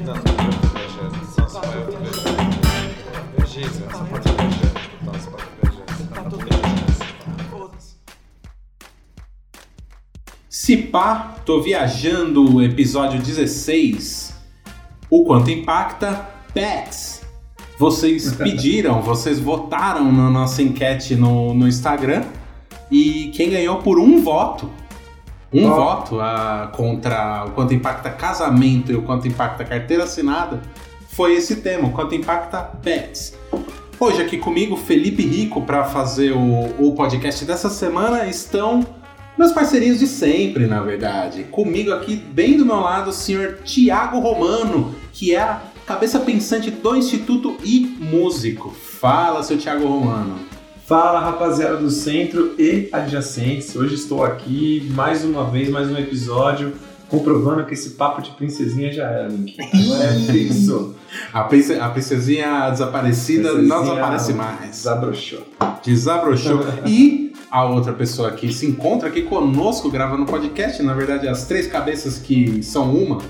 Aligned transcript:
Só 0.00 0.14
pode 4.04 4.28
viajar. 4.32 4.72
Tá. 5.04 5.12
Se 10.48 10.76
pá, 10.76 11.36
tô 11.44 11.60
viajando, 11.60 12.62
episódio 12.62 13.20
16. 13.20 14.34
O 15.10 15.24
quanto 15.24 15.50
impacta 15.50 16.30
Pets. 16.54 17.20
Vocês 17.78 18.32
pediram, 18.36 19.02
vocês 19.02 19.38
votaram 19.38 20.10
na 20.10 20.30
nossa 20.30 20.62
enquete 20.62 21.14
no, 21.14 21.52
no 21.52 21.68
Instagram 21.68 22.24
e 22.90 23.30
quem 23.34 23.50
ganhou 23.50 23.82
por 23.82 23.98
um 23.98 24.22
voto, 24.22 24.70
um 25.52 25.68
voto 25.68 26.20
ah, 26.20 26.70
contra 26.74 27.44
o 27.46 27.50
quanto 27.50 27.74
impacta 27.74 28.10
casamento 28.10 28.92
e 28.92 28.94
o 28.94 29.02
quanto 29.02 29.26
impacta 29.26 29.64
carteira 29.64 30.04
assinada, 30.04 30.60
foi 31.08 31.34
esse 31.34 31.56
tema, 31.56 31.88
o 31.88 31.92
quanto 31.92 32.14
impacta 32.14 32.58
Pets. 32.82 33.34
Hoje 33.98 34.22
aqui 34.22 34.38
comigo, 34.38 34.76
Felipe 34.76 35.22
Rico, 35.22 35.62
para 35.62 35.84
fazer 35.84 36.32
o, 36.32 36.74
o 36.78 36.94
podcast 36.94 37.44
dessa 37.44 37.68
semana, 37.68 38.26
estão 38.26 38.86
meus 39.36 39.52
parceirinhos 39.52 39.98
de 39.98 40.06
sempre, 40.06 40.66
na 40.66 40.80
verdade. 40.80 41.44
Comigo 41.44 41.92
aqui, 41.92 42.16
bem 42.16 42.56
do 42.56 42.64
meu 42.64 42.80
lado, 42.80 43.10
o 43.10 43.12
senhor 43.12 43.58
Tiago 43.64 44.18
Romano, 44.20 44.94
que 45.12 45.34
é 45.34 45.40
a 45.40 45.60
cabeça 45.84 46.20
pensante 46.20 46.70
do 46.70 46.96
Instituto 46.96 47.56
e 47.64 47.96
músico. 48.00 48.70
Fala, 48.70 49.42
seu 49.42 49.58
Tiago 49.58 49.86
Romano. 49.86 50.38
Fala 50.90 51.20
rapaziada 51.20 51.76
do 51.76 51.88
centro 51.88 52.52
e 52.58 52.88
adjacentes. 52.90 53.76
Hoje 53.76 53.94
estou 53.94 54.24
aqui 54.24 54.90
mais 54.92 55.24
uma 55.24 55.48
vez, 55.48 55.70
mais 55.70 55.88
um 55.88 55.96
episódio, 55.96 56.72
comprovando 57.08 57.64
que 57.64 57.74
esse 57.74 57.90
papo 57.90 58.20
de 58.20 58.32
princesinha 58.32 58.92
já 58.92 59.04
era, 59.04 59.28
Link. 59.28 59.54
Agora 59.60 60.02
é 60.02 60.18
fixo. 60.32 60.96
A, 61.32 61.44
prince- 61.44 61.74
a 61.78 61.88
princesinha 61.90 62.70
desaparecida 62.70 63.52
não 63.52 63.58
Princesinha 63.58 63.82
desaparece 63.82 64.32
mais. 64.32 64.70
Desabrochou. 64.70 65.46
Desabrochou. 65.84 66.60
e 66.84 67.32
a 67.48 67.64
outra 67.66 67.92
pessoa 67.92 68.32
que 68.32 68.52
se 68.52 68.66
encontra 68.66 69.08
aqui 69.10 69.22
conosco 69.22 69.88
gravando 69.90 70.26
podcast, 70.26 70.82
na 70.82 70.94
verdade, 70.94 71.28
as 71.28 71.46
três 71.46 71.68
cabeças 71.68 72.18
que 72.18 72.64
são 72.64 72.92
uma. 72.92 73.20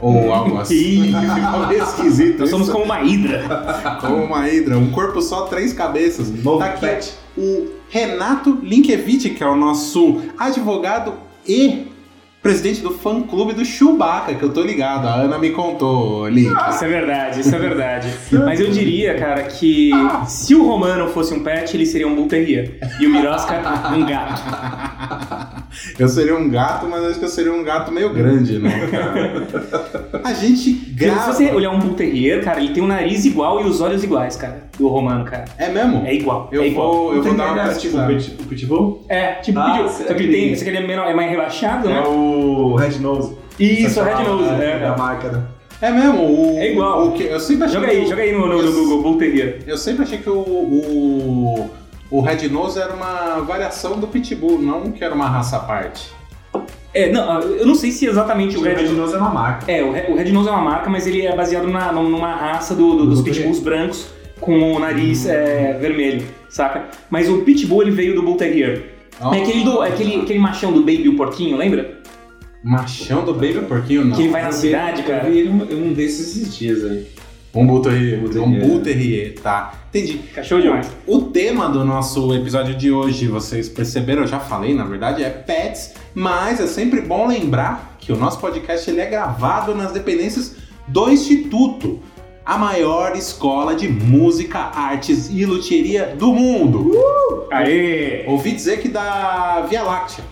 Ou 0.00 0.32
algo 0.32 0.58
assim. 0.60 1.12
Ficou 1.34 1.66
meio 1.66 1.82
esquisito. 1.82 2.40
Nós 2.40 2.50
somos 2.50 2.66
isso. 2.68 2.72
como 2.72 2.84
uma 2.84 3.02
hidra. 3.02 3.42
Como 4.00 4.22
uma 4.24 4.48
hidra, 4.48 4.78
um 4.78 4.90
corpo 4.90 5.20
só, 5.20 5.42
três 5.42 5.72
cabeças. 5.72 6.30
Novo 6.30 6.58
Tá 6.60 6.66
aqui 6.66 6.80
pet. 6.80 7.12
o 7.36 7.68
Renato 7.88 8.58
Linkevich, 8.62 9.30
que 9.30 9.42
é 9.42 9.46
o 9.46 9.56
nosso 9.56 10.20
advogado 10.38 11.14
e 11.46 11.86
presidente 12.40 12.80
do 12.80 12.92
fã 12.92 13.20
clube 13.22 13.52
do 13.52 13.64
Chewbacca, 13.64 14.34
que 14.34 14.42
eu 14.42 14.50
tô 14.52 14.62
ligado. 14.62 15.06
A 15.08 15.14
Ana 15.14 15.38
me 15.38 15.50
contou, 15.50 16.28
Link. 16.28 16.54
Isso 16.70 16.84
é 16.84 16.88
verdade, 16.88 17.40
isso 17.40 17.54
é 17.54 17.58
verdade. 17.58 18.08
Mas 18.44 18.60
eu 18.60 18.70
diria, 18.70 19.18
cara, 19.18 19.42
que 19.42 19.90
se 20.26 20.54
o 20.54 20.64
Romano 20.66 21.08
fosse 21.08 21.34
um 21.34 21.42
pet, 21.42 21.76
ele 21.76 21.84
seria 21.84 22.06
um 22.06 22.14
Bull 22.14 22.28
Terrier. 22.28 22.78
E 23.00 23.06
o 23.06 23.10
Mirosca, 23.10 23.54
um 23.94 24.06
gato. 24.06 24.42
Eu 25.98 26.08
seria 26.08 26.34
um 26.36 26.48
gato, 26.50 26.86
mas 26.86 27.04
acho 27.04 27.18
que 27.18 27.24
eu 27.24 27.28
seria 27.28 27.52
um 27.52 27.62
gato 27.62 27.90
meio 27.92 28.12
grande, 28.12 28.58
né, 28.58 28.88
cara? 28.90 30.20
A 30.24 30.32
gente 30.32 30.56
Se 30.74 30.90
grava. 30.94 31.32
você 31.32 31.50
olhar 31.50 31.70
um 31.70 31.78
Bull 31.78 31.94
Terrier, 31.94 32.42
cara, 32.42 32.60
ele 32.60 32.72
tem 32.72 32.82
o 32.82 32.86
nariz 32.86 33.24
igual 33.24 33.60
e 33.60 33.64
os 33.64 33.80
olhos 33.80 34.02
iguais, 34.02 34.36
cara, 34.36 34.64
do 34.78 34.88
Romano, 34.88 35.24
cara. 35.24 35.44
É 35.58 35.68
mesmo? 35.68 36.04
É 36.06 36.14
igual, 36.14 36.48
Eu 36.52 36.62
é 36.62 36.68
igual. 36.68 36.92
vou, 36.92 37.14
eu 37.16 37.22
vou 37.22 37.34
dar 37.34 37.52
uma 37.52 37.62
tipo, 37.62 37.68
pesquisada. 37.98 38.14
pit- 38.14 38.36
o 38.40 38.44
Pitbull? 38.46 39.04
É, 39.08 39.32
tipo, 39.34 39.58
Ah, 39.58 39.82
você 39.82 40.04
Só 40.08 40.14
que 40.14 40.22
ele 40.22 40.32
tem. 40.32 40.54
Só 40.56 40.64
que 40.64 40.70
ele 40.70 40.78
é, 40.78 40.86
menor, 40.86 41.06
é 41.06 41.14
mais 41.14 41.30
relaxado, 41.30 41.88
É 41.88 41.92
né? 41.94 42.00
o 42.06 42.74
Red 42.76 42.98
Nose. 43.00 43.36
Isso, 43.58 44.00
o 44.00 44.04
Red 44.04 44.24
Nose. 44.24 44.62
é, 44.62 44.80
É, 44.82 44.86
a 44.86 44.96
marca, 44.96 45.28
né? 45.30 45.42
É 45.80 45.90
mesmo? 45.92 46.22
O, 46.24 46.58
É 46.58 46.72
igual. 46.72 47.08
O 47.08 47.12
que, 47.12 47.22
eu 47.24 47.38
sempre 47.38 47.64
achei 47.64 47.74
Joga 47.78 47.86
que 47.92 47.96
aí, 47.98 48.04
o- 48.04 48.08
joga 48.08 48.22
aí 48.22 48.32
no, 48.32 48.46
no, 48.46 48.62
no 48.62 48.72
Google, 48.72 49.02
Bull 49.02 49.18
Terrier. 49.18 49.60
Eu 49.66 49.76
sempre 49.78 50.02
achei 50.02 50.18
que 50.18 50.28
o, 50.28 50.38
o, 50.38 51.70
o 52.10 52.20
Red 52.20 52.48
Nose 52.48 52.78
era 52.78 52.92
uma 52.92 53.40
variação 53.40 53.98
do 53.98 54.06
Pitbull, 54.06 54.60
não 54.60 54.90
que 54.92 55.02
era 55.04 55.14
uma 55.14 55.28
raça 55.28 55.56
à 55.56 55.60
parte. 55.60 56.10
É, 56.94 57.12
não, 57.12 57.40
eu 57.40 57.66
não 57.66 57.74
sei 57.74 57.90
se 57.90 58.06
exatamente 58.06 58.56
o 58.56 58.60
O 58.60 58.62
Red 58.64 58.74
Red 58.76 58.88
Nose 58.94 59.14
é 59.14 59.18
uma 59.18 59.28
marca. 59.30 59.70
É, 59.70 59.82
o 59.84 59.92
Re- 59.92 60.06
o 60.10 60.16
Red 60.16 60.32
Nose 60.32 60.48
é 60.48 60.52
uma 60.52 60.62
marca, 60.62 60.88
mas 60.88 61.06
ele 61.06 61.26
é 61.26 61.36
baseado 61.36 61.68
na, 61.68 61.92
numa 61.92 62.34
raça 62.34 62.74
do- 62.74 62.92
do- 62.92 62.98
Do 63.04 63.06
dos 63.10 63.20
Bull 63.20 63.24
pitbulls 63.32 63.60
brancos 63.60 64.08
com 64.40 64.72
o 64.72 64.78
nariz 64.78 65.26
é, 65.26 65.76
vermelho, 65.80 66.24
saca? 66.48 66.86
Mas 67.10 67.28
o 67.28 67.42
pitbull 67.42 67.82
ele 67.82 67.90
veio 67.90 68.14
do 68.14 68.22
Bull 68.22 68.36
Terrier. 68.36 68.94
É 69.20 69.42
aquele, 69.42 69.64
do, 69.64 69.82
é 69.82 69.88
aquele, 69.88 70.22
aquele 70.22 70.38
machão 70.38 70.72
do 70.72 70.80
Baby 70.80 71.08
o 71.08 71.16
Porquinho, 71.16 71.56
lembra? 71.56 71.98
Machão 72.64 73.24
do 73.24 73.34
Baby 73.34 73.60
Porquinho, 73.68 74.04
não. 74.04 74.16
Que 74.16 74.22
ele 74.22 74.30
vai 74.30 74.42
na 74.42 74.48
Eu 74.48 74.52
cidade, 74.52 75.02
Eu 75.02 75.08
cara. 75.08 75.28
vi 75.30 75.48
um, 75.48 75.88
um 75.88 75.92
desses 75.92 76.36
esses 76.36 76.56
dias 76.56 76.84
aí. 76.84 77.06
Um 77.54 77.66
Bull 77.66 77.80
Terrier. 77.80 78.20
Bull 78.20 78.76
Um 78.76 78.80
Terrier. 78.82 79.34
Tá. 79.40 79.72
Entendi. 79.88 80.18
Cachorro 80.34 80.60
demais. 80.60 80.90
O 81.06 81.22
tema 81.22 81.68
do 81.68 81.84
nosso 81.84 82.34
episódio 82.34 82.74
de 82.74 82.92
hoje, 82.92 83.26
vocês 83.26 83.68
perceberam, 83.68 84.22
eu 84.22 84.28
já 84.28 84.38
falei, 84.38 84.74
na 84.74 84.84
verdade, 84.84 85.24
é 85.24 85.30
pets, 85.30 85.94
mas 86.14 86.60
é 86.60 86.66
sempre 86.66 87.00
bom 87.00 87.26
lembrar 87.26 87.96
que 87.98 88.12
o 88.12 88.16
nosso 88.16 88.38
podcast 88.38 88.88
ele 88.90 89.00
é 89.00 89.06
gravado 89.06 89.74
nas 89.74 89.92
dependências 89.92 90.56
do 90.86 91.10
Instituto, 91.10 92.00
a 92.44 92.56
maior 92.56 93.16
escola 93.16 93.74
de 93.74 93.88
música, 93.88 94.58
artes 94.58 95.30
e 95.30 95.44
luthieria 95.44 96.14
do 96.18 96.32
mundo. 96.32 96.92
Aê! 97.50 98.24
Ouvi 98.26 98.52
dizer 98.52 98.80
que 98.80 98.88
da 98.88 99.66
Via 99.68 99.82
Láctea. 99.82 100.24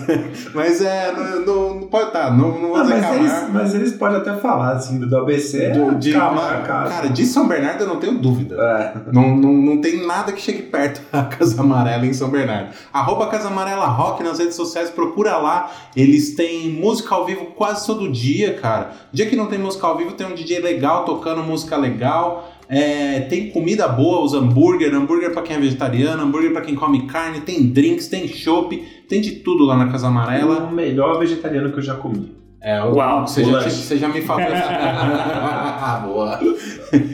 Mas 0.54 0.80
é. 0.80 1.12
Não, 1.12 1.44
não, 1.74 1.86
pode 1.88 2.06
estar, 2.06 2.30
não, 2.34 2.58
não 2.58 2.68
vou 2.68 2.76
Ah, 2.76 2.82
dizer 2.82 2.94
mas, 2.94 3.02
Camargo. 3.04 3.24
eles, 3.26 3.52
mas 3.52 3.74
eles 3.74 3.92
podem 3.92 4.16
até 4.16 4.32
falar 4.36 4.72
assim 4.72 4.98
do 4.98 5.16
ABC. 5.18 5.68
Do- 5.70 5.94
de- 5.96 6.12
calma, 6.12 6.40
cara. 6.66 6.88
cara, 6.88 7.08
de 7.10 7.26
São 7.26 7.46
Bernardo 7.46 7.82
eu 7.82 7.86
não 7.88 7.96
tenho 7.96 8.16
dúvida. 8.18 8.56
É. 8.58 9.12
Não, 9.12 9.36
não, 9.36 9.52
não 9.52 9.80
tem 9.82 10.06
nada 10.06 10.32
que 10.32 10.40
chegue 10.40 10.62
perto 10.62 11.02
da 11.12 11.24
Casa 11.28 11.60
Amarela 11.60 12.06
em 12.06 12.14
São 12.14 12.30
Bernardo. 12.30 12.70
Arroba 12.90 13.26
Casa 13.26 13.48
Amarela 13.48 13.86
Rock 13.86 14.22
nas 14.22 14.38
redes 14.38 14.54
sociais, 14.56 14.88
procura 14.88 15.36
lá. 15.36 15.70
Eles 15.94 16.34
têm 16.34 16.70
música 16.70 17.14
ao 17.14 17.26
vivo 17.26 17.46
quase 17.54 17.86
todo 17.86 18.10
dia, 18.10 18.54
cara. 18.54 18.92
Dia 19.12 19.26
que 19.26 19.36
não 19.36 19.46
tem 19.46 19.58
música 19.58 19.86
ao 19.86 19.96
vivo, 19.98 20.12
tem 20.12 20.26
um 20.26 20.34
DJ 20.34 20.58
legal 20.60 21.04
tocando 21.04 21.42
música 21.42 21.76
legal. 21.76 22.50
É, 22.68 23.20
tem 23.20 23.50
comida 23.50 23.86
boa, 23.88 24.24
os 24.24 24.34
hambúrguer, 24.34 24.92
hambúrguer 24.94 25.32
pra 25.32 25.42
quem 25.42 25.56
é 25.56 25.60
vegetariano, 25.60 26.22
hambúrguer 26.22 26.52
pra 26.52 26.60
quem 26.62 26.74
come 26.74 27.06
carne, 27.06 27.40
tem 27.42 27.68
drinks, 27.68 28.08
tem 28.08 28.26
chopp, 28.26 28.76
tem 29.08 29.20
de 29.20 29.32
tudo 29.36 29.64
lá 29.64 29.76
na 29.76 29.88
Casa 29.88 30.08
Amarela. 30.08 30.64
O 30.70 30.72
melhor 30.74 31.18
vegetariano 31.18 31.70
que 31.72 31.78
eu 31.78 31.82
já 31.82 31.94
comi. 31.94 32.34
É, 32.60 32.82
o- 32.82 32.94
Uau, 32.94 33.26
você, 33.26 33.42
o 33.42 33.50
já, 33.52 33.60
você 33.70 33.96
já 33.96 34.08
me 34.08 34.20
falou. 34.22 34.42
ah, 34.50 36.02
boa. 36.04 36.40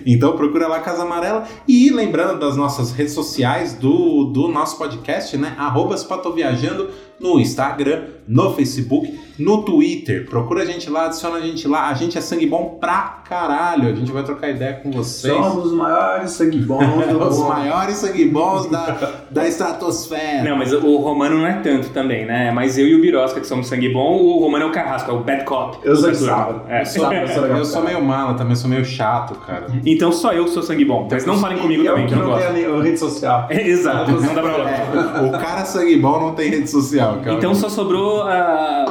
Então 0.07 0.37
procura 0.37 0.67
lá 0.69 0.81
Casa 0.81 1.03
Amarela. 1.03 1.45
E 1.67 1.91
lembrando 1.91 2.39
das 2.39 2.57
nossas 2.57 2.93
redes 2.93 3.13
sociais 3.13 3.75
do, 3.75 4.25
do 4.25 4.49
nosso 4.49 4.77
podcast, 4.79 5.37
né? 5.37 5.55
Arroba 5.59 5.95
Espatoviajando 5.95 6.89
no 7.23 7.39
Instagram, 7.39 8.03
no 8.27 8.53
Facebook, 8.55 9.19
no 9.39 9.63
Twitter. 9.63 10.27
Procura 10.29 10.63
a 10.63 10.65
gente 10.65 10.89
lá, 10.91 11.07
adiciona 11.07 11.37
a 11.37 11.41
gente 11.41 11.67
lá. 11.67 11.89
A 11.89 11.95
gente 11.95 12.19
é 12.19 12.21
sangue 12.21 12.47
bom 12.47 12.79
pra 12.81 13.23
caralho. 13.29 13.89
A 13.89 13.95
gente 13.95 14.13
vai 14.13 14.23
trocar 14.23 14.51
ideia 14.51 14.75
com 14.75 14.91
vocês. 14.91 15.33
Somos 15.33 15.67
os 15.67 15.73
maiores 15.73 16.31
sangue 16.33 16.59
bons 16.59 17.07
do 17.07 17.19
Os 17.23 17.39
maiores 17.39 17.97
sangue 17.97 18.25
bons 18.27 18.67
da, 18.67 19.23
da 19.31 19.49
estratosfera. 19.49 20.43
Não, 20.45 20.57
mas 20.57 20.73
o 20.73 20.97
Romano 20.99 21.39
não 21.39 21.47
é 21.47 21.55
tanto 21.55 21.89
também, 21.91 22.27
né? 22.27 22.51
Mas 22.53 22.77
eu 22.79 22.87
e 22.87 22.95
o 22.95 23.01
Birosca, 23.01 23.41
que 23.41 23.47
somos 23.47 23.67
sangue 23.69 23.89
bom, 23.89 24.19
o 24.19 24.39
Romano 24.41 24.67
é 24.67 24.69
o 24.69 24.73
carrasco, 24.73 25.11
é 25.11 25.15
o 25.15 25.21
bad 25.21 25.45
cop. 25.45 25.79
Eu 25.83 25.97
sou 25.97 26.15
sábado. 26.15 26.63
É. 26.69 26.83
Eu 26.83 26.87
sou, 26.87 27.13
eu 27.13 27.29
sou 27.29 27.43
legal. 27.43 27.59
Eu 27.59 27.65
sou 27.65 27.83
meio 27.83 28.03
mala 28.03 28.35
também, 28.35 28.55
sou 28.55 28.69
meio 28.69 28.85
chato, 28.85 29.35
cara. 29.41 29.67
Então 29.85 30.13
só 30.13 30.33
eu 30.33 30.45
que 30.45 30.51
sou 30.51 30.63
sangue 30.63 30.85
bom. 30.85 31.09
Mas 31.11 31.25
não 31.25 31.39
falem 31.39 31.59
comigo 31.59 31.83
eu 31.83 31.93
também, 31.93 32.07
que 32.07 32.13
eu 32.13 32.19
não 32.19 32.25
não 32.27 32.33
gosto. 32.35 32.53
tenho 32.53 32.75
nem 32.75 32.83
rede 32.83 32.99
social. 32.99 33.47
É, 33.51 33.63
Exato, 33.73 34.13
não 34.13 34.35
dá 34.35 34.43
pra 34.43 34.53
falar. 34.53 34.71
É, 34.71 35.23
o 35.27 35.33
cara 35.33 35.65
sangue 35.65 35.97
bom 35.97 36.21
não 36.21 36.35
tem 36.35 36.51
rede 36.51 36.69
social, 36.71 37.12
cara. 37.19 37.37
Então 37.37 37.55
só 37.55 37.69
sobrou 37.69 38.25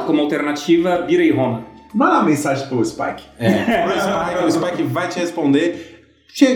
como 0.06 0.20
alternativa 0.22 0.98
Bira 0.98 1.22
e 1.22 1.30
Roma. 1.30 1.64
Manda 1.94 2.12
uma 2.14 2.22
mensagem 2.22 2.66
pro 2.68 2.84
Spike. 2.84 3.22
É, 3.38 3.82
pro 3.84 4.00
Spike, 4.00 4.44
o 4.46 4.50
Spike 4.50 4.82
vai 4.84 5.08
te 5.08 5.18
responder. 5.18 6.04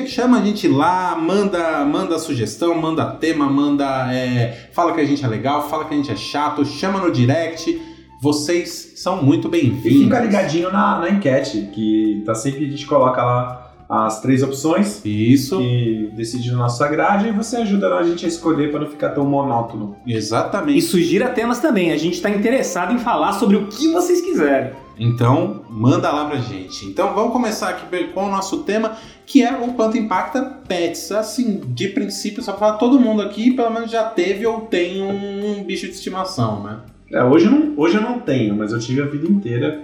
chama 0.07 0.39
a 0.39 0.43
gente 0.43 0.67
lá, 0.67 1.15
manda, 1.17 1.85
manda 1.85 2.19
sugestão, 2.19 2.75
manda 2.75 3.05
tema, 3.13 3.47
manda. 3.49 4.13
é, 4.15 4.69
fala 4.73 4.93
que 4.93 5.01
a 5.01 5.05
gente 5.05 5.25
é 5.25 5.29
legal, 5.29 5.69
fala 5.69 5.85
que 5.85 5.93
a 5.93 5.97
gente 5.97 6.11
é 6.11 6.17
chato, 6.17 6.65
chama 6.65 6.99
no 7.01 7.13
direct. 7.13 7.81
Vocês 8.23 8.95
são 8.97 9.23
muito 9.23 9.49
E 9.49 9.51
bem-vindos. 9.51 10.05
fica 10.05 10.21
ligadinho 10.21 10.73
na, 10.73 11.01
na 11.01 11.11
enquete, 11.11 11.69
que 11.75 12.23
tá 12.25 12.35
sempre 12.35 12.65
a 12.65 12.71
gente 12.71 12.87
coloca 12.87 13.23
lá 13.23 13.66
as 13.89 14.21
três 14.21 14.43
opções 14.43 15.01
Isso, 15.05 15.61
e 15.61 16.11
decide 16.17 16.51
na 16.51 16.59
nossa 16.59 16.89
grade 16.89 17.29
e 17.29 17.33
você 17.33 17.57
ajuda 17.57 17.95
a 17.95 18.03
gente 18.03 18.25
a 18.25 18.29
escolher 18.29 18.71
para 18.71 18.81
não 18.81 18.89
ficar 18.89 19.11
tão 19.11 19.25
monótono. 19.25 19.97
exatamente. 20.07 20.79
E 20.79 20.83
sugira 20.83 21.29
temas 21.29 21.61
também. 21.61 21.93
A 21.93 21.97
gente 21.97 22.21
tá 22.21 22.29
interessado 22.29 22.93
em 22.93 22.99
falar 22.99 23.35
sobre 23.35 23.57
o 23.57 23.67
que 23.69 23.93
vocês 23.93 24.21
quiserem. 24.21 24.73
Então, 24.99 25.63
manda 25.69 26.11
lá 26.11 26.25
pra 26.25 26.39
gente. 26.39 26.87
Então, 26.87 27.15
vamos 27.15 27.33
começar 27.33 27.69
aqui 27.69 28.05
com 28.09 28.25
o 28.25 28.31
nosso 28.31 28.63
tema, 28.63 28.97
que 29.27 29.43
é 29.43 29.53
o 29.53 29.75
quanto 29.75 29.99
impacta 29.99 30.43
pets. 30.67 31.13
Assim, 31.13 31.61
de 31.67 31.89
princípio, 31.89 32.43
só 32.43 32.53
pra 32.53 32.61
falar, 32.61 32.79
todo 32.79 32.99
mundo 32.99 33.23
aqui 33.23 33.53
pelo 33.53 33.71
menos 33.71 33.91
já 33.91 34.05
teve 34.05 34.47
ou 34.47 34.63
tem 34.63 35.03
um 35.03 35.63
bicho 35.65 35.87
de 35.87 35.93
estimação, 35.93 36.63
né? 36.63 36.81
É, 37.13 37.23
hoje, 37.23 37.47
eu 37.47 37.53
não, 37.53 37.75
hoje 37.77 37.97
eu 37.97 38.03
não 38.03 38.19
tenho, 38.19 38.57
mas 38.57 38.73
eu 38.73 38.79
tive 38.79 39.03
a 39.03 39.07
vida 39.07 39.29
inteira 39.29 39.83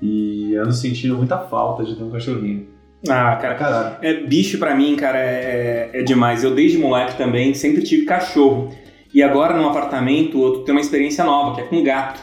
e 0.00 0.54
ando 0.56 0.72
sentindo 0.72 1.16
muita 1.16 1.38
falta 1.38 1.84
de 1.84 1.96
ter 1.96 2.04
um 2.04 2.10
cachorrinho. 2.10 2.75
Ah, 3.08 3.36
cara, 3.36 3.54
Caralho. 3.54 3.96
É, 4.02 4.14
bicho 4.14 4.58
pra 4.58 4.74
mim, 4.74 4.96
cara, 4.96 5.18
é, 5.18 5.90
é 5.92 6.02
demais. 6.02 6.42
Eu 6.42 6.54
desde 6.54 6.78
moleque 6.78 7.16
também 7.16 7.54
sempre 7.54 7.82
tive 7.82 8.04
cachorro. 8.04 8.74
E 9.12 9.22
agora 9.22 9.56
no 9.56 9.68
apartamento 9.68 10.42
eu 10.42 10.64
tenho 10.64 10.76
uma 10.76 10.80
experiência 10.80 11.24
nova, 11.24 11.54
que 11.54 11.60
é 11.60 11.64
com 11.64 11.82
gato. 11.82 12.20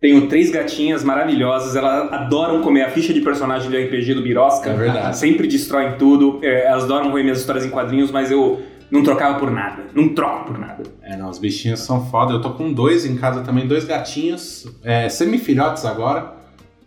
Tenho 0.00 0.28
três 0.28 0.50
gatinhas 0.50 1.02
maravilhosas, 1.02 1.74
elas 1.74 2.12
adoram 2.12 2.60
comer 2.60 2.82
a 2.82 2.90
ficha 2.90 3.14
de 3.14 3.20
personagem 3.22 3.70
do 3.70 3.76
RPG 3.76 4.14
do 4.14 4.22
Birosca. 4.22 4.70
É 4.70 4.74
verdade. 4.74 5.16
Sempre 5.16 5.46
destroem 5.48 5.96
tudo. 5.96 6.38
É, 6.42 6.66
elas 6.66 6.84
adoram 6.84 7.12
ver 7.12 7.22
minhas 7.22 7.40
histórias 7.40 7.64
em 7.64 7.70
quadrinhos, 7.70 8.10
mas 8.10 8.30
eu 8.30 8.60
não 8.90 9.02
trocava 9.02 9.38
por 9.38 9.50
nada. 9.50 9.84
Não 9.94 10.10
troco 10.10 10.44
por 10.44 10.58
nada. 10.58 10.82
É, 11.02 11.16
não, 11.16 11.30
os 11.30 11.38
bichinhos 11.38 11.80
são 11.80 12.06
foda. 12.06 12.34
Eu 12.34 12.40
tô 12.40 12.50
com 12.50 12.72
dois 12.72 13.06
em 13.06 13.16
casa 13.16 13.42
também, 13.42 13.66
dois 13.66 13.84
gatinhos, 13.84 14.66
é, 14.84 15.08
semifilhotes 15.08 15.84
agora. 15.84 16.35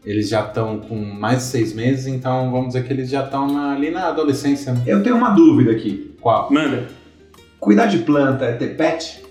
Eles 0.05 0.29
já 0.29 0.41
estão 0.41 0.79
com 0.79 0.95
mais 0.95 1.39
de 1.39 1.43
seis 1.45 1.73
meses, 1.73 2.07
então 2.07 2.51
vamos 2.51 2.67
dizer 2.67 2.85
que 2.85 2.93
eles 2.93 3.09
já 3.09 3.23
estão 3.25 3.69
ali 3.71 3.91
na 3.91 4.07
adolescência. 4.07 4.73
né? 4.73 4.81
Eu 4.87 5.03
tenho 5.03 5.15
uma 5.17 5.29
dúvida 5.31 5.71
aqui. 5.71 6.15
Qual? 6.21 6.47
Manda. 6.51 6.87
Cuidar 7.59 7.87
de 7.87 7.99
planta 7.99 8.45
é 8.45 8.53
ter 8.53 8.75
pet? 8.77 9.21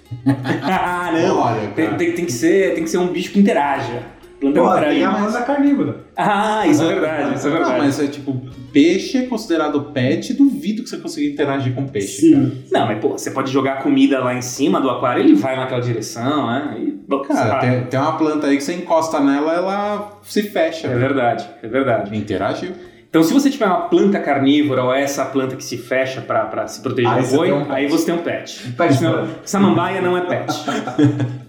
ah, 0.65 1.11
não. 1.17 1.39
Olha, 1.39 1.69
Tem, 1.75 1.95
tem- 1.97 2.13
tem 2.15 2.25
que 2.27 2.33
ser, 2.33 2.75
tem 2.75 2.85
que 2.85 2.91
ser 2.91 2.99
um 2.99 3.09
bicho 3.09 3.33
que 3.33 3.41
interaja. 3.41 4.03
Planta 4.41 4.61
Pô, 4.61 4.67
não 4.75 4.81
tem 4.81 5.05
a 5.05 5.11
planta 5.15 5.43
carnívora. 5.43 5.97
Ah, 6.17 6.65
isso 6.67 6.83
é 6.85 6.87
verdade, 6.89 7.35
isso 7.37 7.49
é 7.49 7.51
verdade. 7.51 7.73
Não, 7.73 7.79
mas 7.79 7.99
é 8.01 8.07
tipo, 8.07 8.41
peixe 8.73 9.19
é 9.19 9.27
considerado 9.27 9.81
pet, 9.93 10.35
duvido 10.35 10.83
que 10.83 10.89
você 10.89 10.99
consiga 10.99 11.33
interagir 11.33 11.75
com 11.75 11.87
peixe. 11.87 12.31
cara. 12.33 12.53
Não, 12.71 12.87
mas 12.87 12.99
pô, 13.01 13.11
você 13.11 13.31
pode 13.31 13.51
jogar 13.53 13.83
comida 13.83 14.19
lá 14.21 14.35
em 14.35 14.43
cima 14.43 14.81
do 14.81 14.91
aquário, 14.91 15.23
ele 15.23 15.35
vai 15.35 15.57
naquela 15.57 15.81
direção, 15.81 16.47
né? 16.47 16.77
E, 16.79 16.91
bom, 17.09 17.21
Cara, 17.23 17.61
tem, 17.61 17.83
tem 17.85 18.01
uma 18.01 18.17
planta 18.17 18.47
aí 18.47 18.57
que 18.57 18.63
você 18.63 18.75
encosta 18.75 19.21
nela, 19.21 19.53
ela 19.55 20.19
se 20.23 20.43
fecha. 20.43 20.87
É 20.89 20.97
verdade, 20.97 21.49
é 21.63 21.69
verdade. 21.69 22.17
Interagiu. 22.17 22.73
Então, 23.11 23.23
se 23.23 23.33
você 23.33 23.49
tiver 23.49 23.65
uma 23.65 23.89
planta 23.89 24.21
carnívora 24.21 24.85
ou 24.85 24.93
essa 24.93 25.25
planta 25.25 25.57
que 25.57 25.65
se 25.65 25.79
fecha 25.79 26.21
pra, 26.21 26.45
pra 26.45 26.67
se 26.67 26.83
proteger 26.83 27.11
Aí 27.11 27.23
do 27.23 27.29
boi, 27.37 27.51
um 27.53 27.73
aí 27.73 27.89
você 27.89 28.05
tem 28.05 28.15
um 28.15 28.19
pet. 28.19 28.71
Pet 28.77 28.95
Senão- 28.95 29.13
planta. 29.15 29.29
Samambaia 29.45 30.03
não 30.03 30.15
é 30.19 30.27
pet. 30.27 30.53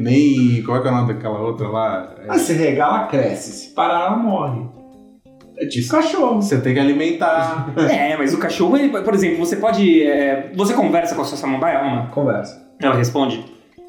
Nem. 0.00 0.62
Como 0.62 0.78
é 0.78 0.80
que 0.80 0.88
é 0.88 0.90
o 0.90 0.94
nome 0.94 1.12
daquela 1.12 1.40
outra 1.40 1.68
lá? 1.68 2.14
Ah, 2.28 2.38
se 2.38 2.52
regar, 2.52 2.88
ela 2.88 3.06
cresce. 3.06 3.52
Se 3.52 3.74
parar, 3.74 4.06
ela 4.06 4.16
morre. 4.16 4.62
É 5.60 5.66
tipo 5.66 5.88
cachorro. 5.88 6.40
Você 6.42 6.60
tem 6.60 6.74
que 6.74 6.80
alimentar. 6.80 7.72
é, 7.90 8.16
mas 8.16 8.32
o 8.34 8.38
cachorro, 8.38 8.76
ele- 8.76 8.88
por 8.88 9.14
exemplo, 9.14 9.38
você 9.38 9.56
pode. 9.56 10.02
é, 10.04 10.50
você 10.54 10.74
conversa 10.74 11.14
com 11.14 11.22
a 11.22 11.24
sua 11.24 11.36
samambaia, 11.38 11.78
Alma? 11.78 12.08
Conversa. 12.12 12.66
Ela 12.80 12.94
responde? 12.94 13.44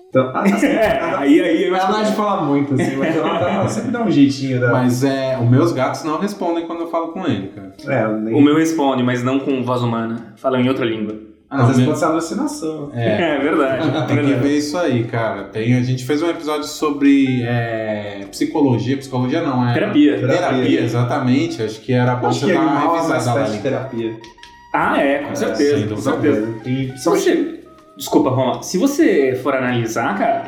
Então, 0.10 0.32
assim, 0.36 0.66
É, 0.74 1.00
aí, 1.18 1.40
aí 1.40 1.68
eu 1.68 1.76
ela 1.76 1.92
não 1.92 2.00
é 2.00 2.04
de 2.04 2.14
falar 2.14 2.42
muito, 2.44 2.74
assim, 2.74 2.96
mas 2.96 3.16
ela, 3.16 3.38
dá- 3.40 3.52
ela 3.52 3.68
sempre 3.70 3.92
dá 3.92 4.02
um 4.02 4.10
jeitinho 4.10 4.60
da. 4.60 4.72
Mas 4.72 5.04
é. 5.04 5.38
Os 5.40 5.48
meus 5.48 5.72
gatos 5.72 6.04
não 6.04 6.18
respondem 6.18 6.66
quando 6.66 6.82
eu 6.82 6.88
falo 6.90 7.10
com 7.10 7.26
ele, 7.28 7.50
cara. 7.50 7.74
É, 7.88 8.08
nem... 8.20 8.34
O 8.34 8.42
meu 8.42 8.56
responde, 8.58 9.04
mas 9.04 9.22
não 9.24 9.40
com 9.40 9.64
voz 9.64 9.84
humana. 9.84 10.34
Fala 10.36 10.60
em 10.60 10.68
outra 10.68 10.84
língua. 10.84 11.16
Às 11.50 11.68
vezes 11.70 11.86
pode 11.86 11.98
ser 12.00 12.06
alucinação. 12.06 12.92
É. 12.94 13.10
É, 13.36 13.40
verdade. 13.40 14.08
Tem 14.08 14.24
que 14.24 14.34
ver 14.34 14.58
isso 14.58 14.78
aí, 14.78 15.04
cara. 15.06 15.46
Tem, 15.46 15.76
a 15.76 15.82
gente 15.82 16.06
fez 16.06 16.22
um 16.22 16.30
episódio 16.30 16.66
sobre 16.66 17.42
é, 17.44 18.26
psicologia. 18.30 18.98
Psicologia 18.98 19.42
não, 19.42 19.68
é. 19.68 19.74
Terapia. 19.74 20.20
Terapia, 20.20 20.38
Terapia. 20.38 20.82
exatamente. 20.82 21.62
Acho 21.64 21.80
que 21.82 21.92
era 21.92 22.16
bom 22.16 22.32
você 22.32 22.54
dar 22.54 22.62
uma 22.62 22.94
revisada 22.98 23.40
lá. 23.42 23.58
terapia. 23.58 24.16
Ah, 24.74 24.98
é, 25.02 25.18
com 25.24 25.32
É, 25.32 25.36
certeza, 25.36 25.88
com 25.88 25.98
certeza. 26.02 26.54
Tem- 26.64 26.96
Se 26.98 27.10
você. 27.10 27.60
Desculpa, 27.98 28.30
Roma. 28.30 28.62
Se 28.62 28.78
você 28.78 29.38
for 29.42 29.56
analisar, 29.56 30.18
cara, 30.18 30.46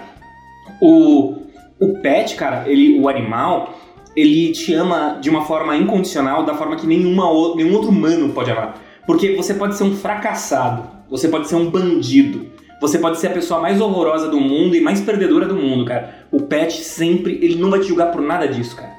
o, 0.82 1.38
o 1.80 1.94
pet, 2.02 2.36
cara, 2.36 2.64
ele, 2.68 3.00
o 3.00 3.10
animal, 3.10 3.74
ele 4.16 4.52
te 4.52 4.74
ama 4.74 5.18
de 5.20 5.30
uma 5.30 5.42
forma 5.46 5.76
incondicional, 5.76 6.46
da 6.46 6.54
forma 6.54 6.76
que 6.76 6.86
nenhuma, 6.88 7.24
nenhum 7.56 7.74
outro 7.74 7.90
humano 7.90 8.30
pode 8.30 8.52
amar. 8.52 8.76
Porque 9.12 9.36
você 9.36 9.54
pode 9.56 9.76
ser 9.76 9.84
um 9.84 9.94
fracassado, 9.94 10.84
você 11.10 11.28
pode 11.28 11.46
ser 11.50 11.56
um 11.56 11.70
bandido, 11.70 12.46
você 12.80 12.98
pode 12.98 13.20
ser 13.20 13.28
a 13.28 13.32
pessoa 13.32 13.60
mais 13.60 13.82
horrorosa 13.82 14.30
do 14.30 14.40
mundo 14.40 14.74
e 14.74 14.80
mais 14.80 15.02
perdedora 15.02 15.46
do 15.46 15.54
mundo, 15.54 15.84
cara. 15.84 16.26
O 16.32 16.40
pet 16.44 16.72
sempre, 16.82 17.38
ele 17.42 17.56
não 17.56 17.70
vai 17.70 17.82
te 17.82 17.88
julgar 17.90 18.10
por 18.10 18.22
nada 18.22 18.48
disso, 18.48 18.74
cara. 18.74 18.90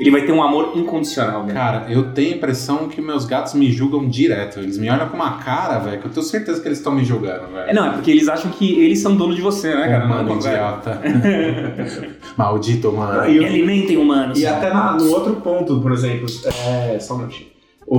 Ele 0.00 0.10
vai 0.10 0.22
ter 0.22 0.32
um 0.32 0.42
amor 0.42 0.72
incondicional, 0.74 1.44
né? 1.44 1.52
Cara, 1.52 1.84
eu 1.90 2.14
tenho 2.14 2.32
a 2.32 2.36
impressão 2.36 2.88
que 2.88 2.98
meus 2.98 3.26
gatos 3.26 3.52
me 3.52 3.70
julgam 3.70 4.08
direto. 4.08 4.58
Eles 4.58 4.78
me 4.78 4.88
olham 4.88 5.06
com 5.08 5.16
uma 5.16 5.32
cara, 5.38 5.78
velho, 5.80 5.98
que 6.00 6.06
eu 6.06 6.10
tenho 6.12 6.24
certeza 6.24 6.62
que 6.62 6.68
eles 6.68 6.78
estão 6.78 6.94
me 6.94 7.04
julgando, 7.04 7.48
velho. 7.52 7.68
É, 7.68 7.74
não, 7.74 7.84
é 7.88 7.90
porque 7.90 8.10
eles 8.10 8.26
acham 8.26 8.50
que 8.50 8.80
eles 8.80 9.00
são 9.00 9.16
dono 9.16 9.34
de 9.34 9.42
você, 9.42 9.74
né, 9.74 9.86
cara? 9.86 10.06
mano, 10.06 10.22
Não, 10.30 10.36
não, 10.36 10.38
idiota. 10.38 10.98
Maldito, 12.38 12.90
mano. 12.92 13.20
Ah, 13.20 13.28
e 13.28 13.36
E 13.36 13.44
alimentem 13.44 13.98
humanos. 13.98 14.38
E 14.38 14.46
até 14.46 14.72
na- 14.72 14.92
no 14.94 15.10
outro 15.10 15.34
ponto, 15.42 15.78
por 15.80 15.92
exemplo, 15.92 16.26
é. 16.46 16.98
Só 16.98 17.14
um 17.14 17.18
minutinho. 17.18 17.57
O, 17.90 17.96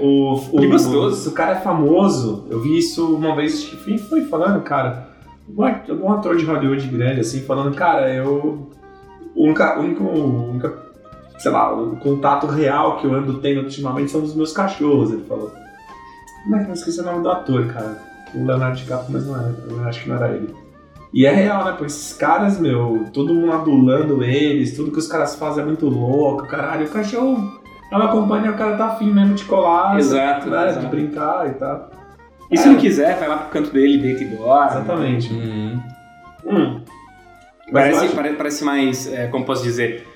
o, 0.00 0.34
o, 0.52 0.60
Que 0.60 0.66
gostoso. 0.66 1.16
Se 1.16 1.28
o 1.28 1.32
cara 1.32 1.52
é 1.52 1.60
famoso, 1.60 2.46
eu 2.50 2.60
vi 2.60 2.78
isso 2.78 3.14
uma 3.14 3.34
vez, 3.36 3.62
que 3.64 3.98
foi- 3.98 4.24
falando, 4.24 4.62
cara. 4.62 5.08
Um 5.56 5.62
at- 5.64 5.90
ator 5.90 6.36
de 6.36 6.44
Hollywood 6.46 6.86
grande, 6.88 7.20
assim, 7.20 7.40
falando, 7.42 7.74
cara, 7.74 8.12
eu. 8.12 8.68
O 9.36 9.44
único, 9.46 9.62
único, 9.80 10.04
única, 10.04 10.72
sei 11.38 11.50
lá, 11.50 11.74
o 11.74 11.96
contato 11.96 12.46
real 12.46 12.98
que 12.98 13.06
eu 13.06 13.12
ando 13.14 13.34
tendo 13.40 13.62
ultimamente 13.62 14.10
são 14.12 14.22
os 14.22 14.34
meus 14.34 14.52
cachorros, 14.52 15.12
ele 15.12 15.24
falou. 15.24 15.50
Como 16.44 16.56
é 16.56 16.64
que 16.64 16.70
eu 16.70 16.74
esqueci 16.74 17.00
o 17.00 17.04
nome 17.04 17.22
do 17.22 17.30
ator, 17.30 17.66
cara? 17.66 17.98
O 18.34 18.44
Leonardo 18.46 18.76
DiCaprio, 18.76 19.12
mas 19.12 19.26
não 19.26 19.34
era, 19.36 19.54
eu 19.68 19.84
acho 19.84 20.02
que 20.02 20.08
não 20.08 20.16
era 20.16 20.30
ele. 20.34 20.54
E 21.12 21.26
é 21.26 21.32
real, 21.32 21.64
né? 21.64 21.72
Pô, 21.78 21.84
esses 21.84 22.12
caras, 22.16 22.58
meu, 22.58 23.06
todo 23.12 23.34
mundo 23.34 23.52
adulando 23.52 24.22
eles, 24.22 24.74
tudo 24.76 24.90
que 24.90 24.98
os 24.98 25.06
caras 25.06 25.36
fazem 25.36 25.62
é 25.62 25.66
muito 25.66 25.86
louco, 25.88 26.46
caralho. 26.46 26.86
O 26.86 26.90
cachorro 26.90 27.60
é 27.94 28.04
uma 28.04 28.12
companhia, 28.12 28.50
o 28.50 28.56
cara 28.56 28.76
tá 28.76 28.86
afim 28.88 29.10
mesmo 29.12 29.34
de 29.34 29.44
colar, 29.44 29.98
Exato, 29.98 30.48
né? 30.50 30.68
exato. 30.68 30.80
De 30.80 30.86
brincar 30.90 31.48
e 31.48 31.54
tal. 31.54 31.90
E 32.50 32.56
se 32.58 32.68
não 32.68 32.76
quiser, 32.76 33.18
vai 33.18 33.28
lá 33.28 33.36
pro 33.38 33.48
canto 33.50 33.70
dele, 33.72 33.98
deita 33.98 34.22
e 34.22 34.26
dorme. 34.36 34.70
Exatamente. 34.70 35.32
Uhum. 35.32 35.80
Hum. 36.46 36.80
Parece, 37.72 38.04
acho- 38.06 38.36
parece 38.36 38.64
mais, 38.64 39.12
é, 39.12 39.26
como 39.28 39.44
posso 39.44 39.62
dizer, 39.62 40.06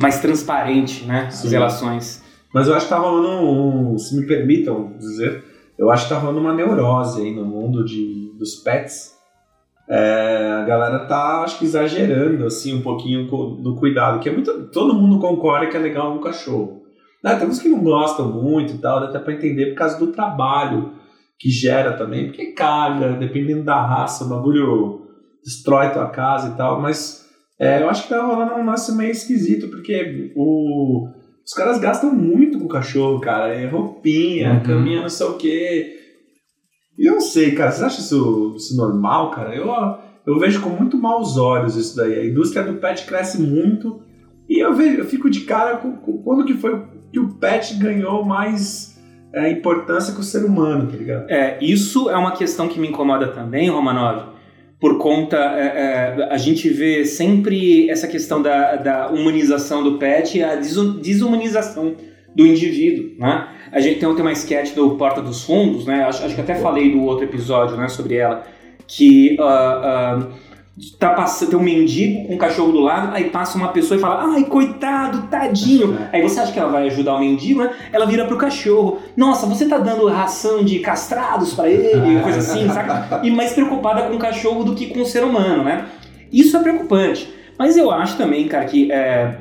mais 0.00 0.20
transparente, 0.20 1.04
né? 1.04 1.26
As 1.28 1.36
Sim. 1.36 1.48
relações. 1.48 2.22
Mas 2.52 2.68
eu 2.68 2.74
acho 2.74 2.86
que 2.86 2.90
tá 2.90 2.98
rolando 2.98 3.28
um, 3.28 3.98
se 3.98 4.16
me 4.16 4.26
permitam 4.26 4.92
dizer, 4.98 5.42
eu 5.78 5.90
acho 5.90 6.04
que 6.04 6.10
tá 6.14 6.18
rolando 6.18 6.38
uma 6.40 6.52
neurose 6.54 7.22
aí 7.22 7.34
no 7.34 7.44
mundo 7.44 7.84
de, 7.84 8.30
dos 8.38 8.56
pets. 8.56 9.13
É, 9.88 10.58
a 10.62 10.64
galera 10.64 11.00
tá, 11.00 11.42
acho 11.42 11.58
que 11.58 11.64
exagerando, 11.64 12.46
assim, 12.46 12.74
um 12.74 12.82
pouquinho 12.82 13.26
do 13.26 13.76
cuidado, 13.76 14.18
que 14.20 14.28
é 14.28 14.32
muito, 14.32 14.68
todo 14.72 14.94
mundo 14.94 15.18
concorda 15.20 15.66
que 15.66 15.76
é 15.76 15.80
legal 15.80 16.14
um 16.14 16.20
cachorro. 16.20 16.82
Né, 17.22 17.34
tem 17.36 17.48
uns 17.48 17.58
que 17.58 17.68
não 17.68 17.82
gostam 17.82 18.30
muito 18.30 18.74
e 18.74 18.78
tal, 18.78 19.00
dá 19.00 19.06
até 19.06 19.18
pra 19.18 19.32
entender 19.32 19.66
por 19.66 19.76
causa 19.76 19.98
do 19.98 20.08
trabalho 20.12 20.92
que 21.38 21.50
gera 21.50 21.92
também, 21.94 22.26
porque 22.26 22.52
caga, 22.52 23.14
dependendo 23.14 23.62
da 23.64 23.80
raça, 23.84 24.24
o 24.24 24.28
bagulho 24.28 25.02
destrói 25.44 25.90
tua 25.90 26.06
casa 26.08 26.50
e 26.50 26.56
tal, 26.56 26.80
mas 26.80 27.24
é, 27.58 27.82
eu 27.82 27.88
acho 27.90 28.04
que 28.04 28.08
tá 28.08 28.22
rolando 28.24 28.54
um 28.54 28.64
lance 28.66 28.94
meio 28.96 29.10
esquisito, 29.10 29.68
porque 29.68 30.32
o, 30.36 31.08
os 31.44 31.52
caras 31.52 31.78
gastam 31.78 32.12
muito 32.14 32.58
com 32.58 32.64
o 32.64 32.68
cachorro, 32.68 33.20
cara. 33.20 33.48
É 33.54 33.66
roupinha, 33.66 34.54
Uhum. 34.54 34.60
caminha, 34.62 35.02
não 35.02 35.08
sei 35.08 35.26
o 35.26 35.34
quê. 35.34 36.03
E 36.98 37.06
eu 37.06 37.14
não 37.14 37.20
sei, 37.20 37.52
cara. 37.52 37.70
Você 37.72 37.84
acha 37.84 38.00
isso, 38.00 38.54
isso 38.56 38.76
normal, 38.76 39.30
cara? 39.30 39.54
Eu, 39.54 39.66
eu 40.26 40.38
vejo 40.38 40.60
com 40.60 40.70
muito 40.70 40.96
maus 40.96 41.36
olhos 41.36 41.76
isso 41.76 41.96
daí. 41.96 42.14
A 42.18 42.24
indústria 42.26 42.62
do 42.64 42.74
pet 42.74 43.04
cresce 43.04 43.40
muito. 43.40 44.00
E 44.48 44.58
eu, 44.62 44.74
vejo, 44.74 44.98
eu 44.98 45.04
fico 45.04 45.28
de 45.30 45.40
cara 45.40 45.76
com, 45.78 45.92
com 45.96 46.18
quando 46.18 46.44
que 46.44 46.54
foi 46.54 46.82
que 47.12 47.18
o 47.18 47.28
pet 47.34 47.74
ganhou 47.74 48.24
mais 48.24 49.00
é, 49.32 49.50
importância 49.50 50.14
que 50.14 50.20
o 50.20 50.24
ser 50.24 50.44
humano, 50.44 50.86
tá 50.90 50.96
ligado? 50.96 51.30
É, 51.30 51.58
isso 51.60 52.10
é 52.10 52.16
uma 52.16 52.32
questão 52.32 52.68
que 52.68 52.78
me 52.78 52.88
incomoda 52.88 53.28
também, 53.28 53.70
Romanov, 53.70 54.26
por 54.80 54.98
conta. 54.98 55.36
é, 55.36 56.16
é, 56.20 56.28
a 56.30 56.36
gente 56.36 56.68
vê 56.68 57.04
sempre 57.04 57.88
essa 57.88 58.06
questão 58.06 58.42
da, 58.42 58.76
da 58.76 59.08
humanização 59.10 59.82
do 59.82 59.98
pet 59.98 60.38
e 60.38 60.44
a 60.44 60.56
desu- 60.56 61.00
desumanização 61.00 61.94
do 62.34 62.46
indivíduo, 62.46 63.12
né? 63.18 63.48
A 63.72 63.80
gente 63.80 63.98
tem, 63.98 64.14
tem 64.14 64.22
uma 64.22 64.32
sketch 64.32 64.74
do 64.74 64.90
Porta 64.92 65.20
dos 65.20 65.44
Fundos, 65.44 65.86
né? 65.86 66.04
Acho, 66.04 66.24
acho 66.24 66.34
que 66.34 66.40
até 66.40 66.54
falei 66.54 66.90
do 66.92 67.02
outro 67.02 67.24
episódio, 67.24 67.76
né, 67.76 67.88
sobre 67.88 68.16
ela, 68.16 68.44
que 68.86 69.36
uh, 69.40 70.22
uh, 70.22 70.32
tá 70.98 71.10
passando, 71.10 71.50
tem 71.50 71.58
um 71.58 71.62
mendigo 71.62 72.26
com 72.26 72.34
um 72.34 72.38
cachorro 72.38 72.72
do 72.72 72.80
lado, 72.80 73.14
aí 73.14 73.30
passa 73.30 73.56
uma 73.56 73.68
pessoa 73.68 73.96
e 73.96 74.00
fala, 74.00 74.32
ai, 74.32 74.44
coitado, 74.44 75.28
tadinho. 75.28 75.96
Aí 76.12 76.20
você 76.20 76.40
acha 76.40 76.52
que 76.52 76.58
ela 76.58 76.70
vai 76.70 76.88
ajudar 76.88 77.14
o 77.14 77.20
mendigo, 77.20 77.62
né? 77.62 77.72
Ela 77.92 78.06
vira 78.06 78.24
pro 78.24 78.36
cachorro, 78.36 78.98
nossa, 79.16 79.46
você 79.46 79.66
tá 79.66 79.78
dando 79.78 80.06
ração 80.08 80.64
de 80.64 80.80
castrados 80.80 81.54
para 81.54 81.68
ele, 81.70 82.20
coisa 82.22 82.38
assim, 82.38 82.68
saca? 82.68 83.20
E 83.22 83.30
mais 83.30 83.52
preocupada 83.52 84.02
com 84.02 84.14
o 84.14 84.18
cachorro 84.18 84.64
do 84.64 84.74
que 84.74 84.86
com 84.86 85.02
o 85.02 85.06
ser 85.06 85.22
humano, 85.22 85.62
né? 85.62 85.86
Isso 86.32 86.56
é 86.56 86.60
preocupante. 86.60 87.32
Mas 87.56 87.76
eu 87.76 87.90
acho 87.90 88.16
também, 88.16 88.48
cara, 88.48 88.64
que 88.64 88.90
é, 88.90 89.36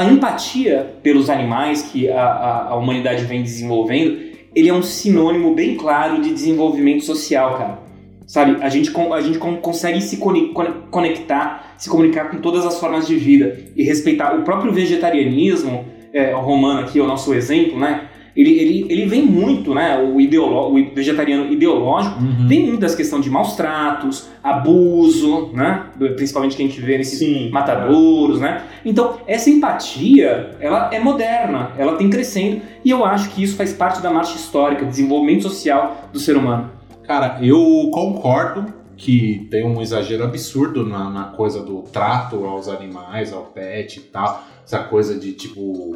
a 0.00 0.04
empatia 0.06 0.94
pelos 1.02 1.28
animais 1.28 1.82
que 1.82 2.08
a, 2.08 2.22
a, 2.22 2.68
a 2.70 2.76
humanidade 2.76 3.22
vem 3.26 3.42
desenvolvendo, 3.42 4.18
ele 4.54 4.66
é 4.66 4.72
um 4.72 4.82
sinônimo 4.82 5.54
bem 5.54 5.76
claro 5.76 6.22
de 6.22 6.32
desenvolvimento 6.32 7.04
social, 7.04 7.58
cara. 7.58 7.78
Sabe, 8.26 8.62
a 8.62 8.70
gente, 8.70 8.90
a 9.12 9.20
gente 9.20 9.38
consegue 9.38 10.00
se 10.00 10.16
conectar, 10.16 11.74
se 11.76 11.90
comunicar 11.90 12.30
com 12.30 12.38
todas 12.38 12.64
as 12.64 12.80
formas 12.80 13.06
de 13.06 13.14
vida 13.14 13.58
e 13.76 13.82
respeitar 13.82 14.34
o 14.38 14.42
próprio 14.42 14.72
vegetarianismo, 14.72 15.84
é, 16.14 16.32
romano 16.32 16.80
aqui 16.80 16.98
é 16.98 17.02
o 17.02 17.06
nosso 17.06 17.34
exemplo, 17.34 17.78
né? 17.78 18.08
Ele, 18.36 18.50
ele, 18.50 18.86
ele 18.88 19.06
vem 19.06 19.26
muito, 19.26 19.74
né? 19.74 19.98
O, 19.98 20.20
ideolo, 20.20 20.72
o 20.72 20.94
vegetariano 20.94 21.52
ideológico 21.52 22.20
uhum. 22.20 22.46
vem 22.46 22.66
muito 22.66 22.80
das 22.80 22.94
questões 22.94 23.24
de 23.24 23.30
maus 23.30 23.54
tratos, 23.54 24.28
abuso, 24.42 25.50
né? 25.52 25.86
Principalmente 26.16 26.56
que 26.56 26.62
a 26.62 26.66
gente 26.66 26.80
vê 26.80 26.98
nesses 26.98 27.18
Sim. 27.18 27.50
matadouros, 27.50 28.40
né? 28.40 28.62
Então, 28.84 29.18
essa 29.26 29.50
empatia, 29.50 30.50
ela 30.60 30.90
é 30.92 31.00
moderna, 31.00 31.72
ela 31.76 31.96
tem 31.96 32.08
crescendo 32.08 32.62
e 32.84 32.90
eu 32.90 33.04
acho 33.04 33.30
que 33.30 33.42
isso 33.42 33.56
faz 33.56 33.72
parte 33.72 34.00
da 34.00 34.10
marcha 34.10 34.36
histórica, 34.36 34.84
desenvolvimento 34.84 35.42
social 35.42 36.08
do 36.12 36.18
ser 36.18 36.36
humano. 36.36 36.70
Cara, 37.02 37.38
eu 37.42 37.90
concordo 37.92 38.80
que 39.00 39.48
tem 39.50 39.64
um 39.64 39.80
exagero 39.80 40.24
absurdo 40.24 40.84
na, 40.84 41.08
na, 41.08 41.24
coisa 41.24 41.62
do 41.62 41.80
trato 41.82 42.44
aos 42.44 42.68
animais, 42.68 43.32
ao 43.32 43.44
pet 43.44 43.98
e 43.98 44.02
tal. 44.02 44.44
Essa 44.62 44.80
coisa 44.80 45.18
de 45.18 45.32
tipo. 45.32 45.94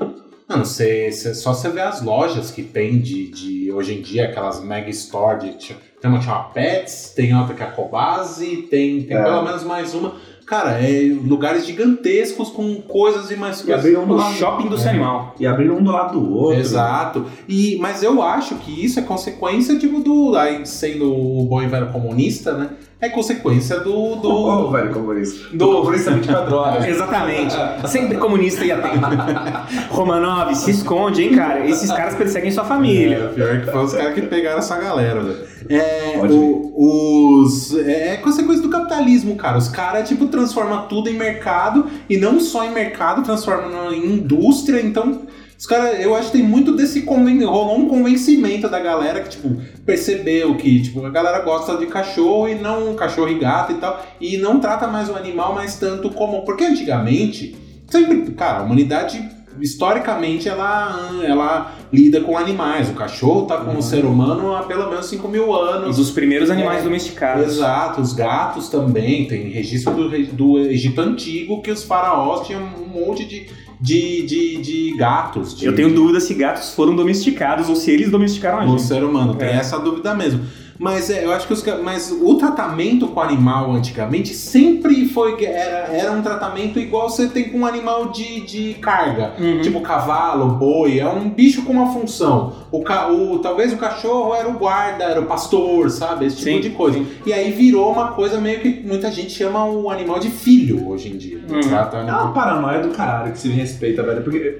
Mano, 0.48 0.64
você, 0.64 1.10
você, 1.10 1.34
só 1.34 1.54
você 1.54 1.70
vê 1.70 1.80
as 1.80 2.02
lojas 2.02 2.50
que 2.50 2.62
tem 2.62 3.00
de, 3.00 3.28
de 3.30 3.72
hoje 3.72 3.94
em 3.94 4.02
dia, 4.02 4.26
aquelas 4.26 4.62
mega 4.62 4.90
store 4.90 5.48
de. 5.48 5.74
Tem 6.00 6.10
uma 6.10 6.18
que 6.18 6.26
chama 6.26 6.44
Pets, 6.50 7.14
tem 7.16 7.34
outra 7.34 7.54
que 7.54 7.62
é 7.62 7.66
a 7.66 7.70
Cobase, 7.70 8.68
tem, 8.70 9.02
tem 9.04 9.16
é. 9.16 9.22
pelo 9.22 9.42
menos 9.42 9.64
mais 9.64 9.94
uma 9.94 10.14
Cara, 10.46 10.72
é 10.72 11.08
lugares 11.24 11.64
gigantescos 11.64 12.50
com 12.50 12.74
coisas 12.82 13.30
e 13.30 13.36
mais 13.36 13.62
coisas. 13.62 13.90
E 13.90 13.96
um 13.96 14.06
do 14.06 14.14
lado, 14.14 14.34
shopping 14.34 14.68
do 14.68 14.76
é. 14.76 14.88
animal. 14.88 15.34
E 15.40 15.46
abrindo 15.46 15.74
um 15.74 15.82
do 15.82 15.90
lado 15.90 16.20
do 16.20 16.34
outro. 16.34 16.60
Exato. 16.60 17.24
E, 17.48 17.78
mas 17.80 18.02
eu 18.02 18.22
acho 18.22 18.56
que 18.56 18.84
isso 18.84 18.98
é 18.98 19.02
consequência 19.02 19.78
tipo, 19.78 20.00
do. 20.00 20.36
Aí, 20.36 20.66
sendo 20.66 21.12
o 21.14 21.44
bom 21.46 21.62
e 21.62 21.66
velho 21.66 21.90
comunista, 21.90 22.52
né? 22.52 22.70
É 23.04 23.08
consequência 23.10 23.80
do. 23.80 24.16
do... 24.16 24.34
Oh, 24.54 24.70
velho 24.70 24.92
comunista. 24.92 25.48
Do, 25.50 25.58
do 25.58 25.72
comunista 25.80 26.10
24 26.12 26.54
horas. 26.54 26.84
Exatamente. 26.88 27.54
Sempre 27.86 28.18
comunista 28.18 28.64
e 28.64 28.72
atento. 28.72 29.06
Romanov, 29.90 30.54
se 30.54 30.70
esconde, 30.70 31.22
hein, 31.22 31.34
cara? 31.34 31.68
Esses 31.68 31.90
caras 31.90 32.14
perseguem 32.14 32.50
sua 32.50 32.64
família. 32.64 33.16
É, 33.16 33.28
pior 33.28 33.60
que 33.60 33.70
foi 33.70 33.84
os 33.84 33.92
caras 33.92 34.14
que 34.14 34.22
pegaram 34.22 34.58
essa 34.58 34.78
galera, 34.78 35.22
velho. 35.22 35.54
É, 35.68 36.20
o, 36.28 37.42
os, 37.42 37.74
é 37.74 38.18
consequência 38.18 38.62
do 38.62 38.68
capitalismo, 38.68 39.34
cara. 39.36 39.56
Os 39.56 39.68
caras, 39.68 40.08
tipo, 40.08 40.26
transformam 40.26 40.86
tudo 40.88 41.08
em 41.08 41.14
mercado 41.14 41.86
e 42.08 42.16
não 42.16 42.38
só 42.38 42.64
em 42.64 42.72
mercado, 42.72 43.22
transformam 43.22 43.92
em 43.92 44.14
indústria. 44.14 44.80
Então, 44.80 45.22
os 45.58 45.66
caras, 45.66 46.00
eu 46.00 46.14
acho 46.14 46.30
que 46.30 46.38
tem 46.38 46.46
muito 46.46 46.74
desse 46.74 47.02
conven... 47.02 47.42
rolou 47.44 47.78
um 47.78 47.88
convencimento 47.88 48.68
da 48.68 48.80
galera 48.80 49.20
que, 49.20 49.30
tipo, 49.30 49.56
percebeu 49.84 50.56
que, 50.56 50.82
tipo, 50.82 51.04
a 51.04 51.10
galera 51.10 51.40
gosta 51.40 51.76
de 51.76 51.86
cachorro 51.86 52.48
e 52.48 52.54
não 52.54 52.94
cachorro 52.94 53.28
e 53.30 53.38
gato 53.38 53.72
e 53.72 53.76
tal, 53.76 54.04
e 54.20 54.36
não 54.36 54.60
trata 54.60 54.86
mais 54.86 55.08
o 55.08 55.14
animal 55.14 55.54
mais 55.54 55.76
tanto 55.76 56.10
como. 56.10 56.44
Porque 56.44 56.64
antigamente, 56.64 57.56
sempre, 57.88 58.32
cara, 58.32 58.58
a 58.58 58.62
humanidade 58.62 59.34
historicamente 59.60 60.48
ela, 60.48 61.10
ela 61.24 61.74
lida 61.92 62.20
com 62.20 62.36
animais. 62.36 62.90
O 62.90 62.94
cachorro 62.94 63.42
tá 63.42 63.58
com 63.58 63.72
uhum. 63.72 63.78
o 63.78 63.82
ser 63.82 64.04
humano 64.04 64.54
há 64.54 64.64
pelo 64.64 64.88
menos 64.90 65.06
5 65.06 65.28
mil 65.28 65.54
anos. 65.54 65.96
E 65.96 66.00
dos 66.00 66.10
primeiros 66.10 66.50
animais 66.50 66.80
é, 66.80 66.84
domesticados. 66.84 67.44
Exato, 67.44 68.00
os 68.00 68.12
gatos 68.12 68.68
também. 68.68 69.26
Tem 69.26 69.50
registro 69.50 69.94
do, 69.94 70.26
do 70.32 70.58
Egito 70.58 71.00
Antigo 71.00 71.62
que 71.62 71.70
os 71.70 71.84
faraós 71.84 72.46
tinham 72.46 72.62
um 72.62 72.86
monte 72.86 73.24
de 73.24 73.46
de, 73.80 74.22
de, 74.22 74.56
de 74.62 74.96
gatos. 74.96 75.56
De, 75.56 75.66
eu 75.66 75.74
tenho 75.74 75.94
dúvida 75.94 76.20
se 76.20 76.34
gatos 76.34 76.74
foram 76.74 76.94
domesticados 76.94 77.68
ou 77.68 77.76
se 77.76 77.90
eles 77.90 78.10
domesticaram 78.10 78.58
a 78.58 78.66
gente. 78.66 78.76
O 78.76 78.78
ser 78.78 79.02
humano, 79.04 79.34
tem 79.34 79.48
é. 79.48 79.56
essa 79.56 79.78
dúvida 79.78 80.14
mesmo. 80.14 80.44
Mas 80.78 81.10
é, 81.10 81.24
eu 81.24 81.32
acho 81.32 81.46
que 81.46 81.52
os, 81.52 81.64
mas 81.82 82.10
o 82.10 82.34
tratamento 82.36 83.08
com 83.08 83.20
o 83.20 83.22
animal 83.22 83.72
antigamente 83.72 84.34
sempre 84.34 85.06
foi 85.06 85.44
era, 85.44 85.88
era 85.94 86.12
um 86.12 86.22
tratamento 86.22 86.78
igual 86.78 87.08
você 87.08 87.28
tem 87.28 87.50
com 87.50 87.58
um 87.58 87.66
animal 87.66 88.10
de, 88.10 88.40
de 88.40 88.74
carga, 88.74 89.34
uhum. 89.38 89.60
tipo 89.60 89.80
cavalo, 89.80 90.56
boi, 90.56 90.98
é 90.98 91.08
um 91.08 91.28
bicho 91.28 91.62
com 91.62 91.72
uma 91.72 91.92
função. 91.92 92.52
O, 92.70 92.78
o 92.78 93.38
talvez 93.38 93.72
o 93.72 93.76
cachorro 93.76 94.34
era 94.34 94.48
o 94.48 94.54
guarda, 94.54 95.04
era 95.04 95.20
o 95.20 95.26
pastor, 95.26 95.90
sabe, 95.90 96.26
esse 96.26 96.36
tipo 96.36 96.50
sim, 96.50 96.60
de 96.60 96.70
coisa. 96.70 96.98
Sim. 96.98 97.06
E 97.26 97.32
aí 97.32 97.52
virou 97.52 97.92
uma 97.92 98.12
coisa 98.12 98.40
meio 98.40 98.60
que 98.60 98.82
muita 98.86 99.10
gente 99.10 99.32
chama 99.32 99.64
o 99.64 99.90
animal 99.90 100.18
de 100.18 100.30
filho 100.30 100.88
hoje 100.88 101.12
em 101.12 101.16
dia. 101.16 101.38
Uhum. 101.48 101.60
É 102.08 102.12
uma 102.12 102.32
paranoia 102.32 102.80
do 102.80 102.90
caralho 102.90 103.32
que 103.32 103.38
se 103.38 103.48
respeita, 103.48 104.02
velho, 104.02 104.22
porque 104.22 104.58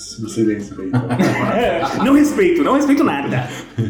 silêncio 0.00 0.76
aí. 0.80 0.90
é, 1.62 1.82
não 2.04 2.14
respeito, 2.14 2.62
não 2.62 2.74
respeito 2.74 3.04
nada. 3.04 3.48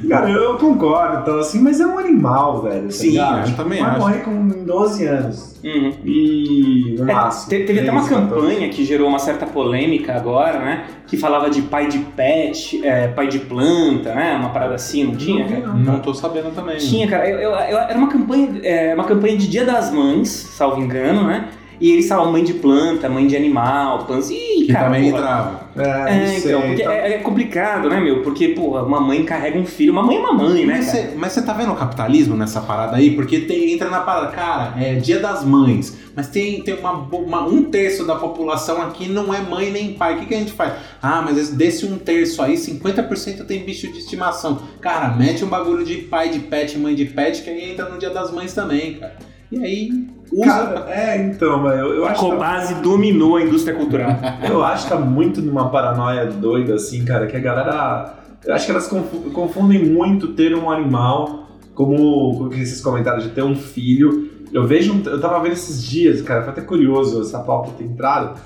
Cara, 0.08 0.30
eu 0.30 0.56
concordo, 0.58 1.20
então, 1.22 1.38
assim, 1.38 1.59
mas 1.60 1.80
é 1.80 1.86
um 1.86 1.98
animal, 1.98 2.62
velho. 2.62 2.84
Tá 2.84 2.90
Sim, 2.90 3.18
eu 3.18 3.44
tipo, 3.44 3.56
também 3.56 3.80
vai 3.80 3.90
acho. 3.90 4.00
morrer 4.00 4.18
com 4.20 4.48
12 4.48 5.06
anos. 5.06 5.60
Uhum. 5.62 5.92
E 6.04 6.96
no 6.98 7.10
é. 7.10 7.28
Teve 7.48 7.80
até 7.80 7.90
uma 7.90 8.08
campanha 8.08 8.68
que 8.68 8.84
gerou 8.84 9.08
uma 9.08 9.18
certa 9.18 9.46
polêmica 9.46 10.14
agora, 10.14 10.58
né? 10.58 10.84
Que 11.06 11.16
falava 11.16 11.50
de 11.50 11.62
pai 11.62 11.88
de 11.88 11.98
pet, 11.98 12.84
é, 12.84 13.08
pai 13.08 13.28
de 13.28 13.40
planta, 13.40 14.14
né? 14.14 14.36
Uma 14.36 14.50
parada 14.50 14.74
assim, 14.74 15.04
não 15.04 15.16
tinha? 15.16 15.46
Não, 15.46 15.76
não, 15.76 15.92
não 15.92 16.00
tô 16.00 16.14
sabendo 16.14 16.54
também. 16.54 16.78
Tinha, 16.78 17.06
cara. 17.06 17.28
Eu, 17.28 17.38
eu, 17.38 17.50
eu, 17.50 17.78
era 17.78 17.98
uma 17.98 18.08
campanha, 18.08 18.60
é, 18.62 18.94
uma 18.94 19.04
campanha 19.04 19.36
de 19.36 19.48
Dia 19.48 19.64
das 19.64 19.92
Mães, 19.92 20.28
salvo 20.28 20.80
engano, 20.80 21.24
né? 21.24 21.48
E 21.80 21.90
eles 21.90 22.06
falam 22.06 22.30
mãe 22.30 22.44
de 22.44 22.52
planta, 22.54 23.08
mãe 23.08 23.26
de 23.26 23.34
animal, 23.34 24.04
planta. 24.04 24.30
Ih, 24.32 24.66
que 24.66 24.72
cara. 24.72 24.84
também 24.84 25.08
entrava. 25.08 25.70
É, 25.74 26.12
é 26.12 26.38
então, 26.38 26.60
porque 26.60 26.82
tá... 26.82 26.92
é, 26.92 27.12
é, 27.14 27.18
complicado, 27.18 27.88
né, 27.88 27.98
meu? 28.00 28.22
Porque, 28.22 28.48
porra, 28.48 28.82
uma 28.82 29.00
mãe 29.00 29.24
carrega 29.24 29.58
um 29.58 29.64
filho, 29.64 29.92
uma 29.92 30.02
mãe 30.02 30.16
é 30.16 30.20
uma 30.20 30.32
mãe, 30.34 30.66
né? 30.66 30.80
Mas 31.16 31.32
você 31.32 31.42
tá 31.42 31.54
vendo 31.54 31.72
o 31.72 31.76
capitalismo 31.76 32.36
nessa 32.36 32.60
parada 32.60 32.96
aí? 32.96 33.14
Porque 33.14 33.40
tem, 33.40 33.72
entra 33.72 33.88
na 33.88 34.00
parada, 34.00 34.28
cara, 34.28 34.74
é 34.78 34.96
dia 34.96 35.20
das 35.20 35.42
mães, 35.42 35.96
mas 36.14 36.28
tem, 36.28 36.60
tem 36.62 36.74
uma, 36.74 36.92
uma, 36.92 37.46
um 37.46 37.64
terço 37.64 38.04
da 38.04 38.16
população 38.16 38.82
aqui 38.82 39.08
não 39.08 39.32
é 39.32 39.40
mãe 39.40 39.70
nem 39.70 39.94
pai. 39.94 40.16
O 40.16 40.18
que, 40.20 40.26
que 40.26 40.34
a 40.34 40.38
gente 40.38 40.52
faz? 40.52 40.74
Ah, 41.00 41.22
mas 41.22 41.50
desse 41.50 41.86
um 41.86 41.96
terço 41.96 42.42
aí, 42.42 42.54
50% 42.54 43.46
tem 43.46 43.64
bicho 43.64 43.90
de 43.90 43.98
estimação. 43.98 44.60
Cara, 44.80 45.14
mete 45.14 45.44
um 45.44 45.48
bagulho 45.48 45.84
de 45.84 45.96
pai 45.96 46.28
de 46.28 46.40
pet, 46.40 46.76
mãe 46.76 46.94
de 46.94 47.06
pet, 47.06 47.42
que 47.42 47.48
aí 47.48 47.70
entra 47.70 47.88
no 47.88 47.98
dia 47.98 48.10
das 48.10 48.30
mães 48.30 48.52
também, 48.52 48.94
cara. 48.94 49.16
E 49.50 49.58
aí 49.58 49.90
usa. 50.32 50.46
Cara, 50.46 50.86
é, 50.90 51.22
então, 51.22 51.66
eu, 51.68 51.94
eu 51.94 52.06
acho. 52.06 52.26
A 52.26 52.30
Cobase 52.30 52.74
tá... 52.74 52.80
dominou 52.80 53.36
a 53.36 53.42
indústria 53.42 53.76
cultural. 53.76 54.10
eu 54.48 54.64
acho 54.64 54.84
que 54.84 54.90
tá 54.90 54.98
muito 54.98 55.40
numa 55.40 55.68
paranoia 55.70 56.26
doida, 56.26 56.74
assim, 56.74 57.04
cara, 57.04 57.26
que 57.26 57.36
a 57.36 57.40
galera. 57.40 58.14
Eu 58.44 58.54
acho 58.54 58.64
que 58.64 58.70
elas 58.70 58.88
confundem 58.88 59.84
muito 59.84 60.28
ter 60.28 60.54
um 60.54 60.70
animal, 60.70 61.48
como, 61.74 62.48
esses 62.54 62.80
comentários 62.80 63.24
de 63.24 63.30
ter 63.30 63.42
um 63.42 63.54
filho. 63.54 64.30
Eu 64.52 64.66
vejo. 64.66 65.02
Eu 65.04 65.20
tava 65.20 65.40
vendo 65.40 65.52
esses 65.52 65.82
dias, 65.82 66.22
cara, 66.22 66.42
foi 66.42 66.52
até 66.52 66.62
curioso 66.62 67.20
essa 67.20 67.40
pauta 67.40 67.72
ter 67.76 67.84
entrado, 67.84 68.40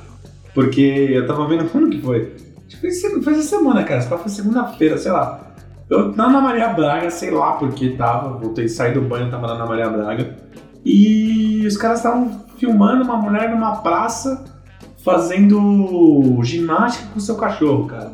porque 0.52 0.80
eu 0.80 1.26
tava 1.26 1.46
vendo. 1.46 1.64
Quando 1.70 1.90
que 1.90 2.00
foi? 2.00 2.34
Foi, 2.80 2.90
foi 3.22 3.32
essa 3.34 3.42
semana, 3.42 3.84
cara. 3.84 4.00
Foi 4.02 4.28
segunda-feira, 4.28 4.98
sei 4.98 5.12
lá. 5.12 5.44
Eu 5.88 6.12
na 6.12 6.26
Ana 6.26 6.40
Maria 6.40 6.68
Braga, 6.68 7.10
sei 7.10 7.30
lá 7.30 7.52
por 7.52 7.72
que 7.72 7.90
tava. 7.90 8.38
Voltei, 8.38 8.68
sair 8.68 8.94
do 8.94 9.02
banho, 9.02 9.30
tava 9.30 9.46
na 9.46 9.54
Ana 9.54 9.66
Maria 9.66 9.88
Braga. 9.88 10.43
E 10.84 11.66
os 11.66 11.76
caras 11.76 11.98
estavam 11.98 12.44
filmando 12.58 13.04
uma 13.04 13.16
mulher 13.16 13.50
numa 13.50 13.76
praça 13.76 14.44
fazendo 15.04 16.40
ginástica 16.42 17.08
com 17.12 17.20
seu 17.20 17.36
cachorro, 17.36 17.86
cara. 17.86 18.10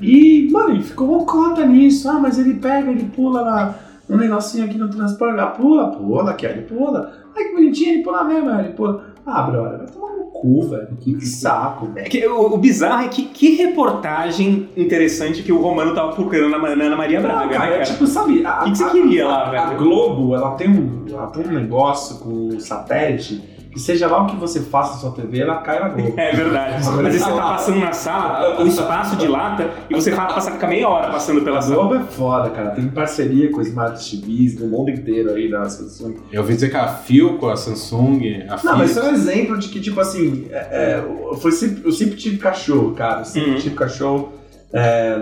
E, 0.00 0.48
mano, 0.50 0.82
ficou 0.82 1.26
conta 1.26 1.64
nisso. 1.66 2.08
Ah, 2.08 2.18
mas 2.18 2.38
ele 2.38 2.54
pega, 2.54 2.90
ele 2.90 3.04
pula 3.04 3.44
na, 3.44 3.74
no 4.08 4.16
negocinho 4.16 4.64
aqui 4.64 4.78
no 4.78 4.88
transporte. 4.88 5.38
Ah, 5.38 5.46
pula, 5.46 5.90
pula, 5.90 6.34
que 6.34 6.46
ele 6.46 6.62
pula. 6.62 7.12
Ai, 7.36 7.44
que 7.44 7.54
bonitinho, 7.54 7.94
ele 7.94 8.02
pula 8.02 8.24
mesmo, 8.24 8.50
ele 8.50 8.70
pula. 8.70 9.09
Ah, 9.26 9.42
brother, 9.42 9.78
vai 9.78 9.86
tomar 9.86 10.16
no 10.16 10.24
cu, 10.24 10.62
velho. 10.68 10.88
Que 11.00 11.26
saco, 11.26 11.86
velho. 11.86 12.06
É 12.06 12.08
que, 12.08 12.26
o, 12.26 12.54
o, 12.54 12.58
bizarro 12.58 13.04
é 13.04 13.08
que 13.08 13.24
que 13.24 13.56
reportagem 13.56 14.68
interessante 14.76 15.42
que 15.42 15.52
o 15.52 15.60
Romano 15.60 15.94
tava 15.94 16.12
procurando 16.12 16.50
na, 16.50 16.58
na 16.76 16.84
Ana 16.84 16.96
Maria 16.96 17.20
Braga, 17.20 17.48
cara, 17.48 17.70
né, 17.70 17.78
cara? 17.78 17.84
Tipo, 17.84 18.06
sabe... 18.06 18.40
O 18.40 18.64
que, 18.64 18.70
que, 18.70 18.78
você 18.78 18.90
queria 18.90 19.26
lá, 19.26 19.50
velho? 19.50 19.62
A 19.62 19.74
Globo, 19.74 20.34
ela 20.34 20.52
tem, 20.52 20.68
um, 20.68 21.04
ela 21.08 21.26
tem 21.28 21.46
um 21.46 21.52
negócio 21.52 22.18
com 22.18 22.48
o 22.48 22.60
satélite 22.60 23.42
que 23.70 23.78
seja 23.78 24.08
lá 24.08 24.22
o 24.22 24.26
que 24.26 24.36
você 24.36 24.60
faça 24.60 24.94
na 24.94 24.98
sua 24.98 25.12
TV, 25.12 25.40
ela 25.40 25.56
cai 25.62 25.78
na 25.78 25.88
Globo. 25.90 26.14
É 26.16 26.32
verdade. 26.34 26.74
Às 26.74 26.88
vezes 26.96 27.22
você 27.22 27.30
tá 27.30 27.42
passando 27.42 27.78
na 27.78 27.92
sala, 27.92 28.60
o 28.62 28.66
espaço 28.66 29.16
dilata 29.16 29.70
e 29.88 29.94
você 29.94 30.10
fala, 30.12 30.34
passa 30.34 30.50
fica 30.50 30.66
meia 30.66 30.88
hora 30.88 31.10
passando 31.10 31.42
pela 31.42 31.58
A 31.58 31.62
sala. 31.62 31.76
Globo 31.76 31.94
é 31.94 32.00
foda, 32.04 32.50
cara. 32.50 32.70
Tem 32.70 32.88
parceria 32.88 33.50
com 33.52 33.60
Smart 33.60 34.10
TVs 34.10 34.56
do 34.56 34.66
mundo 34.66 34.90
inteiro 34.90 35.30
aí 35.30 35.48
da 35.50 35.68
Samsung. 35.68 36.16
Eu 36.32 36.40
ouvi 36.42 36.54
dizer 36.54 36.70
que 36.70 36.76
a 36.76 36.88
Philco, 36.88 37.48
a 37.48 37.56
Samsung, 37.56 38.42
a 38.48 38.56
Não, 38.62 38.78
mas 38.78 38.90
Philips... 38.90 38.90
isso 38.90 39.00
é 39.00 39.02
um 39.04 39.14
exemplo 39.14 39.58
de 39.58 39.68
que, 39.68 39.80
tipo 39.80 40.00
assim, 40.00 40.46
é, 40.50 40.56
é, 40.56 41.36
foi 41.36 41.52
sempre, 41.52 41.82
eu 41.84 41.92
sempre 41.92 42.16
tive 42.16 42.38
cachorro, 42.38 42.92
cara. 42.94 43.20
Eu 43.20 43.24
sempre 43.24 43.50
Uhum. 43.50 43.56
tive 43.58 43.74
cachorro. 43.76 44.32
É, 44.72 45.16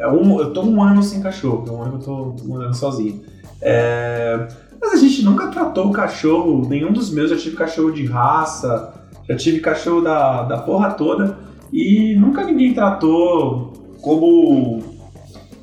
é 0.00 0.08
um, 0.08 0.38
eu 0.40 0.52
tô 0.52 0.62
um 0.62 0.82
ano 0.82 1.02
sem 1.02 1.20
cachorro, 1.22 1.64
é 1.68 1.70
um 1.70 1.82
ano 1.82 1.98
que 1.98 2.08
eu 2.08 2.34
tô 2.38 2.44
morando 2.44 2.74
sozinho. 2.74 3.22
É, 3.62 4.46
mas 4.80 4.94
a 4.94 4.96
gente 4.96 5.22
nunca 5.24 5.48
tratou 5.48 5.86
o 5.88 5.92
cachorro, 5.92 6.66
nenhum 6.68 6.92
dos 6.92 7.10
meus, 7.12 7.30
já 7.30 7.36
tive 7.36 7.56
cachorro 7.56 7.90
de 7.92 8.06
raça, 8.06 8.94
já 9.28 9.36
tive 9.36 9.60
cachorro 9.60 10.00
da, 10.00 10.42
da 10.44 10.58
porra 10.58 10.90
toda, 10.92 11.38
e 11.72 12.16
nunca 12.18 12.44
ninguém 12.44 12.72
tratou 12.74 13.72
como 14.00 14.82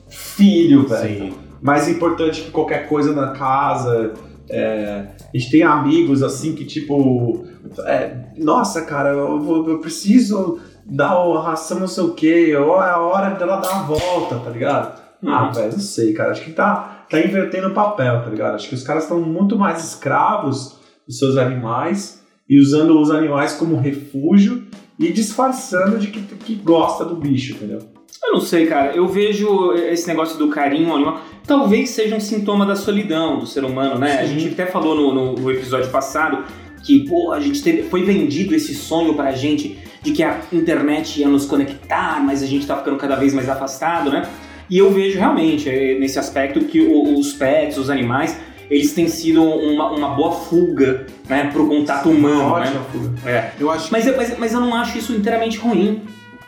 filho, 0.10 0.88
velho 0.88 1.26
Sim. 1.32 1.34
mais 1.62 1.88
importante 1.90 2.42
que 2.44 2.52
qualquer 2.52 2.88
coisa 2.88 3.14
na 3.14 3.32
casa. 3.32 4.14
É, 4.50 5.08
a 5.34 5.38
gente 5.38 5.52
tem 5.52 5.64
amigos 5.64 6.24
assim 6.24 6.56
que 6.56 6.64
tipo, 6.64 7.44
é, 7.86 8.16
nossa 8.38 8.82
cara, 8.84 9.10
eu, 9.10 9.40
vou- 9.42 9.68
eu 9.70 9.80
preciso 9.80 10.58
dar 10.86 11.12
a 11.18 11.42
ração 11.42 11.82
não 11.82 11.88
sei 11.88 12.04
o 12.06 12.14
que, 12.14 12.56
ou 12.56 12.82
é 12.82 12.90
a 12.90 12.98
hora 13.00 13.32
dela 13.36 13.58
dar 13.58 13.80
a 13.80 13.82
volta, 13.82 14.38
tá 14.40 14.50
ligado? 14.50 15.02
Ah, 15.26 15.48
Uhum. 15.48 15.52
velho, 15.52 15.72
não 15.74 15.80
sei, 15.80 16.14
cara, 16.14 16.32
acho 16.32 16.46
que 16.46 16.52
tá, 16.54 16.97
tá 17.10 17.20
invertendo 17.20 17.68
o 17.70 17.74
papel, 17.74 18.22
tá 18.24 18.30
ligado? 18.30 18.56
Acho 18.56 18.70
que 18.70 18.76
os 18.76 18.84
caras 18.84 19.04
estão 19.04 19.20
muito 19.22 19.58
mais 19.58 19.84
escravos 19.84 20.78
dos 21.08 21.18
seus 21.18 21.38
animais 21.38 22.24
e 22.50 22.60
usando 22.60 23.00
os 23.00 23.12
animais 23.12 23.54
como 23.54 23.78
refúgio 23.78 24.64
e 25.00 25.12
disfarçando 25.12 25.98
de 26.00 26.08
que, 26.08 26.20
que 26.22 26.56
gosta 26.56 27.06
do 27.06 27.16
bicho, 27.16 27.54
entendeu? 27.54 27.80
Eu 28.24 28.34
não 28.34 28.42
sei, 28.42 28.66
cara. 28.66 28.96
Eu 28.96 29.08
vejo 29.08 29.74
esse 29.74 30.08
negócio 30.08 30.38
do 30.40 30.50
carinho 30.50 30.94
animal. 30.94 31.22
Talvez 31.46 31.92
seja 31.92 32.16
um 32.16 32.20
sintoma 32.20 32.66
da 32.66 32.76
solidão 32.76 33.40
do 33.40 33.46
ser 33.46 33.64
humano, 33.64 33.98
né? 34.00 34.20
A 34.22 34.28
Sim. 34.28 34.40
gente 34.40 34.54
até 34.54 34.66
falou 34.66 34.96
no, 34.96 35.14
no- 35.14 35.34
no 35.36 35.52
episódio 35.52 35.90
passado 35.92 36.44
que, 36.84 37.08
pô, 37.08 37.32
a 37.32 37.40
gente 37.40 37.62
teve, 37.62 37.84
foi 37.84 38.04
vendido 38.04 38.56
esse 38.56 38.74
sonho 38.74 39.14
pra 39.14 39.32
gente 39.34 39.78
de 40.02 40.12
que 40.12 40.24
a 40.24 40.42
internet 40.52 41.20
ia 41.20 41.28
nos 41.28 41.46
conectar, 41.46 42.22
mas 42.24 42.42
a 42.42 42.46
gente 42.46 42.66
tá 42.66 42.76
ficando 42.78 42.98
cada 42.98 43.16
vez 43.16 43.34
mais 43.34 43.48
afastado, 43.50 44.10
né? 44.10 44.28
E 44.70 44.78
eu 44.78 44.92
vejo 44.92 45.18
realmente, 45.18 45.70
é, 45.70 45.98
nesse 45.98 46.20
aspecto, 46.20 46.60
que 46.62 46.82
o- 46.82 47.18
os 47.20 47.34
pets, 47.34 47.78
os 47.78 47.90
animais, 47.90 48.38
eles 48.70 48.94
têm 48.94 49.08
sido 49.08 49.42
uma, 49.44 49.90
uma 49.92 50.10
boa 50.10 50.32
fuga, 50.34 51.06
né, 51.30 51.50
pro 51.54 51.68
contato 51.68 52.10
humano, 52.10 52.56
né? 52.60 52.66
Ótima 52.68 52.82
fuga. 52.92 53.30
É. 53.30 53.52
Eu 53.60 53.72
acho 53.72 53.90
Mas, 53.92 54.06
eu- 54.06 54.18
mas, 54.18 54.38
mas 54.38 54.54
eu 54.54 54.60
não 54.60 54.74
acho 54.76 54.98
isso 54.98 55.14
inteiramente 55.14 55.58
ruim. 55.58 56.02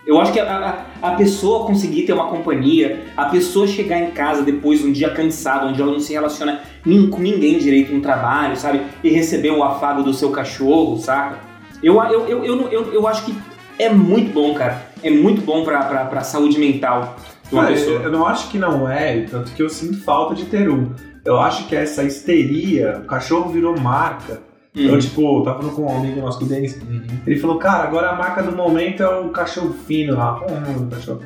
Eu 0.06 0.20
acho 0.20 0.34
que 0.34 0.40
a, 0.40 0.86
a, 1.02 1.08
a 1.10 1.12
pessoa 1.16 1.66
conseguir 1.68 2.02
ter 2.04 2.14
uma 2.14 2.28
companhia, 2.28 3.06
a 3.16 3.26
pessoa 3.26 3.68
chegar 3.68 4.00
em 4.00 4.10
casa 4.12 4.42
depois 4.42 4.80
de 4.80 4.88
um 4.88 4.92
dia 4.92 5.12
cansado, 5.12 5.68
onde 5.68 5.80
ela 5.82 5.92
não 5.92 6.00
se 6.00 6.12
relaciona 6.12 6.62
nin- 6.86 7.10
com 7.10 7.22
ninguém 7.22 7.60
direito 7.60 7.94
no 7.94 8.02
trabalho, 8.02 8.58
sabe? 8.58 8.82
E 9.04 9.10
receber 9.12 9.52
o 9.52 9.64
afago 9.64 10.02
do 10.02 10.14
seu 10.14 10.32
cachorro, 10.32 10.98
saca? 10.98 11.38
Eu, 11.84 12.02
eu, 12.06 12.28
eu, 12.28 12.44
eu, 12.44 12.68
eu, 12.70 12.94
eu 12.94 13.08
acho 13.08 13.24
que 13.24 13.36
é 13.78 13.90
muito 13.90 14.34
bom, 14.34 14.54
cara. 14.56 14.82
É 15.04 15.10
muito 15.12 15.42
bom 15.42 15.64
pra, 15.64 15.84
pra, 15.84 16.06
pra 16.06 16.22
saúde 16.22 16.60
mental 16.60 17.16
uma 17.52 17.68
pessoa. 17.68 18.02
Eu, 18.02 18.12
não 18.12 18.26
acho 18.26 18.50
que 18.50 18.58
não 18.58 18.90
é, 18.90 19.22
tanto 19.22 19.52
que 19.52 19.62
eu 19.62 19.70
sinto 19.70 20.02
falta 20.02 20.36
de 20.36 20.46
ter 20.46 20.70
um. 20.70 20.94
Eu 21.26 21.40
acho 21.40 21.68
que 21.68 21.76
essa 21.76 22.04
histeria, 22.04 23.02
o 23.04 23.08
cachorro 23.08 23.50
virou 23.52 23.78
marca. 23.80 24.42
Hum. 24.76 24.88
Eu, 24.88 25.00
tipo, 25.00 25.44
tava 25.44 25.60
falando 25.60 25.76
com 25.76 25.92
um 25.92 25.98
amigo 25.98 26.22
nosso, 26.22 26.40
com 26.40 26.46
o 26.46 26.48
Denis, 26.48 26.76
Uhum. 26.82 27.02
ele 27.26 27.40
falou, 27.40 27.58
cara, 27.58 27.84
agora 27.84 28.12
a 28.12 28.16
marca 28.16 28.44
do 28.44 28.56
momento 28.56 29.02
é 29.04 29.20
o 29.20 29.30
cachorro 29.30 29.74
fino 29.88 30.16
lá. 30.16 30.40
É 30.48 30.74
do 30.80 30.96
cachorro? 30.96 31.22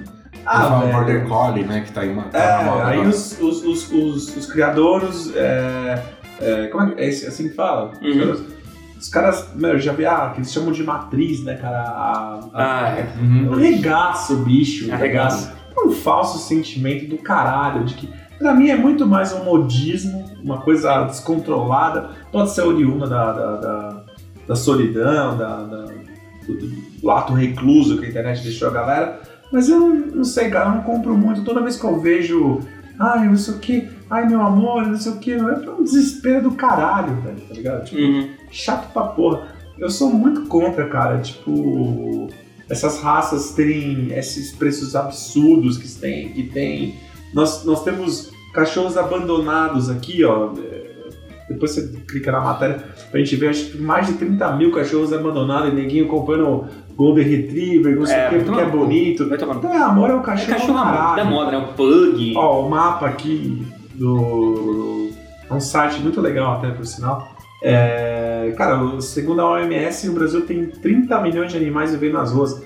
Ah, 0.46 0.80
o. 0.84 0.88
Border 0.92 1.28
Collie, 1.28 1.64
né, 1.64 1.82
que 1.82 1.92
tá 1.92 2.06
em 2.06 2.12
uma... 2.14 2.24
tá 2.24 2.40
É, 2.40 2.64
moda 2.64 2.88
aí 2.88 3.00
os, 3.00 3.40
os, 3.40 3.64
os, 3.64 3.92
os, 3.92 4.38
os 4.38 4.46
criadores, 4.52 5.32
é, 5.36 6.04
é, 6.42 6.68
como 6.68 6.84
é 6.84 6.96
que 6.96 7.02
é 7.02 7.08
assim 7.08 7.50
que 7.50 7.56
fala? 7.56 7.92
Uhum. 8.02 8.46
Os 8.98 9.10
caras, 9.10 9.50
meu, 9.56 9.72
eu 9.72 9.80
já 9.80 9.92
vi, 9.92 10.06
ah, 10.06 10.32
que 10.34 10.40
eles 10.40 10.52
chamam 10.52 10.72
de 10.72 10.84
matriz, 10.84 11.44
né, 11.44 11.56
cara? 11.56 11.82
A, 11.82 12.40
a, 12.54 12.84
Ah, 12.84 12.90
é. 12.98 13.08
Uhum. 13.22 13.54
Arregaça 13.54 14.34
o 14.34 14.38
bicho. 14.38 14.92
Arregaça. 14.92 15.48
ligado? 15.48 15.58
É 15.60 15.63
um 15.86 15.92
falso 15.92 16.38
sentimento 16.40 17.08
do 17.08 17.18
caralho, 17.18 17.84
de 17.86 17.94
que 17.96 18.10
pra 18.40 18.54
mim 18.54 18.70
é 18.70 18.76
muito 18.76 19.06
mais 19.06 19.32
um 19.34 19.44
modismo, 19.44 20.26
uma 20.44 20.60
coisa 20.62 21.04
descontrolada, 21.04 22.10
pode 22.32 22.52
ser 22.52 22.62
oriunda 22.64 23.08
da, 23.08 23.32
da, 23.32 23.56
da, 23.58 24.04
da 24.48 24.56
solidão, 24.56 25.38
da, 25.38 25.64
da- 25.64 25.86
do, 26.48 26.58
do 27.02 27.10
ato 27.12 27.34
recluso 27.34 27.98
que 28.00 28.06
a 28.06 28.10
internet 28.10 28.44
deixou 28.44 28.68
a 28.68 28.72
galera, 28.72 29.22
mas 29.52 29.70
eu 29.70 29.80
não, 29.80 29.90
não 29.96 30.24
sei, 30.26 30.50
cara, 30.50 30.70
eu 30.70 30.76
não 30.76 30.82
compro 30.84 31.16
muito. 31.16 31.44
Toda 31.46 31.62
vez 31.62 31.78
que 31.78 31.86
eu 31.86 32.00
vejo, 32.02 32.60
ai, 33.00 33.28
não 33.28 33.38
sei 33.38 33.54
o 33.54 33.60
que, 33.60 33.90
ai, 34.10 34.28
meu 34.28 34.42
amor, 34.42 34.86
não 34.86 34.98
sei 34.98 35.14
o 35.14 35.18
que, 35.20 35.32
é 35.32 35.38
um 35.42 35.84
desespero 35.84 36.42
do 36.44 36.52
caralho, 36.52 37.16
velho, 37.22 37.40
tá 37.48 37.54
ligado? 37.54 37.86
Tipo, 37.86 38.02
Uhum. 38.02 38.30
chato 38.52 38.92
pra 38.92 39.04
porra. 39.04 39.48
Eu 39.80 39.90
sou 39.90 40.10
muito 40.14 40.46
contra, 40.48 40.88
cara, 40.90 41.20
tipo, 41.20 42.28
essas 42.70 43.02
raças 43.02 43.52
terem 43.52 44.08
esses 44.14 44.52
preços 44.54 44.96
absurdos 44.96 45.78
que 45.78 45.88
tem. 46.00 46.30
Que 46.30 46.44
tem. 46.44 46.96
Nós, 47.34 47.64
nós 47.66 47.84
temos 47.84 48.32
cachorros 48.54 48.98
abandonados 48.98 49.90
aqui, 49.90 50.24
ó. 50.24 50.52
é, 50.58 50.94
Depois 51.50 51.72
você 51.72 51.88
clica 52.08 52.32
na 52.32 52.42
matéria 52.42 52.84
pra 53.10 53.20
gente 53.20 53.36
ver, 53.36 53.50
acho 53.50 53.72
que 53.72 53.78
mais 53.80 54.08
de 54.08 54.14
30 54.14 54.56
mil 54.56 54.72
cachorros 54.72 55.12
abandonados 55.12 55.70
e 55.72 55.76
neguinho 55.76 56.08
comprando 56.08 56.66
Golden 56.96 57.26
Retriever, 57.26 57.96
não 57.98 58.06
sei 58.06 58.16
É, 58.16 58.28
o 58.28 58.30
que, 58.30 58.40
porque 58.46 58.62
é 58.62 58.66
bonito. 58.66 59.28
Vai. 59.28 59.38
Então 59.38 59.74
é 59.74 59.78
amor 59.78 60.10
é 60.12 60.14
o 60.14 60.20
É 60.20 60.24
cachorro, 60.24 60.54
cachorro 60.60 60.84
caralho. 60.84 61.16
da 61.18 61.26
moda, 61.26 61.52
né? 61.52 61.58
O 61.58 61.74
pug. 61.74 62.34
Ó, 62.38 62.66
o 62.66 62.70
mapa 62.70 63.08
aqui 63.08 63.66
do. 63.96 65.10
É 65.50 65.54
um 65.54 65.60
site 65.60 66.00
muito 66.02 66.22
legal 66.22 66.54
até, 66.58 66.70
por 66.70 66.86
sinal. 66.86 67.28
É, 67.64 68.23
cara, 68.52 69.02
segundo 69.02 69.42
a 69.42 69.52
OMS, 69.52 70.10
o 70.10 70.14
Brasil 70.14 70.46
tem 70.46 70.68
30 70.68 71.22
milhões 71.22 71.52
de 71.52 71.58
animais 71.58 71.92
vivendo 71.92 72.14
nas 72.14 72.32
ruas. 72.32 72.62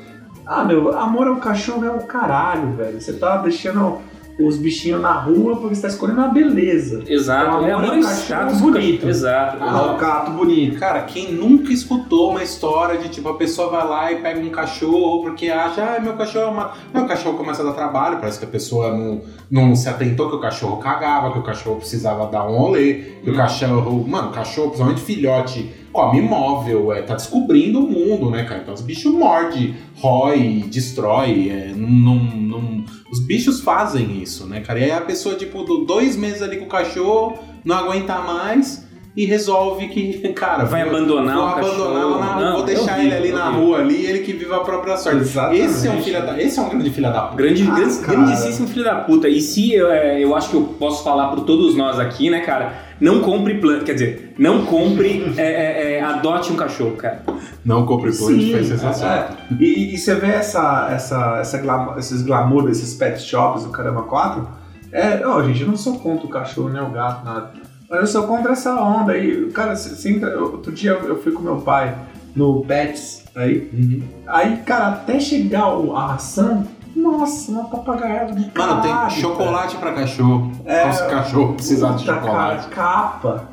Ah, 0.45 0.63
meu, 0.63 0.97
amor 0.97 1.27
ao 1.27 1.37
cachorro 1.37 1.85
é 1.85 1.91
o 1.91 1.99
caralho, 2.03 2.75
velho. 2.75 2.99
Você 2.99 3.13
tá 3.13 3.37
deixando 3.37 3.99
os 4.39 4.55
bichinhos 4.57 5.01
na 5.01 5.13
rua 5.13 5.55
porque 5.57 5.73
você 5.75 5.81
tá 5.81 5.87
escolhendo 5.87 6.21
a 6.21 6.27
beleza. 6.27 7.03
Exato. 7.07 7.65
É 7.65 7.71
É 7.71 7.75
um 7.75 7.79
amor 7.79 7.97
status 7.97 8.61
bonito. 8.61 9.07
Exato. 9.09 9.57
Ah, 9.61 9.93
o 9.93 9.97
gato 9.97 10.31
bonito. 10.31 10.77
Cara, 10.79 11.01
quem 11.03 11.31
nunca 11.33 11.73
escutou 11.73 12.31
uma 12.31 12.43
história 12.43 12.99
de 12.99 13.09
tipo, 13.09 13.27
a 13.29 13.33
pessoa 13.35 13.69
vai 13.69 13.87
lá 13.87 14.11
e 14.11 14.21
pega 14.21 14.39
um 14.39 14.49
cachorro 14.49 15.21
porque 15.23 15.49
acha, 15.49 15.95
ah, 15.97 15.99
meu 15.99 16.13
cachorro 16.13 16.45
é 16.45 16.49
uma. 16.49 16.71
O 16.93 17.07
cachorro 17.07 17.37
começa 17.37 17.61
a 17.63 17.65
dar 17.65 17.73
trabalho, 17.73 18.17
parece 18.19 18.37
que 18.37 18.45
a 18.45 18.49
pessoa 18.49 18.95
não, 18.95 19.21
não 19.49 19.75
se 19.75 19.89
atentou 19.89 20.29
que 20.29 20.35
o 20.35 20.39
cachorro 20.39 20.77
cagava, 20.77 21.31
que 21.31 21.39
o 21.39 21.43
cachorro 21.43 21.77
precisava 21.77 22.27
dar 22.27 22.47
um 22.47 22.57
rolê, 22.57 22.93
que 23.23 23.29
o 23.29 23.33
Hum. 23.33 23.37
cachorro. 23.37 24.07
Mano, 24.07 24.29
o 24.29 24.31
cachorro, 24.31 24.67
principalmente 24.67 25.01
filhote, 25.01 25.71
come 25.91 26.19
imóvel, 26.19 26.93
é, 26.93 27.01
tá 27.01 27.15
descobrindo 27.15 27.79
o 27.79 27.89
mundo, 27.89 28.29
né, 28.29 28.43
cara? 28.43 28.61
Então 28.61 28.73
os 28.73 28.81
bichos 28.81 29.11
mordem, 29.11 29.75
rói, 29.95 30.63
destrói, 30.69 31.49
é, 31.49 31.73
não, 31.75 32.13
não, 32.61 32.83
Os 33.11 33.19
bichos 33.19 33.61
fazem 33.61 34.21
isso, 34.21 34.45
né, 34.45 34.59
cara? 34.61 34.79
E 34.79 34.83
aí 34.85 34.91
a 34.91 35.01
pessoa, 35.01 35.35
tipo, 35.35 35.63
do- 35.63 35.85
dois 35.85 36.15
meses 36.15 36.41
ali 36.41 36.57
com 36.57 36.65
o 36.65 36.69
cachorro, 36.69 37.37
não 37.63 37.75
aguenta 37.77 38.19
mais. 38.19 38.85
E 39.15 39.25
resolve 39.25 39.87
que, 39.87 40.13
cara, 40.33 40.63
Vai 40.65 40.83
vou- 40.85 40.91
abandonar 40.95 41.35
vou 41.35 41.43
o 41.45 41.47
abandonar 41.47 41.71
cachorro. 41.71 42.19
na- 42.19 42.39
Não, 42.39 42.53
vou 42.57 42.65
deixar 42.65 42.99
é 42.99 43.05
ele 43.05 43.15
ali 43.15 43.31
na 43.31 43.49
rua 43.49 43.79
ali, 43.79 44.05
ele 44.05 44.19
que 44.19 44.31
vive 44.31 44.53
a 44.53 44.59
própria 44.59 44.95
sorte. 44.95 45.17
Exatamente. 45.21 45.65
Esse 45.65 45.87
é 45.87 45.91
um 45.91 46.01
filho 46.03 46.21
da, 46.23 46.39
esse 46.39 46.59
é 46.59 46.61
um 46.61 46.69
grande 46.69 46.89
filho 46.91 47.11
da 47.11 47.21
puta. 47.21 47.35
Grande, 47.37 47.63
Ah, 47.67 47.73
grande- 47.75 47.97
grandíssimo 48.01 48.67
filho 48.67 48.83
da 48.85 48.95
puta. 48.97 49.27
E 49.27 49.41
se 49.41 49.73
eu, 49.73 49.89
é, 49.91 50.23
eu 50.23 50.35
acho 50.35 50.49
que 50.51 50.55
eu 50.55 50.61
posso 50.77 51.03
falar 51.03 51.29
por 51.29 51.39
todos 51.45 51.75
nós 51.75 51.97
aqui, 51.99 52.29
né, 52.29 52.41
cara? 52.41 52.86
Não 52.99 53.21
compre 53.21 53.55
plano. 53.59 53.83
Quer 53.83 53.93
dizer, 53.93 54.33
não 54.37 54.65
compre. 54.65 55.33
é, 55.37 55.41
é, 55.41 55.91
é, 55.97 56.01
adote 56.03 56.51
um 56.51 56.55
cachorro, 56.55 56.95
cara. 56.95 57.21
Não 57.63 57.85
compre 57.85 58.11
plant, 58.15 58.39
Sim, 58.39 58.51
foi 58.51 58.63
sensacional. 58.63 59.17
é. 59.17 59.29
E, 59.59 59.65
e- 59.65 59.93
e 59.95 59.97
você 59.97 60.15
vê 60.15 60.27
essa, 60.27 60.89
essa, 60.91 61.37
essa 61.39 61.57
glamour, 61.59 61.97
esses 61.99 62.21
glamour 62.21 62.65
desses 62.65 62.93
pet 62.95 63.21
shops, 63.21 63.65
o 63.65 63.69
Caramba 63.69 64.03
4. 64.03 64.47
É, 64.91 65.25
ó, 65.25 65.43
gente, 65.43 65.61
eu 65.61 65.67
não 65.67 65.77
sou 65.77 65.99
contra 65.99 66.25
o 66.25 66.29
cachorro, 66.29 66.69
nem 66.69 66.81
o 66.81 66.89
gato, 66.89 67.25
nada. 67.25 67.51
Mas 67.89 67.99
eu 68.01 68.07
sou 68.07 68.23
contra 68.23 68.53
essa 68.53 68.73
onda 68.81 69.11
aí. 69.13 69.49
Cara, 69.53 69.75
você, 69.75 69.89
você 69.95 70.09
entra, 70.11 70.39
outro 70.39 70.71
dia 70.71 70.91
eu, 70.91 71.21
fui 71.21 71.31
com 71.31 71.41
meu 71.41 71.57
pai 71.57 71.95
no 72.35 72.61
Pets 72.65 73.23
aí. 73.35 73.69
Uhum. 73.73 74.01
Aí, 74.27 74.57
cara, 74.65 74.87
até 74.89 75.19
chegar 75.19 75.63
a 75.65 76.07
ração, 76.07 76.65
nossa, 76.97 77.51
uma 77.51 77.65
papagaiada 77.65 78.33
de 78.33 78.51
Mano, 78.57 78.81
tem 78.81 79.21
chocolate 79.21 79.77
pra 79.77 79.93
cachorro. 79.93 80.51
É. 80.65 80.91
Se 80.91 81.03
o 81.03 81.09
cachorro 81.09 81.53
precisasse 81.53 81.99
de 81.99 82.05
chocolate. 82.05 82.67
Cara, 82.69 82.91
capa. 83.09 83.49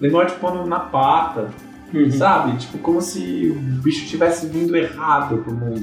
Negócio 0.00 0.28
de 0.28 0.34
pôr 0.34 0.66
na 0.66 0.80
pata. 0.80 1.48
Sabe? 2.18 2.56
Tipo, 2.58 2.78
como 2.78 3.00
se 3.00 3.54
o 3.56 3.82
bicho 3.82 4.06
tivesse 4.06 4.46
vindo 4.48 4.76
errado 4.76 5.38
pro 5.38 5.54
mundo. 5.54 5.80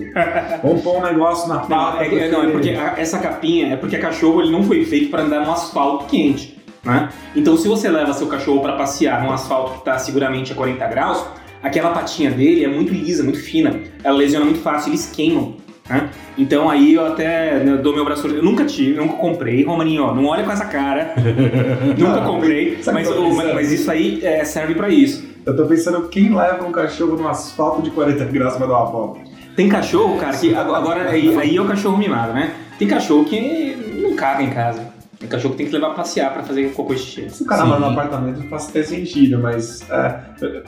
Vamos 0.62 0.82
pôr 0.84 0.98
um 0.98 1.02
negócio 1.02 1.48
na 1.48 1.56
Não, 1.56 1.68
pata. 1.68 2.04
é, 2.04 2.28
é- 2.28 2.30
não, 2.32 2.44
é 2.44 2.52
porque 2.52 2.70
a- 2.72 2.96
essa 2.98 3.18
capinha 3.20 3.74
é 3.74 3.78
porque 3.78 3.98
cachorro 3.98 4.42
ele 4.42 4.52
não 4.52 4.64
foi 4.64 4.84
feito 4.86 5.10
para 5.10 5.24
andar 5.24 5.46
no 5.46 5.52
asfalto 5.52 6.06
quente, 6.06 6.62
né? 6.84 7.10
Então 7.36 7.56
se 7.58 7.68
você 7.68 7.90
leva 7.90 8.14
seu 8.14 8.28
cachorro 8.28 8.60
para 8.62 8.74
passear 8.74 9.24
num 9.24 9.32
asfalto 9.32 9.72
que 9.72 9.78
está 9.80 9.98
seguramente 9.98 10.52
a 10.52 10.56
40 10.56 10.86
graus, 10.88 11.26
aquela 11.64 11.92
patinha 11.92 12.30
dele 12.30 12.66
é 12.66 12.68
muito 12.68 12.94
lisa, 12.94 13.24
muito 13.24 13.40
fina. 13.40 13.80
Ela 14.04 14.18
lesiona 14.18 14.46
muito 14.46 14.60
fácil, 14.60 14.90
eles 14.92 15.10
queimam. 15.10 15.56
Né? 15.90 16.10
Então 16.38 16.70
aí 16.70 16.96
eu 16.96 17.06
até 17.06 17.64
né, 17.64 17.78
dou 17.78 17.94
meu 17.94 18.04
braço. 18.04 18.28
Eu 18.28 18.44
nunca 18.44 18.66
tive, 18.66 18.98
nunca 18.98 19.16
comprei. 19.16 19.64
Romaninho, 19.64 20.04
ó, 20.04 20.14
não 20.14 20.26
olha 20.26 20.44
com 20.44 20.52
essa 20.52 20.66
cara. 20.66 21.14
nunca 21.98 22.22
comprei. 22.22 22.80
Mas, 22.86 23.10
mas, 23.10 23.54
mas 23.54 23.72
isso 23.72 23.90
aí 23.92 24.20
é, 24.24 24.44
serve 24.44 24.76
pra 24.76 24.90
isso. 24.90 25.24
Eu 25.46 25.56
tô 25.56 25.66
pensando 25.66 26.08
quem 26.08 26.34
leva 26.34 26.66
um 26.66 26.72
cachorro 26.72 27.18
no 27.18 27.28
asfalto 27.28 27.82
de 27.82 27.92
40 27.92 28.26
graus 28.26 28.56
pra 28.56 28.66
dar 28.66 28.78
uma 28.78 28.92
volta. 28.92 29.20
Tem 29.56 29.70
cachorro, 29.70 30.18
cara, 30.18 30.36
que 30.36 30.56
agora 30.56 31.10
aí, 31.10 31.38
aí 31.38 31.56
é 31.56 31.62
o 31.62 31.68
cachorro 31.68 31.98
mimado, 31.98 32.34
né? 32.34 32.54
Tem 32.80 32.88
cachorro 32.88 33.26
que 33.26 33.76
não 34.02 34.16
caga 34.16 34.42
em 34.42 34.50
casa. 34.50 34.94
Tem 35.20 35.30
cachorro 35.30 35.52
que 35.52 35.58
tem 35.58 35.68
que 35.68 35.74
levar 35.74 35.88
pra 35.88 35.98
passear 35.98 36.34
pra 36.34 36.44
fazer 36.44 36.72
cocô 36.74 36.96
xixi. 36.98 37.30
Se 37.30 37.44
o 37.44 37.46
cara 37.46 37.66
mora 37.66 37.80
no 37.80 37.86
apartamento, 37.88 38.42
faz 38.50 38.68
até 38.70 38.84
sentido, 38.84 39.40
mas 39.40 39.82
é, 39.90 40.20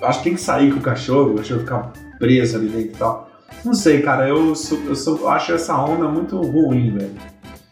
acho 0.04 0.20
que 0.20 0.24
tem 0.24 0.36
que 0.36 0.42
sair 0.42 0.72
com 0.72 0.80
o 0.80 0.82
cachorro, 0.82 1.32
o 1.32 1.36
cachorro 1.36 1.62
ficar 1.62 1.92
preso 2.20 2.58
ali 2.58 2.68
dentro 2.68 2.88
e 2.88 2.98
tal. 2.98 3.30
Não 3.64 3.74
sei, 3.74 4.02
cara, 4.02 4.28
eu, 4.28 4.54
sou- 4.56 4.80
eu, 4.86 4.96
sou- 4.96 5.18
eu 5.20 5.30
acho 5.30 5.54
essa 5.54 5.76
onda 5.84 6.08
muito 6.08 6.38
ruim, 6.38 6.92
velho. 6.92 7.12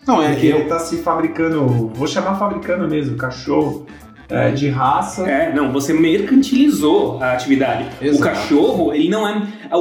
Não, 0.07 0.21
é 0.21 0.29
Porque 0.29 0.41
que 0.41 0.47
ele 0.47 0.63
tá 0.65 0.79
se 0.79 0.97
fabricando, 0.97 1.65
vou 1.93 2.07
chamar 2.07 2.35
fabricando 2.35 2.87
mesmo, 2.89 3.15
cachorro 3.15 3.85
é, 4.29 4.51
de 4.51 4.67
raça. 4.69 5.29
É, 5.29 5.53
não, 5.53 5.71
você 5.71 5.93
mercantilizou 5.93 7.21
a 7.21 7.33
atividade. 7.33 7.85
O 8.01 8.05
Exato. 8.05 8.23
cachorro, 8.23 8.93
ele 8.93 9.07
não 9.09 9.27
é. 9.27 9.47
o- 9.71 9.77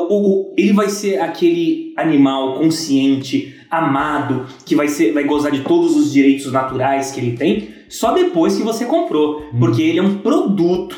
o- 0.50 0.54
ele 0.56 0.72
vai 0.72 0.88
ser 0.88 1.18
aquele 1.18 1.92
animal 1.96 2.54
consciente, 2.58 3.56
amado, 3.70 4.46
que 4.66 4.76
vai, 4.76 4.86
ser, 4.88 5.12
vai 5.12 5.24
gozar 5.24 5.50
de 5.50 5.60
todos 5.60 5.96
os 5.96 6.12
direitos 6.12 6.52
naturais 6.52 7.10
que 7.10 7.18
ele 7.20 7.36
tem, 7.36 7.68
só 7.88 8.12
depois 8.12 8.56
que 8.56 8.62
você 8.62 8.84
comprou. 8.84 9.42
Porque 9.58 9.82
ele 9.82 9.98
é 9.98 10.02
um 10.02 10.18
produto, 10.18 10.96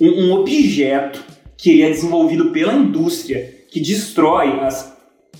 um, 0.00 0.24
um 0.28 0.32
objeto 0.32 1.22
que 1.56 1.70
ele 1.70 1.82
é 1.82 1.90
desenvolvido 1.90 2.46
pela 2.50 2.72
indústria, 2.72 3.53
que 3.74 3.80
destrói 3.80 4.60
as 4.60 4.94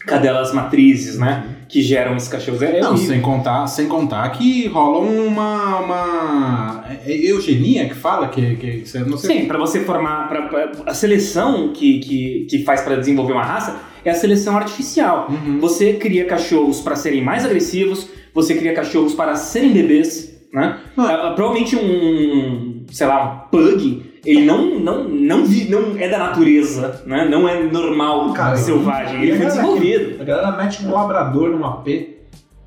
cadelas 0.07 0.53
matrizes, 0.53 1.17
né? 1.19 1.47
Que 1.69 1.81
geram 1.81 2.17
esses 2.17 2.29
cachorros. 2.29 2.61
É, 2.63 2.79
é 2.79 2.81
Não, 2.81 2.91
horrível. 2.91 3.09
sem 3.09 3.21
contar, 3.21 3.67
sem 3.69 3.87
contar 3.87 4.29
que 4.31 4.67
rola 4.67 4.99
uma. 4.99 5.79
uma 5.81 6.85
é 6.89 7.13
é 7.13 7.31
eugenia 7.31 7.89
que 7.89 7.95
fala 7.95 8.29
que, 8.29 8.57
que 8.57 8.85
você 8.87 8.99
não 9.01 9.17
sei. 9.17 9.39
Sim, 9.43 9.47
para 9.47 9.57
você 9.59 9.81
formar. 9.81 10.29
Pra, 10.29 10.43
pra- 10.49 10.73
a 10.87 10.93
seleção 10.95 11.73
que, 11.73 12.01
que, 12.01 12.47
que 12.51 12.65
faz 12.65 12.81
para 12.83 12.97
desenvolver 12.97 13.33
uma 13.33 13.45
raça 13.45 13.81
é 14.05 14.11
a 14.11 14.15
seleção 14.15 14.57
artificial. 14.57 15.29
Uhum. 15.31 15.61
Você 15.61 15.95
cria 15.95 16.25
cachorros 16.27 16.81
para 16.81 16.97
serem 16.97 17.23
mais 17.23 17.45
agressivos, 17.45 18.09
você 18.35 18.55
cria 18.57 18.75
cachorros 18.75 19.15
para 19.15 19.35
serem 19.37 19.73
bebês, 19.73 20.35
né? 20.53 20.81
Ah. 20.97 21.29
Ah, 21.29 21.33
Provavelmente 21.35 21.77
um, 21.77 22.85
sei 22.91 23.07
lá, 23.07 23.47
um 23.47 23.49
pug, 23.51 24.03
ele 24.25 24.45
não, 24.47 24.79
não, 24.81 25.05
não, 25.05 25.45
vi- 25.45 25.69
não 25.71 25.97
é 25.99 26.09
da 26.09 26.19
natureza, 26.19 27.03
né? 27.07 27.27
Não 27.29 27.49
é 27.49 27.63
normal, 27.63 28.33
Cara, 28.33 28.57
selvagem. 28.57 29.23
Ele 29.23 29.37
foi 29.37 29.47
é 29.47 29.49
desenvolvido. 29.49 30.23
A 30.23 30.25
galera 30.25 30.57
mete 30.57 30.85
um 30.87 30.93
labrador 30.93 31.51
numa 31.51 31.79
P. 31.83 32.21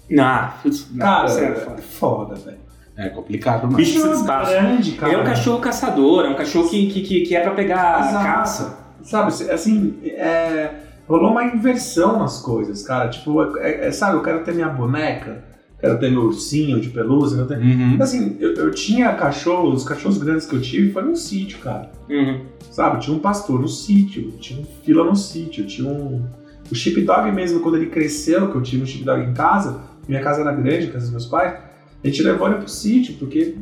Não, 0.09 0.23
Cara, 0.99 1.29
é 1.31 1.43
é 1.45 1.55
foda. 1.55 1.81
foda, 1.81 2.35
velho. 2.35 2.57
É 2.97 3.09
complicado, 3.09 3.65
mas. 3.67 3.75
Bicho 3.75 4.11
espaço. 4.11 4.51
grande, 4.51 4.91
cara. 4.93 5.11
Ele 5.11 5.19
é 5.19 5.23
um 5.23 5.27
cachorro 5.27 5.59
caçador, 5.59 6.25
é 6.25 6.29
um 6.29 6.35
cachorro 6.35 6.67
que, 6.69 6.87
que, 6.87 7.01
que, 7.01 7.21
que 7.21 7.35
é 7.35 7.41
para 7.41 7.51
pegar 7.51 7.99
Exato. 8.09 8.25
caça. 8.25 8.77
Sabe, 9.03 9.27
assim, 9.51 9.99
é, 10.03 10.69
rolou 11.07 11.31
uma 11.31 11.43
inversão 11.43 12.17
nas 12.19 12.39
coisas, 12.41 12.81
cara. 12.83 13.09
Tipo, 13.09 13.57
é- 13.59 13.87
é- 13.87 13.91
sabe, 13.91 14.17
eu 14.17 14.23
quero 14.23 14.43
ter 14.43 14.53
minha 14.53 14.67
boneca, 14.69 15.43
quero 15.79 15.99
ter 15.99 16.09
meu 16.11 16.23
ursinho 16.23 16.79
de 16.79 16.89
pelúcia. 16.89 17.37
Quero 17.37 17.47
ter... 17.49 17.57
Uhum. 17.65 17.97
Assim, 17.99 18.35
eu, 18.39 18.53
eu 18.55 18.71
tinha 18.71 19.13
cachorros, 19.13 19.81
os 19.83 19.87
cachorros 19.87 20.17
grandes 20.17 20.45
que 20.45 20.55
eu 20.55 20.61
tive 20.61 20.91
foi 20.91 21.03
no 21.03 21.15
sítio, 21.15 21.59
cara. 21.59 21.91
Uhum. 22.09 22.41
Sabe, 22.71 22.99
tinha 23.01 23.15
um 23.15 23.19
pastor 23.19 23.59
no 23.59 23.67
sítio, 23.67 24.31
tinha 24.39 24.59
um 24.61 24.65
fila 24.83 25.03
no 25.03 25.15
sítio, 25.15 25.65
tinha 25.65 25.89
um. 25.89 26.23
O 26.71 26.75
sheepdog 26.75 27.31
mesmo, 27.31 27.61
quando 27.61 27.75
ele 27.77 27.87
cresceu, 27.87 28.49
que 28.51 28.55
eu 28.57 28.61
tive 28.61 28.83
um 28.83 28.85
sheepdog 28.85 29.21
em 29.23 29.33
casa, 29.33 29.79
minha 30.07 30.21
casa 30.21 30.41
era 30.41 30.51
grande, 30.51 30.87
a 30.87 30.91
casa 30.91 31.05
dos 31.05 31.11
meus 31.11 31.25
pais, 31.25 31.53
a 32.03 32.07
gente 32.07 32.21
levou 32.21 32.47
ele 32.47 32.57
pro 32.57 32.67
sítio, 32.67 33.15
porque 33.17 33.55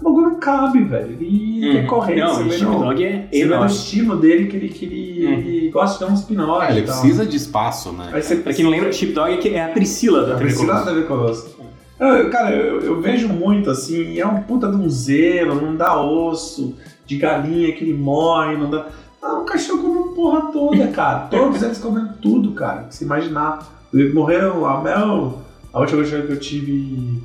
o 0.00 0.02
bagulho 0.02 0.30
não 0.30 0.40
cabe, 0.40 0.82
velho. 0.84 1.12
Ele 1.12 1.48
Uhum. 1.68 1.72
quer 1.72 1.86
correr, 1.86 2.16
Não, 2.20 2.34
você 2.34 2.42
o 2.42 2.50
sheepdog 2.52 3.04
é 3.04 3.28
você 3.30 3.38
vê 3.38 3.44
no 3.46 3.52
enorme. 3.54 3.72
estilo 3.72 4.16
dele 4.16 4.46
que 4.46 4.56
ele, 4.56 4.68
que 4.68 4.84
ele, 4.84 5.26
Uhum. 5.26 5.32
ele 5.34 5.70
gosta 5.70 5.98
de 5.98 6.04
dar 6.10 6.12
uns 6.16 6.22
pinotes. 6.24 6.68
É, 6.68 6.72
ele 6.72 6.82
precisa 6.82 7.24
de 7.26 7.36
espaço, 7.36 7.92
né? 7.92 8.10
Aí 8.12 8.22
você 8.22 8.36
Pra 8.36 8.52
quem 8.52 8.64
não 8.64 8.70
lembra, 8.72 8.92
Sheepdog 8.92 9.32
é 9.32 9.36
que- 9.38 9.48
é 9.50 9.64
a 9.64 9.68
Priscila 9.68 10.20
da 10.26 10.34
a 10.34 10.36
TV 10.36 10.44
Priscila 10.44 10.72
Colosso. 10.74 10.86
TV 10.94 11.02
Colosso. 11.06 11.57
Eu- 12.00 12.30
Cara, 12.30 12.54
eu, 12.54 12.80
eu 12.80 13.00
vejo 13.00 13.28
muito 13.28 13.70
assim, 13.70 14.18
é 14.18 14.26
um 14.26 14.42
puta 14.42 14.68
de 14.70 14.76
um 14.76 14.88
zelo, 14.88 15.60
não 15.60 15.74
dá 15.76 16.00
osso, 16.00 16.74
de 17.06 17.16
galinha 17.16 17.72
que 17.72 17.84
ele 17.84 17.94
morre, 17.98 18.56
não 18.56 18.70
dá. 18.70 18.86
Ah, 19.22 19.40
o 19.40 19.44
cachorro 19.44 19.82
come 19.82 20.14
porra 20.14 20.52
toda, 20.52 20.86
cara. 20.88 21.26
Todos 21.28 21.62
eles 21.62 21.78
comendo 21.78 22.10
tudo, 22.22 22.52
cara. 22.52 22.84
que 22.84 22.94
Se 22.94 23.04
imaginar. 23.04 23.76
Morreram, 24.14 24.64
a 24.66 24.80
Mel, 24.82 25.38
a 25.72 25.80
última 25.80 26.02
cachorra 26.02 26.22
que 26.22 26.32
eu 26.32 26.38
tive, 26.40 27.22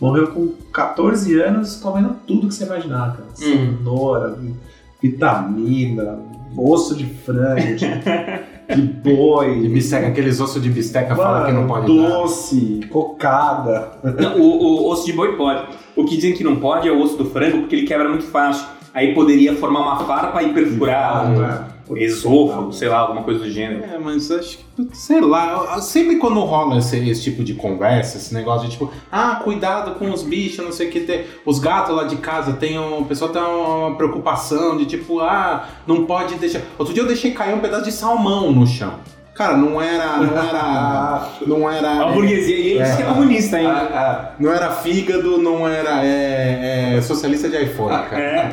morreu 0.00 0.28
com 0.28 0.48
14 0.72 1.38
anos 1.40 1.76
comendo 1.76 2.16
tudo 2.26 2.46
que 2.48 2.54
você 2.54 2.64
imaginar, 2.64 3.16
cara. 3.16 3.28
Hum. 3.42 3.76
Cenoura, 3.78 4.30
vi- 4.30 4.54
vitamina, 5.02 6.18
osso 6.56 6.94
de 6.96 7.04
frango, 7.04 7.76
de, 7.76 7.84
de 8.68 8.82
boi. 8.82 9.60
De 9.60 9.68
bisteca, 9.68 10.08
aqueles 10.08 10.40
ossos 10.40 10.62
de 10.62 10.70
bisteca 10.70 11.14
fala 11.14 11.46
que 11.46 11.52
não 11.52 11.66
pode 11.66 11.86
dar. 11.96 12.08
doce, 12.08 12.80
cocada. 12.90 13.92
Não, 14.02 14.38
o, 14.38 14.84
o 14.84 14.90
osso 14.90 15.06
de 15.06 15.12
boi 15.12 15.36
pode. 15.36 15.64
O 15.96 16.04
que 16.04 16.16
dizem 16.16 16.32
que 16.32 16.44
não 16.44 16.56
pode 16.56 16.88
é 16.88 16.92
o 16.92 17.00
osso 17.00 17.16
do 17.16 17.24
frango, 17.26 17.58
porque 17.60 17.76
ele 17.76 17.86
quebra 17.86 18.08
muito 18.08 18.24
fácil. 18.24 18.66
Aí 18.92 19.14
poderia 19.14 19.54
formar 19.56 19.80
uma 19.80 19.96
farpa 20.04 20.42
e 20.42 20.52
perfurar 20.52 21.26
um 21.30 21.73
esôfago, 21.96 22.72
sei 22.72 22.88
lá, 22.88 22.98
alguma 22.98 23.22
coisa 23.22 23.40
do 23.40 23.50
gênero. 23.50 23.84
É, 23.84 23.98
mas 23.98 24.30
acho 24.30 24.58
que, 24.58 24.96
sei 24.96 25.20
lá, 25.20 25.80
sempre 25.80 26.16
quando 26.16 26.40
rola 26.40 26.78
esse, 26.78 26.96
esse 27.08 27.22
tipo 27.22 27.44
de 27.44 27.54
conversa, 27.54 28.16
esse 28.16 28.32
negócio 28.32 28.66
de 28.66 28.72
tipo, 28.72 28.90
ah, 29.10 29.40
cuidado 29.44 29.98
com 29.98 30.10
os 30.10 30.22
bichos, 30.22 30.64
não 30.64 30.72
sei 30.72 30.88
o 30.88 30.90
que, 30.90 31.00
tem, 31.00 31.24
os 31.44 31.58
gatos 31.58 31.94
lá 31.94 32.04
de 32.04 32.16
casa 32.16 32.54
tem 32.54 32.78
um, 32.78 33.00
o 33.00 33.04
pessoal 33.04 33.30
tem 33.30 33.42
uma 33.42 33.96
preocupação 33.96 34.76
de 34.76 34.86
tipo, 34.86 35.20
ah, 35.20 35.68
não 35.86 36.06
pode 36.06 36.34
deixar. 36.36 36.62
Outro 36.78 36.94
dia 36.94 37.02
eu 37.02 37.06
deixei 37.06 37.32
cair 37.32 37.54
um 37.54 37.60
pedaço 37.60 37.84
de 37.84 37.92
salmão 37.92 38.50
no 38.52 38.66
chão. 38.66 38.94
Cara, 39.34 39.56
não 39.56 39.82
era, 39.82 40.16
não 40.18 40.38
era, 40.38 41.28
não 41.44 41.68
A 41.68 41.74
era, 41.74 42.04
burguesia, 42.12 42.56
e 42.56 42.68
ele 42.68 42.84
disse 42.84 42.96
que 42.96 43.02
é 43.02 43.06
comunista 43.06 43.56
ainda. 43.56 43.72
Ah, 43.72 44.30
não 44.38 44.52
era 44.52 44.70
fígado, 44.70 45.38
não 45.38 45.68
era 45.68 46.04
é, 46.04 46.96
é, 46.96 47.02
socialista 47.02 47.48
de 47.48 47.60
iPhone, 47.60 48.04
cara. 48.08 48.22
É. 48.22 48.52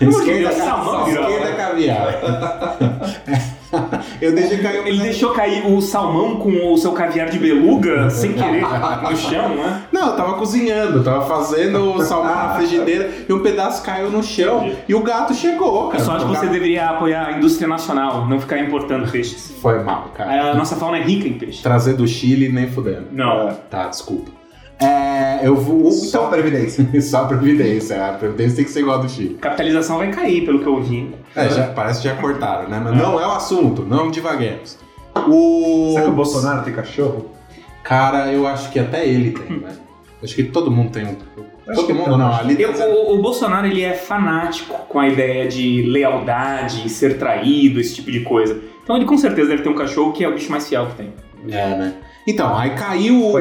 Esquerda, 0.00 0.50
esquerda 0.50 1.52
caviar. 1.56 2.20
Eu 4.20 4.34
deixei 4.34 4.58
cair 4.58 4.86
Ele 4.86 4.98
deixou 5.00 5.30
cair 5.32 5.66
o 5.66 5.80
salmão 5.80 6.36
com 6.36 6.72
o 6.72 6.76
seu 6.78 6.92
caviar 6.92 7.28
de 7.30 7.38
beluga 7.38 8.08
sem 8.10 8.32
querer 8.32 8.62
no 9.02 9.16
chão, 9.16 9.48
né? 9.56 9.82
Não, 9.92 10.08
eu 10.10 10.16
tava 10.16 10.34
cozinhando, 10.34 10.98
eu 10.98 11.04
tava 11.04 11.26
fazendo 11.26 11.94
o 11.94 12.02
salmão 12.02 12.34
na 12.34 12.54
frigideira 12.54 13.10
e 13.28 13.32
um 13.32 13.40
pedaço 13.40 13.82
caiu 13.82 14.10
no 14.10 14.22
chão 14.22 14.70
e 14.88 14.94
o 14.94 15.02
gato 15.02 15.34
chegou, 15.34 15.84
Eu 15.84 15.88
cara. 15.90 16.04
só 16.04 16.12
acho 16.12 16.26
que 16.26 16.36
você 16.36 16.46
deveria 16.46 16.88
apoiar 16.90 17.26
a 17.26 17.32
indústria 17.38 17.68
nacional, 17.68 18.26
não 18.26 18.40
ficar 18.40 18.58
importando 18.58 19.10
peixes. 19.10 19.52
Foi 19.60 19.82
mal, 19.82 20.10
cara. 20.14 20.50
A 20.50 20.54
nossa 20.54 20.76
fauna 20.76 20.98
é 20.98 21.02
rica 21.02 21.26
em 21.28 21.34
peixe. 21.34 21.62
Trazer 21.62 21.94
do 21.94 22.06
Chile 22.06 22.48
nem 22.48 22.68
fudendo. 22.70 23.06
Não. 23.12 23.54
Tá, 23.70 23.88
desculpa. 23.88 24.30
É, 24.84 25.40
eu 25.46 25.56
vou. 25.56 25.90
Só 25.90 26.26
a 26.26 26.28
previdência. 26.28 26.86
Só 27.02 27.22
a 27.22 27.26
Previdência. 27.26 28.06
A 28.06 28.12
Previdência 28.12 28.56
tem 28.56 28.64
que 28.64 28.70
ser 28.70 28.80
igual 28.80 28.98
a 28.98 29.02
do 29.02 29.08
Chile. 29.08 29.36
Capitalização 29.40 29.98
vai 29.98 30.10
cair, 30.10 30.44
pelo 30.44 30.60
que 30.60 30.66
eu 30.66 30.74
ouvi. 30.74 31.14
É, 31.34 31.48
já, 31.48 31.68
parece 31.68 32.02
que 32.02 32.08
já 32.08 32.14
cortaram, 32.16 32.68
né? 32.68 32.80
Mas 32.82 32.96
não 32.96 33.20
é 33.20 33.26
o 33.26 33.30
assunto, 33.30 33.82
não 33.82 34.10
divaguemos. 34.10 34.78
O. 35.28 35.90
Será 35.92 36.04
que 36.04 36.10
o 36.10 36.14
Bolsonaro 36.14 36.64
tem 36.64 36.74
cachorro? 36.74 37.30
Cara, 37.82 38.32
eu 38.32 38.46
acho 38.46 38.70
que 38.72 38.78
até 38.78 39.06
ele 39.06 39.32
tem, 39.32 39.58
né? 39.58 39.72
Acho 40.22 40.34
que 40.34 40.44
todo 40.44 40.70
mundo 40.70 40.90
tem 40.90 41.04
um. 41.04 41.16
Acho 41.68 41.80
Todo 41.80 41.94
mundo 41.94 42.10
não. 42.10 42.18
não, 42.18 42.34
ali 42.34 42.60
Eu- 42.60 42.72
o, 42.72 43.14
o 43.14 43.22
Bolsonaro 43.22 43.66
ele 43.66 43.82
é 43.82 43.94
fanático 43.94 44.74
com 44.88 44.98
a 44.98 45.08
ideia 45.08 45.48
de 45.48 45.82
lealdade, 45.82 46.88
ser 46.90 47.18
traído, 47.18 47.80
esse 47.80 47.94
tipo 47.94 48.10
de 48.10 48.20
coisa. 48.20 48.60
Então 48.82 48.96
ele 48.96 49.06
com 49.06 49.16
certeza 49.16 49.48
deve 49.48 49.62
ter 49.62 49.68
um 49.70 49.74
cachorro 49.74 50.12
que 50.12 50.22
é 50.22 50.28
o 50.28 50.34
bicho 50.34 50.50
mais 50.50 50.68
fiel 50.68 50.86
que 50.88 50.94
tem. 50.96 51.12
É, 51.48 51.76
né? 51.76 51.94
Então, 52.26 52.56
aí 52.56 52.70
caiu 52.70 53.16
o, 53.20 53.32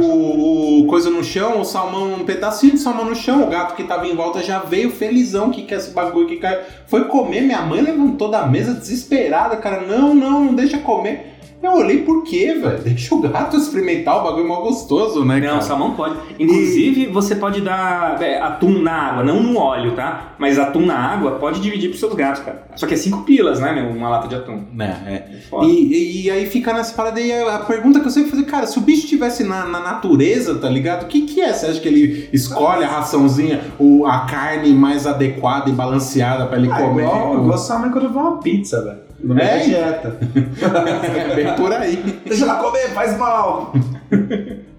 o- 0.00 0.80
o 0.82 0.86
coisa 0.86 1.10
no 1.10 1.22
chão, 1.22 1.60
o 1.60 1.64
salmão, 1.64 2.14
um 2.14 2.24
pedacinho 2.24 2.72
de 2.72 2.78
salmão 2.78 3.04
no 3.04 3.14
chão, 3.14 3.42
o 3.42 3.46
gato 3.46 3.74
que 3.74 3.84
tava 3.84 4.06
em 4.06 4.14
volta 4.16 4.42
já 4.42 4.58
veio 4.60 4.90
felizão 4.90 5.50
que 5.50 5.62
quer 5.62 5.76
esse 5.76 5.90
bagulho 5.90 6.26
que 6.26 6.36
caiu. 6.36 6.60
Foi 6.86 7.04
comer, 7.04 7.42
minha 7.42 7.60
mãe 7.62 7.80
levantou 7.82 8.30
da 8.30 8.46
mesa 8.46 8.72
desesperada, 8.74 9.56
cara, 9.56 9.82
não, 9.86 10.14
não, 10.14 10.44
não 10.46 10.54
deixa 10.54 10.78
comer. 10.78 11.31
Eu 11.62 11.72
olhei 11.74 11.98
por 12.02 12.24
quê, 12.24 12.54
velho? 12.54 12.78
Deixa 12.82 13.14
o 13.14 13.20
gato 13.22 13.56
experimentar 13.56 14.18
o 14.20 14.24
bagulho 14.24 14.48
mó 14.48 14.60
gostoso, 14.62 15.24
né, 15.24 15.38
Não, 15.38 15.46
cara? 15.48 15.60
salmão 15.60 15.92
pode. 15.94 16.16
Inclusive, 16.38 17.06
você 17.06 17.36
pode 17.36 17.60
dar 17.60 18.20
é, 18.20 18.40
atum 18.40 18.80
na 18.82 18.92
água, 18.92 19.22
não 19.24 19.40
no 19.42 19.56
óleo, 19.58 19.92
tá? 19.92 20.34
Mas 20.38 20.58
atum 20.58 20.84
na 20.84 20.96
água 20.96 21.32
pode 21.32 21.60
dividir 21.60 21.88
pros 21.88 22.00
seus 22.00 22.14
gatos, 22.14 22.42
cara. 22.42 22.64
Só 22.74 22.86
que 22.86 22.94
é 22.94 22.96
5 22.96 23.22
pilas, 23.22 23.60
né, 23.60 23.72
meu? 23.72 23.90
Uma 23.90 24.08
lata 24.08 24.26
de 24.26 24.34
atum. 24.34 24.64
É, 24.78 24.84
é. 24.84 25.28
E, 25.62 25.66
e- 25.66 26.22
e 26.26 26.30
aí 26.30 26.46
fica 26.46 26.72
nessa 26.72 26.94
parada 26.94 27.20
aí, 27.20 27.32
a, 27.32 27.60
pergunta 27.60 28.00
que 28.00 28.06
eu 28.06 28.10
sempre 28.10 28.30
falei, 28.30 28.44
cara, 28.44 28.66
se 28.66 28.76
o 28.78 28.80
bicho 28.82 29.04
estivesse 29.04 29.44
na, 29.44 29.64
na 29.66 29.78
natureza, 29.80 30.56
tá 30.56 30.68
ligado? 30.68 31.04
O 31.04 31.06
que 31.06 31.22
que 31.22 31.40
é? 31.40 31.52
Você 31.52 31.66
acha 31.66 31.80
que 31.80 31.88
ele 31.88 32.28
escolhe 32.32 32.82
a 32.84 32.88
raçãozinha, 32.88 33.60
o, 33.78 34.04
a 34.06 34.20
carne 34.26 34.70
mais 34.74 35.06
adequada 35.06 35.70
e 35.70 35.72
balanceada 35.72 36.46
pra 36.46 36.58
ele 36.58 36.68
Ah, 36.72 36.76
comer? 36.76 37.02
igual, 37.04 37.34
igual 37.42 37.58
sua 37.58 37.78
mãe 37.78 37.90
quando 37.90 38.08
vê 38.12 38.18
uma 38.18 38.38
pizza, 38.38 38.82
velho. 38.82 39.11
Meio 39.22 39.40
É? 39.40 39.58
dieta. 39.58 40.18
É 40.34 41.34
bem 41.36 41.54
por 41.54 41.72
aí. 41.72 41.96
Deixa 42.26 42.44
ela 42.44 42.56
comer, 42.56 42.88
faz 42.90 43.16
mal. 43.18 43.72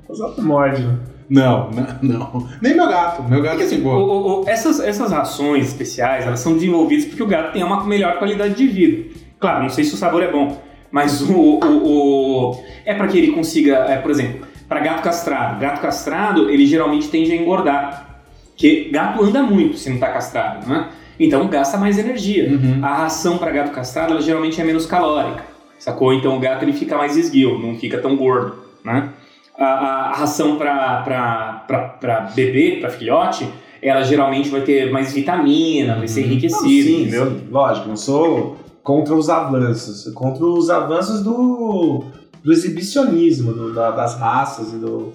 Os 0.10 0.20
outros 0.20 0.46
mordem, 0.46 0.86
né? 0.86 0.98
Não, 1.30 1.72
não, 1.72 1.88
não. 2.02 2.48
Nem 2.62 2.76
meu 2.76 2.88
gato. 2.88 3.24
Meu 3.24 3.42
gato 3.42 3.62
é 3.62 3.64
assim, 3.64 3.82
pô. 3.82 4.44
essas, 4.46 4.80
essas 4.82 5.12
rações 5.12 5.68
especiais, 5.68 6.26
elas 6.28 6.40
são 6.42 6.54
desenvolvidas 6.54 7.06
porque 7.06 7.24
o 7.24 7.28
gato 7.28 7.54
tem 7.54 7.64
uma 7.64 7.84
melhor 7.86 8.20
qualidade 8.20 8.54
de 8.54 8.68
vida. 8.68 9.10
Claro, 9.40 9.64
não 9.64 9.70
sei 9.70 9.84
se 9.84 9.94
o 9.94 9.98
sabor 9.98 10.22
é 10.22 10.32
bom, 10.32 10.62
mas 10.92 11.22
o, 11.22 11.34
o- 11.34 12.50
o- 12.52 12.64
é 12.86 12.94
para 12.94 13.08
que 13.08 13.18
ele 13.18 13.32
consiga, 13.32 13.78
é, 13.90 13.98
por 13.98 14.12
exemplo, 14.12 14.46
para 14.68 14.82
gato 14.82 15.02
castrado. 15.02 15.60
Gato 15.60 15.82
castrado, 15.82 16.50
ele 16.50 16.66
geralmente 16.66 17.08
tende 17.08 17.32
a 17.32 17.36
engordar, 17.36 18.20
porque 18.50 18.90
gato 18.92 19.24
anda 19.24 19.42
muito 19.42 19.78
se 19.78 19.90
não 19.90 19.98
tá 19.98 20.10
castrado, 20.12 20.68
né? 20.70 20.90
Então 21.20 21.48
gasta 21.48 21.78
mais 21.78 21.98
energia. 21.98 22.50
Uhum. 22.50 22.80
A 22.84 22.94
ração 22.96 23.38
para 23.38 23.52
gato 23.52 23.72
castrado, 23.72 24.12
ela 24.14 24.22
geralmente 24.22 24.60
é 24.60 24.64
menos 24.64 24.86
calórica, 24.86 25.44
sacou? 25.80 26.14
Então 26.14 26.36
o 26.36 26.40
gato 26.40 26.64
ele 26.64 26.74
fica 26.74 26.98
mais 26.98 27.16
esguio, 27.18 27.60
não 27.60 27.76
fica 27.76 27.98
tão 28.00 28.16
gordo, 28.16 28.56
né? 28.84 29.10
A, 29.58 29.66
a- 29.66 30.10
a 30.10 30.16
ração 30.16 30.58
para 30.58 32.32
bebê, 32.36 32.78
para 32.82 32.90
filhote, 32.90 33.48
ela 33.82 34.04
geralmente 34.04 34.50
vai 34.50 34.62
ter 34.62 34.92
mais 34.92 35.14
vitamina, 35.14 35.96
vai 35.98 36.08
ser 36.08 36.22
Não, 36.22 36.28
enriquecida, 36.28 36.64
sim, 36.90 37.02
entendeu? 37.02 37.26
sim, 37.32 37.48
lógico, 37.52 37.88
não 37.90 37.98
sou 37.98 38.58
contra 38.82 39.14
os 39.14 39.30
avanços. 39.30 40.12
Contra 40.14 40.44
os 40.46 40.70
avanços 40.70 41.22
do, 41.24 42.04
do 42.44 42.52
exibicionismo, 42.52 43.54
do- 43.54 43.74
da- 43.74 43.92
das 43.92 44.18
raças 44.20 44.74
e 44.74 44.78
do. 44.78 45.14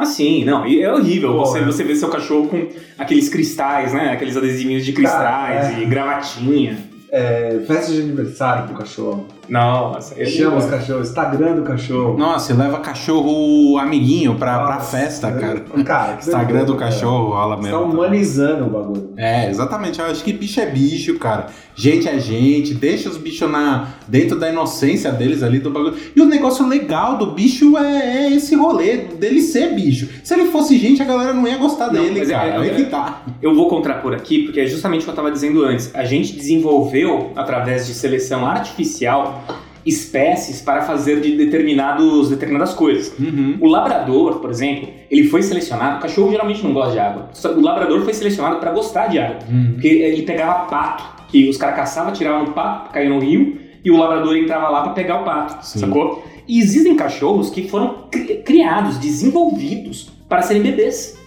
Assim, 0.00 0.44
não, 0.44 0.66
e 0.66 0.82
é 0.82 0.92
horrível 0.92 1.36
você, 1.36 1.58
é. 1.58 1.64
você 1.64 1.84
ver 1.84 1.94
seu 1.94 2.08
cachorro 2.08 2.48
com 2.48 2.68
aqueles 2.98 3.28
cristais, 3.28 3.92
né? 3.92 4.12
Aqueles 4.12 4.36
adesivinhos 4.36 4.84
de 4.84 4.92
cristais 4.92 5.20
Cara, 5.22 5.72
é. 5.72 5.82
e 5.82 5.84
gravatinha. 5.84 6.90
É, 7.12 7.60
festa 7.66 7.92
de 7.92 8.02
aniversário 8.02 8.68
pro 8.68 8.76
cachorro. 8.76 9.26
Nossa, 9.48 10.14
é 10.16 10.24
Chama 10.26 10.58
os 10.58 10.66
cachorros, 10.66 11.08
Instagram 11.08 11.56
do 11.56 11.62
cachorro. 11.62 12.16
Nossa, 12.16 12.54
leva 12.54 12.78
cachorro 12.78 13.78
amiguinho 13.78 14.36
pra, 14.36 14.60
pra 14.60 14.74
Nossa, 14.76 14.96
festa, 14.96 15.32
cara. 15.32 15.60
Cara, 15.84 16.12
que 16.14 16.20
Instagram 16.20 16.64
do 16.64 16.76
cara. 16.76 16.92
cachorro 16.92 17.30
rola 17.30 17.56
Você 17.56 17.62
mesmo. 17.64 17.78
tá 17.78 17.84
humanizando 17.84 18.66
o 18.66 18.70
bagulho. 18.70 19.12
É, 19.16 19.50
exatamente. 19.50 19.98
Eu 19.98 20.06
acho 20.06 20.22
que 20.22 20.32
bicho 20.32 20.60
é 20.60 20.66
bicho, 20.66 21.18
cara. 21.18 21.46
Gente 21.80 22.08
é 22.08 22.18
gente. 22.18 22.74
Deixa 22.74 23.08
os 23.08 23.16
bichos 23.16 23.50
na, 23.50 23.88
dentro 24.06 24.38
da 24.38 24.50
inocência 24.50 25.10
deles 25.10 25.42
ali 25.42 25.58
do 25.58 25.70
bagulho. 25.70 25.94
E 26.14 26.20
o 26.20 26.26
negócio 26.26 26.66
legal 26.68 27.16
do 27.16 27.30
bicho 27.32 27.76
é, 27.78 28.26
é 28.26 28.32
esse 28.32 28.54
rolê 28.54 28.98
dele 28.98 29.40
ser 29.40 29.74
bicho. 29.74 30.08
Se 30.22 30.34
ele 30.34 30.46
fosse 30.50 30.76
gente, 30.76 31.00
a 31.02 31.06
galera 31.06 31.32
não 31.32 31.46
ia 31.48 31.56
gostar 31.56 31.86
Não, 31.92 32.02
dele, 32.02 32.20
é- 32.20 32.26
cara. 32.26 32.48
é- 32.48 32.56
Aí 32.58 32.68
é- 32.70 32.74
que 32.74 32.84
tá. 32.84 33.22
Eu 33.40 33.54
vou 33.54 33.68
contrapor 33.68 34.12
aqui, 34.12 34.42
porque 34.44 34.60
é 34.60 34.66
justamente 34.66 35.00
o 35.00 35.04
que 35.04 35.08
eu 35.10 35.12
estava 35.12 35.30
dizendo 35.30 35.64
antes. 35.64 35.90
A 35.94 36.04
gente 36.04 36.34
desenvolveu, 36.34 37.32
através 37.34 37.86
de 37.86 37.94
seleção 37.94 38.44
artificial, 38.46 39.42
espécies 39.86 40.60
para 40.60 40.82
fazer 40.82 41.20
de 41.20 41.36
determinados, 41.36 42.28
determinadas 42.28 42.74
coisas. 42.74 43.12
Uhum. 43.18 43.56
O 43.60 43.66
labrador, 43.66 44.38
por 44.38 44.50
exemplo, 44.50 44.88
ele 45.10 45.24
foi 45.28 45.42
selecionado. 45.42 45.96
O 45.98 46.00
cachorro 46.00 46.30
geralmente 46.30 46.62
não 46.62 46.72
gosta 46.72 46.92
de 46.92 46.98
água. 46.98 47.30
O 47.56 47.60
labrador 47.60 48.02
foi 48.02 48.12
selecionado 48.12 48.56
para 48.56 48.70
gostar 48.72 49.06
de 49.06 49.18
água. 49.18 49.38
Uhum. 49.50 49.70
Porque 49.72 49.88
ele 49.88 50.22
pegava 50.22 50.66
pato, 50.66 51.19
que 51.30 51.48
os 51.48 51.56
caras 51.56 51.76
caçavam, 51.76 52.12
tiravam 52.12 52.46
no 52.46 52.52
pato, 52.52 52.90
caía 52.92 53.08
no 53.08 53.18
rio, 53.20 53.58
e 53.84 53.90
o 53.90 53.96
labrador 53.96 54.36
entrava 54.36 54.68
lá 54.68 54.82
para 54.82 54.92
pegar 54.92 55.20
o 55.22 55.24
pato, 55.24 55.64
Sim. 55.64 55.78
sacou? 55.80 56.24
E 56.46 56.58
existem 56.60 56.96
cachorros 56.96 57.48
que 57.50 57.68
foram 57.68 58.06
cri- 58.10 58.42
criados, 58.44 58.98
desenvolvidos 58.98 60.10
para 60.28 60.42
serem 60.42 60.62
bebês, 60.62 61.18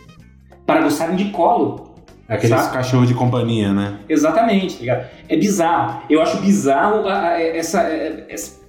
para 0.66 0.82
gostarem 0.82 1.16
de 1.16 1.26
colo. 1.32 1.94
Aqueles 2.28 2.58
Saca? 2.58 2.74
cachorros 2.78 3.08
de 3.08 3.14
companhia, 3.14 3.74
né? 3.74 4.00
Exatamente, 4.08 4.76
tá 4.76 4.80
ligado? 4.82 5.06
É 5.28 5.36
bizarro. 5.36 6.02
Eu 6.10 6.22
acho 6.22 6.38
bizarro 6.42 7.08
a- 7.08 7.30
a- 7.30 7.42
essa, 7.42 7.82
essa, 7.82 8.60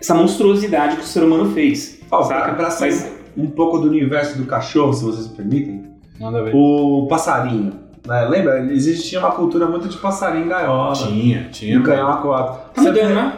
essa 0.00 0.14
monstruosidade 0.14 0.96
que 0.96 1.02
o 1.02 1.06
ser 1.06 1.22
humano 1.22 1.50
fez. 1.52 2.00
Ó, 2.10 2.22
saca? 2.22 2.44
pra, 2.44 2.54
pra 2.54 2.70
sair 2.70 2.90
Mas- 2.92 3.12
um 3.36 3.46
pouco 3.50 3.78
do 3.78 3.88
universo 3.88 4.38
do 4.38 4.46
cachorro, 4.46 4.92
se 4.94 5.04
vocês 5.04 5.28
me 5.28 5.36
permitem, 5.36 5.84
Manda 6.18 6.42
ver. 6.42 6.52
o 6.54 7.06
passarinho. 7.08 7.72
Né? 8.06 8.24
Lembra? 8.28 8.60
Existia 8.72 9.18
uma 9.18 9.32
cultura 9.32 9.66
muito 9.66 9.88
de 9.88 9.96
passarinho 9.98 10.46
em 10.46 10.48
gaiola. 10.48 10.94
Tinha, 10.94 11.40
E 11.40 11.50
tinha. 11.50 11.80
o 11.80 11.82
canhão 11.82 12.08
aquático. 12.08 12.74
Tá 12.74 12.82
mudando, 12.82 13.14
né? 13.14 13.32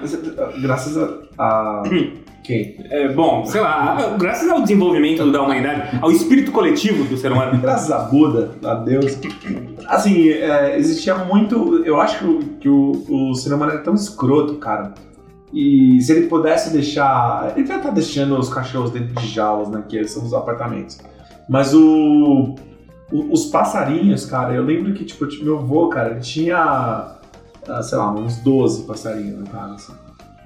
Graças 0.60 0.96
a. 0.96 1.08
a... 1.38 1.82
Quem? 2.44 2.76
É, 2.88 3.08
bom, 3.08 3.44
sei 3.44 3.60
lá, 3.60 4.16
graças 4.18 4.48
ao 4.48 4.62
desenvolvimento 4.62 5.30
da 5.30 5.42
humanidade, 5.42 5.98
ao 6.00 6.10
espírito 6.10 6.50
coletivo 6.50 7.04
do 7.04 7.14
ser 7.14 7.30
humano. 7.30 7.60
Graças 7.60 7.90
a 7.90 7.98
Buda, 7.98 8.52
a 8.64 8.72
Deus. 8.72 9.18
Assim, 9.86 10.30
é, 10.30 10.78
existia 10.78 11.14
muito. 11.14 11.82
Eu 11.84 12.00
acho 12.00 12.18
que, 12.18 12.24
o, 12.24 12.38
que 12.58 12.68
o, 12.70 13.30
o 13.30 13.34
ser 13.34 13.52
humano 13.52 13.72
é 13.72 13.78
tão 13.78 13.94
escroto, 13.94 14.54
cara. 14.54 14.94
E 15.52 16.00
se 16.00 16.10
ele 16.12 16.26
pudesse 16.26 16.72
deixar. 16.72 17.52
Ele 17.54 17.66
já 17.66 17.80
tá 17.80 17.90
deixando 17.90 18.38
os 18.38 18.48
cachorros 18.48 18.92
dentro 18.92 19.14
de 19.20 19.26
jaulas, 19.26 19.68
né? 19.68 19.82
Que 19.86 20.08
são 20.08 20.24
os 20.24 20.32
apartamentos. 20.32 20.98
Mas 21.50 21.74
o, 21.74 22.54
os 23.10 23.46
passarinhos, 23.46 24.26
cara, 24.26 24.54
eu 24.54 24.62
lembro 24.62 24.92
que, 24.94 25.04
tipo, 25.04 25.26
meu 25.42 25.58
avô, 25.58 25.88
cara, 25.88 26.10
ele 26.12 26.20
tinha, 26.20 26.56
ah, 26.58 27.82
sei 27.82 27.96
lá, 27.98 28.12
uns 28.12 28.36
12 28.38 28.82
passarinhos 28.84 29.38
na 29.40 29.46
casa, 29.46 29.74
assim. 29.74 29.92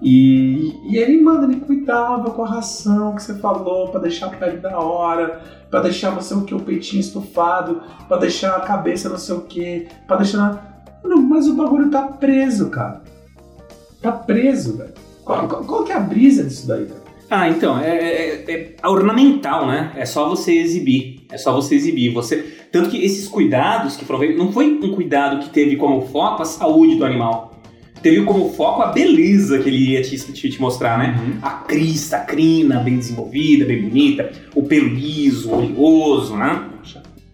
E, 0.04 0.74
e 0.90 0.96
ele, 0.96 1.20
mano, 1.22 1.44
ele 1.50 1.60
cuidava 1.60 2.30
com 2.30 2.42
a 2.44 2.48
ração 2.48 3.14
que 3.14 3.22
você 3.22 3.34
falou, 3.34 3.88
pra 3.88 4.00
deixar 4.00 4.26
a 4.26 4.30
pele 4.30 4.56
da 4.58 4.76
hora, 4.78 5.40
pra 5.70 5.80
deixar 5.80 6.10
não 6.12 6.20
sei 6.20 6.36
o 6.36 6.42
que, 6.42 6.54
o 6.54 6.60
peitinho 6.60 7.00
estufado, 7.00 7.80
pra 8.08 8.16
deixar 8.16 8.56
a 8.56 8.60
cabeça 8.60 9.08
não 9.08 9.18
sei 9.18 9.34
o 9.36 9.42
que, 9.42 9.86
pra 10.08 10.16
deixar. 10.16 10.84
Mano, 11.04 11.22
mas 11.22 11.46
o 11.46 11.54
bagulho 11.54 11.88
tá 11.90 12.02
preso, 12.02 12.68
cara. 12.70 13.02
Tá 14.00 14.10
preso, 14.10 14.76
velho. 14.76 14.92
Qual, 15.24 15.46
qual- 15.46 15.64
qual 15.64 15.84
que 15.84 15.92
é 15.92 15.96
a 15.96 16.00
brisa 16.00 16.42
disso 16.42 16.66
daí, 16.66 16.84
velho? 16.84 17.00
Ah, 17.30 17.48
então, 17.48 17.78
é, 17.78 17.96
é- 17.96 18.76
é 18.82 18.88
ornamental, 18.88 19.66
né? 19.68 19.92
É 19.96 20.04
só 20.04 20.28
você 20.28 20.52
exibir. 20.52 21.21
É 21.32 21.38
só 21.38 21.52
você 21.52 21.74
exibir. 21.74 22.12
Você... 22.12 22.36
Tanto 22.70 22.90
que 22.90 23.02
esses 23.02 23.26
cuidados 23.26 23.96
que 23.96 24.04
foram 24.04 24.20
feitos, 24.20 24.38
não 24.38 24.52
foi 24.52 24.66
um 24.66 24.94
cuidado 24.94 25.42
que 25.42 25.50
teve 25.50 25.76
como 25.76 26.02
foco 26.02 26.42
a 26.42 26.44
saúde 26.44 26.96
do 26.96 27.04
animal. 27.04 27.60
Teve 28.02 28.24
como 28.24 28.50
foco 28.52 28.82
a 28.82 28.88
beleza 28.88 29.60
que 29.60 29.68
ele 29.68 29.92
ia 29.92 30.02
te, 30.02 30.18
te, 30.18 30.50
te 30.50 30.60
mostrar, 30.60 30.98
né? 30.98 31.20
Uhum. 31.20 31.38
A 31.40 31.50
crista, 31.50 32.16
a 32.16 32.20
crina, 32.20 32.80
bem 32.80 32.96
desenvolvida, 32.96 33.64
bem 33.64 33.82
bonita, 33.82 34.32
o 34.54 34.64
pelo 34.64 34.88
liso, 34.88 35.52
oleoso, 35.52 36.36
né? 36.36 36.68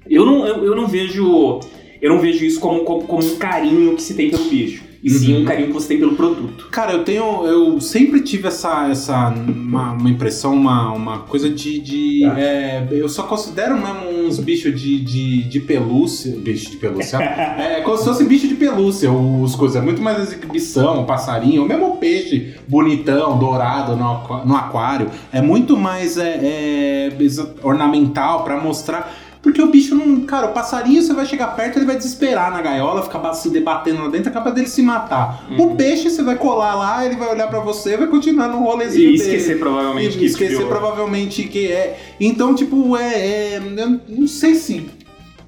Eu 0.08 0.24
não, 0.24 0.46
eu, 0.46 0.64
eu 0.64 0.76
não 0.76 0.86
vejo. 0.86 1.60
Eu 2.00 2.10
não 2.10 2.20
vejo 2.20 2.44
isso 2.44 2.60
como, 2.60 2.84
como, 2.84 3.02
como 3.04 3.24
um 3.24 3.36
carinho 3.36 3.96
que 3.96 4.02
se 4.02 4.14
tem 4.14 4.30
pelo 4.30 4.44
bicho. 4.44 4.84
E 5.02 5.10
sim 5.10 5.34
Uhum. 5.36 5.42
um 5.42 5.44
carinho 5.44 5.68
que 5.68 5.72
você 5.74 5.88
tem 5.88 5.98
pelo 5.98 6.16
produto. 6.16 6.66
Cara, 6.70 6.92
eu 6.92 7.04
tenho. 7.04 7.46
Eu 7.46 7.80
sempre 7.80 8.20
tive 8.20 8.48
essa. 8.48 8.88
essa 8.90 9.28
uma, 9.28 9.92
uma 9.92 10.10
impressão, 10.10 10.54
uma, 10.54 10.92
uma 10.92 11.18
coisa 11.20 11.48
de. 11.48 11.78
de 11.78 12.24
Ah. 12.24 12.40
é, 12.40 12.88
eu 12.90 13.08
só 13.08 13.22
considero 13.22 13.76
mesmo 13.76 14.26
uns 14.26 14.38
bichos 14.40 14.78
de, 14.80 15.00
de, 15.00 15.44
de 15.44 15.60
pelúcia. 15.60 16.36
Bicho 16.36 16.70
de 16.72 16.76
pelúcia. 16.78 17.16
é 17.22 17.80
como 17.82 17.96
se 17.96 18.04
fosse 18.04 18.24
bicho 18.24 18.48
de 18.48 18.54
pelúcia, 18.56 19.10
os 19.12 19.54
coisas. 19.54 19.80
É 19.80 19.84
muito 19.84 20.02
mais 20.02 20.18
exibição, 20.20 21.04
passarinho, 21.04 21.64
o 21.64 21.68
mesmo 21.68 21.96
peixe 21.98 22.54
bonitão, 22.66 23.38
dourado 23.38 23.94
no, 23.96 24.44
no 24.44 24.56
aquário. 24.56 25.08
É 25.32 25.40
muito 25.40 25.76
mais 25.76 26.16
é, 26.18 26.40
é, 26.42 27.12
ornamental 27.62 28.44
pra 28.44 28.60
mostrar. 28.60 29.14
Porque 29.48 29.62
o 29.62 29.70
bicho 29.70 29.94
não. 29.94 30.20
Cara, 30.26 30.48
o 30.48 30.52
passarinho, 30.52 31.00
você 31.00 31.14
vai 31.14 31.24
chegar 31.24 31.46
perto, 31.56 31.78
ele 31.78 31.86
vai 31.86 31.96
desesperar 31.96 32.52
na 32.52 32.60
gaiola, 32.60 33.02
ficar 33.02 33.32
se 33.32 33.48
debatendo 33.48 34.02
lá 34.02 34.08
dentro, 34.10 34.28
é 34.28 34.32
capaz 34.32 34.54
dele 34.54 34.68
se 34.68 34.82
matar. 34.82 35.42
Uhum. 35.50 35.72
O 35.72 35.74
peixe, 35.74 36.10
você 36.10 36.22
vai 36.22 36.36
colar 36.36 36.74
lá, 36.74 37.06
ele 37.06 37.16
vai 37.16 37.30
olhar 37.30 37.48
pra 37.48 37.58
você, 37.60 37.96
vai 37.96 38.08
continuar 38.08 38.48
no 38.48 38.58
rolezinho 38.62 39.08
E 39.08 39.16
dele. 39.16 39.22
esquecer 39.36 39.58
provavelmente 39.58 40.16
E 40.16 40.18
que 40.18 40.24
esquecer 40.26 40.66
provavelmente 40.66 41.44
que 41.44 41.72
é. 41.72 41.98
Então, 42.20 42.54
tipo, 42.54 42.94
é. 42.98 43.14
é- 43.14 43.62
eu 43.74 44.00
não 44.06 44.26
sei 44.28 44.54
se. 44.54 44.86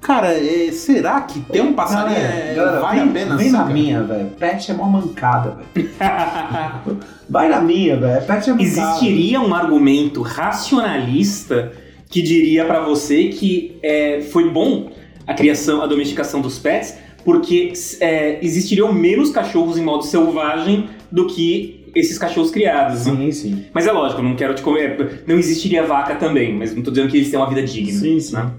Cara, 0.01 0.33
é, 0.33 0.71
será 0.71 1.21
que 1.21 1.39
ter 1.41 1.61
um 1.61 1.73
passarinho 1.73 2.17
é, 2.17 2.79
vale 2.81 3.01
a 3.01 3.05
pena 3.05 3.35
vem 3.37 3.45
assim, 3.49 3.51
na 3.51 3.59
cara? 3.59 3.69
minha, 3.71 4.01
velho. 4.01 4.29
Pet 4.31 4.71
é 4.71 4.73
mó 4.73 4.85
mancada, 4.87 5.57
velho. 5.75 5.89
Vai 7.29 7.47
na 7.49 7.61
minha, 7.61 7.97
velho. 7.97 8.25
Pet 8.25 8.49
é 8.49 8.53
mancada. 8.53 8.63
Existiria 8.63 9.39
um 9.39 9.53
argumento 9.53 10.23
racionalista 10.23 11.71
que 12.11 12.21
diria 12.21 12.65
pra 12.65 12.81
você 12.81 13.29
que 13.29 13.77
é, 13.81 14.21
foi 14.21 14.49
bom 14.49 14.91
a 15.25 15.33
criação, 15.33 15.81
a 15.81 15.87
domesticação 15.87 16.41
dos 16.41 16.59
pets, 16.59 16.97
porque 17.23 17.71
é, 18.01 18.37
existiriam 18.45 18.91
menos 18.93 19.31
cachorros 19.31 19.77
em 19.77 19.83
modo 19.83 20.03
selvagem 20.03 20.89
do 21.11 21.25
que 21.27 21.85
esses 21.95 22.17
cachorros 22.17 22.51
criados. 22.51 23.05
né? 23.05 23.13
Sim, 23.13 23.31
sim. 23.31 23.65
Mas 23.73 23.87
é 23.87 23.91
lógico, 23.91 24.21
não 24.21 24.35
quero 24.35 24.53
te 24.53 24.61
comer. 24.61 25.23
Não 25.25 25.37
existiria 25.37 25.83
vaca 25.83 26.15
também, 26.15 26.53
mas 26.53 26.75
não 26.75 26.83
tô 26.83 26.91
dizendo 26.91 27.09
que 27.09 27.17
eles 27.17 27.29
têm 27.29 27.39
uma 27.39 27.49
vida 27.49 27.63
digna. 27.63 27.99
Sim, 27.99 28.19
sim. 28.19 28.35
né? 28.35 28.51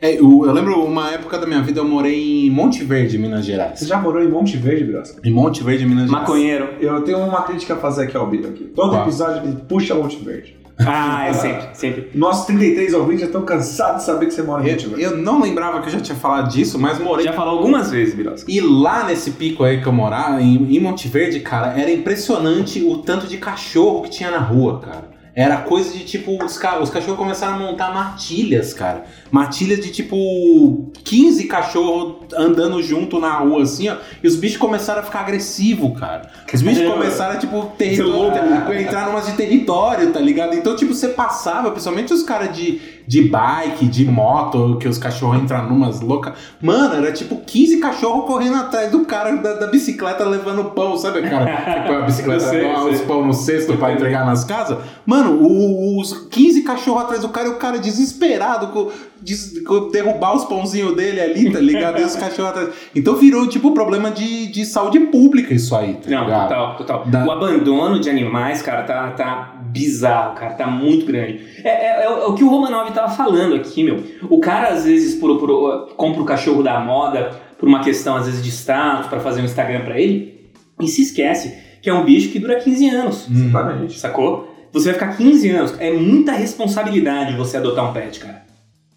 É, 0.00 0.12
eu, 0.12 0.44
eu 0.44 0.52
lembro 0.52 0.84
uma 0.84 1.10
época 1.10 1.38
da 1.38 1.46
minha 1.46 1.62
vida 1.62 1.80
eu 1.80 1.84
morei 1.88 2.46
em 2.46 2.50
Monte 2.50 2.84
Verde, 2.84 3.16
Minas 3.16 3.44
Gerais. 3.46 3.78
Você 3.78 3.86
já 3.86 3.98
morou 3.98 4.22
em 4.22 4.28
Monte 4.28 4.56
Verde, 4.56 4.84
Brasco? 4.84 5.20
Em 5.24 5.30
Monte 5.30 5.62
Verde, 5.64 5.86
Minas 5.86 6.08
Gerais. 6.08 6.22
Maconheiro. 6.22 6.68
Eu 6.80 7.02
tenho 7.02 7.18
uma 7.18 7.42
crítica 7.42 7.74
a 7.74 7.76
fazer 7.76 8.04
aqui 8.04 8.16
ao 8.16 8.26
Bito 8.26 8.48
aqui. 8.48 8.64
Todo 8.74 8.90
Qual? 8.90 9.02
episódio 9.02 9.42
ele 9.42 9.56
puxa 9.66 9.94
Monte 9.94 10.22
Verde. 10.22 10.55
Ah, 10.78 11.26
é 11.28 11.32
sempre, 11.32 11.68
sempre. 11.72 12.10
Nossos 12.14 12.46
33 12.46 12.92
ouvintes 12.94 13.20
já 13.20 13.26
estão 13.26 13.42
cansados 13.42 14.00
de 14.00 14.06
saber 14.06 14.26
que 14.26 14.34
você 14.34 14.42
mora 14.42 14.62
em 14.62 14.66
Verde. 14.66 14.92
eu 14.98 15.16
não 15.16 15.40
lembrava 15.40 15.80
que 15.80 15.88
eu 15.88 15.92
já 15.92 16.00
tinha 16.00 16.16
falado 16.16 16.50
disso, 16.50 16.78
mas 16.78 16.98
morei. 16.98 17.24
Já 17.24 17.32
falou 17.32 17.56
algumas 17.56 17.90
vezes, 17.90 18.14
Birosca. 18.14 18.50
E 18.50 18.60
lá 18.60 19.04
nesse 19.04 19.30
pico 19.32 19.64
aí 19.64 19.80
que 19.80 19.86
eu 19.86 19.92
morava, 19.92 20.40
em, 20.42 20.76
em 20.76 20.80
Monte 20.80 21.08
Verde, 21.08 21.40
cara, 21.40 21.78
era 21.78 21.90
impressionante 21.90 22.82
o 22.82 22.98
tanto 22.98 23.26
de 23.26 23.38
cachorro 23.38 24.02
que 24.02 24.10
tinha 24.10 24.30
na 24.30 24.38
rua, 24.38 24.80
cara. 24.80 25.15
Era 25.38 25.58
coisa 25.58 25.92
de 25.92 26.02
tipo, 26.02 26.42
os, 26.42 26.56
ca- 26.56 26.78
os 26.78 26.88
cachorros 26.88 27.18
começaram 27.18 27.56
a 27.56 27.58
montar 27.58 27.92
matilhas, 27.92 28.72
cara. 28.72 29.04
Matilhas 29.30 29.80
de 29.80 29.90
tipo 29.92 30.90
15 31.04 31.44
cachorros 31.44 32.32
andando 32.34 32.82
junto 32.82 33.18
na 33.20 33.34
rua, 33.36 33.62
assim, 33.62 33.86
ó. 33.90 33.96
E 34.22 34.26
os 34.26 34.34
bichos 34.34 34.56
começaram 34.56 35.00
a 35.00 35.02
ficar 35.02 35.20
agressivos, 35.20 36.00
cara. 36.00 36.30
Os 36.52 36.62
bichos 36.62 36.78
Caramba. 36.78 36.96
começaram 36.96 37.34
a, 37.34 37.36
tipo, 37.38 37.66
ter, 37.76 38.02
louco. 38.02 38.38
entrar 38.72 39.06
numas 39.08 39.26
de 39.26 39.32
território, 39.32 40.10
tá 40.10 40.20
ligado? 40.20 40.54
Então, 40.54 40.74
tipo, 40.74 40.94
você 40.94 41.08
passava, 41.08 41.70
principalmente 41.70 42.14
os 42.14 42.22
caras 42.22 42.56
de, 42.56 42.80
de 43.06 43.22
bike, 43.28 43.86
de 43.86 44.04
moto, 44.04 44.76
que 44.80 44.88
os 44.88 44.98
cachorros 44.98 45.40
entram 45.42 45.68
numas 45.68 46.00
loucas. 46.00 46.34
Mano, 46.60 46.94
era 46.94 47.12
tipo 47.12 47.36
15 47.36 47.78
cachorros 47.78 48.24
correndo 48.26 48.56
atrás 48.56 48.90
do 48.90 49.04
cara 49.04 49.36
da, 49.36 49.54
da 49.54 49.66
bicicleta 49.68 50.24
levando 50.24 50.64
pão, 50.70 50.96
sabe, 50.96 51.22
cara? 51.22 51.46
Que 51.82 51.86
põe 51.88 51.96
a 51.96 52.00
bicicleta, 52.02 52.40
sei, 52.40 52.66
os 52.72 53.00
pão 53.02 53.24
no 53.26 53.32
cesto 53.32 53.76
pra 53.76 53.92
entregar 53.92 54.24
nas 54.26 54.44
casas. 54.44 54.78
Mano, 55.04 55.32
o- 55.40 56.00
os 56.00 56.12
15 56.28 56.62
cachorros 56.62 57.02
atrás 57.02 57.22
do 57.22 57.28
cara 57.28 57.48
e 57.48 57.50
o 57.50 57.56
cara 57.56 57.78
desesperado 57.78 58.68
com, 58.68 58.90
des- 59.20 59.62
com 59.64 59.88
derrubar 59.90 60.34
os 60.34 60.44
pãozinhos 60.44 60.94
dele 60.96 61.20
ali, 61.20 61.52
tá 61.52 61.58
ligado? 61.60 62.00
E 62.00 62.04
os 62.04 62.16
cachorros 62.16 62.50
atrás. 62.50 62.68
Então 62.94 63.14
virou, 63.16 63.46
tipo, 63.46 63.72
problema 63.72 64.10
de, 64.10 64.46
de 64.48 64.64
saúde 64.64 64.98
pública 65.00 65.54
isso 65.54 65.74
aí, 65.76 65.94
tá 65.94 66.10
Não, 66.10 66.24
ligado? 66.24 66.48
total, 66.48 66.76
total. 66.76 67.04
Da- 67.06 67.24
O 67.26 67.30
abandono 67.30 68.00
de 68.00 68.08
animais, 68.10 68.62
cara, 68.62 68.82
tá, 68.82 69.10
tá 69.10 69.55
bizarro, 69.78 70.34
cara, 70.34 70.54
tá 70.54 70.66
muito 70.66 71.06
grande. 71.06 71.40
É, 71.64 71.68
é- 71.68 72.04
é 72.04 72.08
o- 72.10 72.18
é 72.22 72.26
o 72.26 72.34
que 72.34 72.44
o 72.44 72.48
Romanov 72.48 72.90
tava 72.92 73.10
falando 73.12 73.54
aqui, 73.54 73.82
meu. 73.84 74.02
O 74.30 74.38
cara, 74.40 74.68
às 74.68 74.84
vezes, 74.84 75.14
por, 75.20 75.38
por- 75.38 75.88
compra 75.96 76.22
o 76.22 76.24
cachorro 76.24 76.62
da 76.62 76.78
moda 76.80 77.30
por 77.58 77.68
uma 77.68 77.80
questão, 77.82 78.16
às 78.16 78.26
vezes, 78.26 78.42
de 78.42 78.50
status, 78.50 79.06
pra 79.08 79.20
fazer 79.20 79.40
um 79.40 79.44
Instagram 79.44 79.82
pra 79.84 79.98
ele, 80.00 80.50
e 80.80 80.86
se 80.88 81.02
esquece 81.02 81.56
que 81.82 81.88
é 81.90 81.94
um 81.94 82.04
bicho 82.04 82.30
que 82.30 82.38
dura 82.38 82.56
15 82.60 82.88
anos. 82.88 83.26
Hum. 83.30 83.48
Exatamente. 83.48 83.98
Sacou? 83.98 84.52
Você 84.72 84.86
vai 84.86 84.94
ficar 84.94 85.16
15 85.16 85.48
anos. 85.50 85.74
É 85.78 85.90
muita 85.92 86.32
responsabilidade 86.32 87.36
você 87.36 87.56
adotar 87.56 87.88
um 87.88 87.92
pet, 87.92 88.18
cara. 88.20 88.44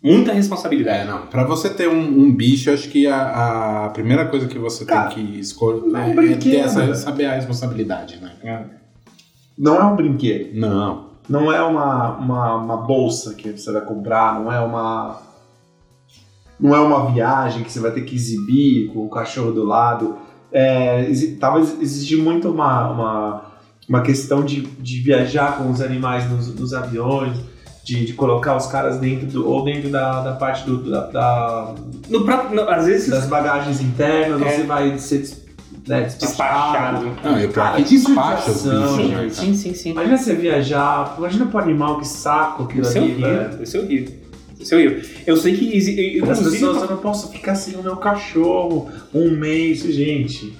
Muita 0.01 0.31
É, 0.31 0.33
responsabilidade. 0.35 1.07
não. 1.07 1.27
Pra 1.27 1.43
você 1.43 1.69
ter 1.69 1.87
um, 1.89 1.99
um 1.99 2.33
bicho, 2.33 2.71
acho 2.71 2.87
que 2.89 3.05
a, 3.05 3.85
a 3.85 3.89
primeira 3.89 4.25
coisa 4.25 4.47
que 4.47 4.57
você 4.57 4.85
Cara, 4.85 5.09
tem 5.09 5.25
que 5.27 5.39
escolher 5.39 5.81
é 5.93 6.29
é, 6.29 6.31
é 6.31 6.35
ter 6.37 6.55
essa, 6.57 6.85
né? 6.85 6.93
saber 6.93 7.25
a 7.25 7.33
responsabilidade, 7.35 8.17
né? 8.21 8.65
Não 9.59 9.75
é 9.75 9.83
um 9.83 9.95
brinquedo. 9.95 10.57
Não. 10.57 11.09
Não 11.27 11.51
é 11.51 11.61
uma, 11.61 12.17
uma, 12.17 12.55
uma 12.55 12.77
bolsa 12.77 13.33
que 13.35 13.51
você 13.51 13.71
vai 13.73 13.81
comprar. 13.81 14.39
Não 14.39 14.51
é 14.51 14.59
uma. 14.61 15.21
Não 16.59 16.75
é 16.75 16.79
uma 16.79 17.11
viagem 17.11 17.63
que 17.63 17.71
você 17.71 17.79
vai 17.79 17.91
ter 17.91 18.01
que 18.01 18.15
exibir 18.15 18.87
com 18.93 19.05
o 19.05 19.09
cachorro 19.09 19.51
do 19.51 19.63
lado. 19.63 20.15
É, 20.51 21.07
exi- 21.09 21.35
tava 21.35 21.59
ex- 21.59 21.77
exigir 21.79 22.17
muito 22.21 22.49
uma, 22.49 22.89
uma, 22.89 23.41
uma 23.87 24.01
questão 24.01 24.43
de, 24.43 24.61
de 24.61 24.99
viajar 25.01 25.57
com 25.57 25.69
os 25.69 25.79
animais 25.81 26.29
nos, 26.29 26.53
nos 26.53 26.73
aviões, 26.73 27.37
de, 27.83 28.05
de 28.05 28.13
colocar 28.13 28.57
os 28.57 28.65
caras 28.67 28.97
dentro 28.97 29.27
do. 29.27 29.47
ou 29.47 29.63
dentro 29.63 29.89
da, 29.89 30.21
da 30.21 30.33
parte 30.33 30.65
do, 30.65 30.89
da, 30.89 31.05
da- 31.07 31.75
No 32.09 32.25
próprio, 32.25 32.55
no- 32.55 32.69
às 32.69 32.85
vezes, 32.87 33.09
das 33.09 33.27
bagagens 33.27 33.79
internas, 33.81 34.41
É. 34.41 34.51
você 34.57 34.63
vai 34.63 34.97
ser 34.97 35.48
né, 35.87 36.01
despachado. 36.03 37.05
Não, 37.23 37.39
e 37.39 37.45
o 37.45 37.49
pior 37.49 37.67
é 37.67 37.69
Cara, 37.71 37.83
que 37.83 37.89
despacha 37.89 38.51
os 38.51 38.63
bichos, 38.63 38.97
né, 38.97 39.15
cara? 39.15 39.29
sim, 39.29 39.53
sim, 39.53 39.73
sim. 39.73 39.91
Imagina 39.91 40.17
você 40.17 40.35
viajar, 40.35 41.15
imagina 41.17 41.45
pro 41.45 41.59
animal 41.59 41.99
que 41.99 42.07
saco 42.07 42.63
aquilo 42.63 42.81
Isso 42.81 42.97
é 42.97 43.01
ali, 43.01 43.11
horrível. 43.11 43.29
velho. 43.49 43.63
Isso 43.63 43.77
é 43.77 43.79
horrível. 43.79 44.13
Isso 44.59 44.73
é 44.73 44.77
horrível. 44.77 45.09
Eu 45.25 45.37
sei 45.37 45.55
que 45.55 45.75
existe. 45.77 46.01
As 46.21 46.39
Inclusive, 46.39 46.65
pessoas, 46.65 46.81
eu 46.89 46.95
não 46.95 47.01
posso 47.01 47.31
ficar 47.31 47.55
sem 47.55 47.75
o 47.75 47.83
meu 47.83 47.97
cachorro 47.97 48.89
um 49.13 49.31
mês, 49.31 49.79
gente. 49.83 50.53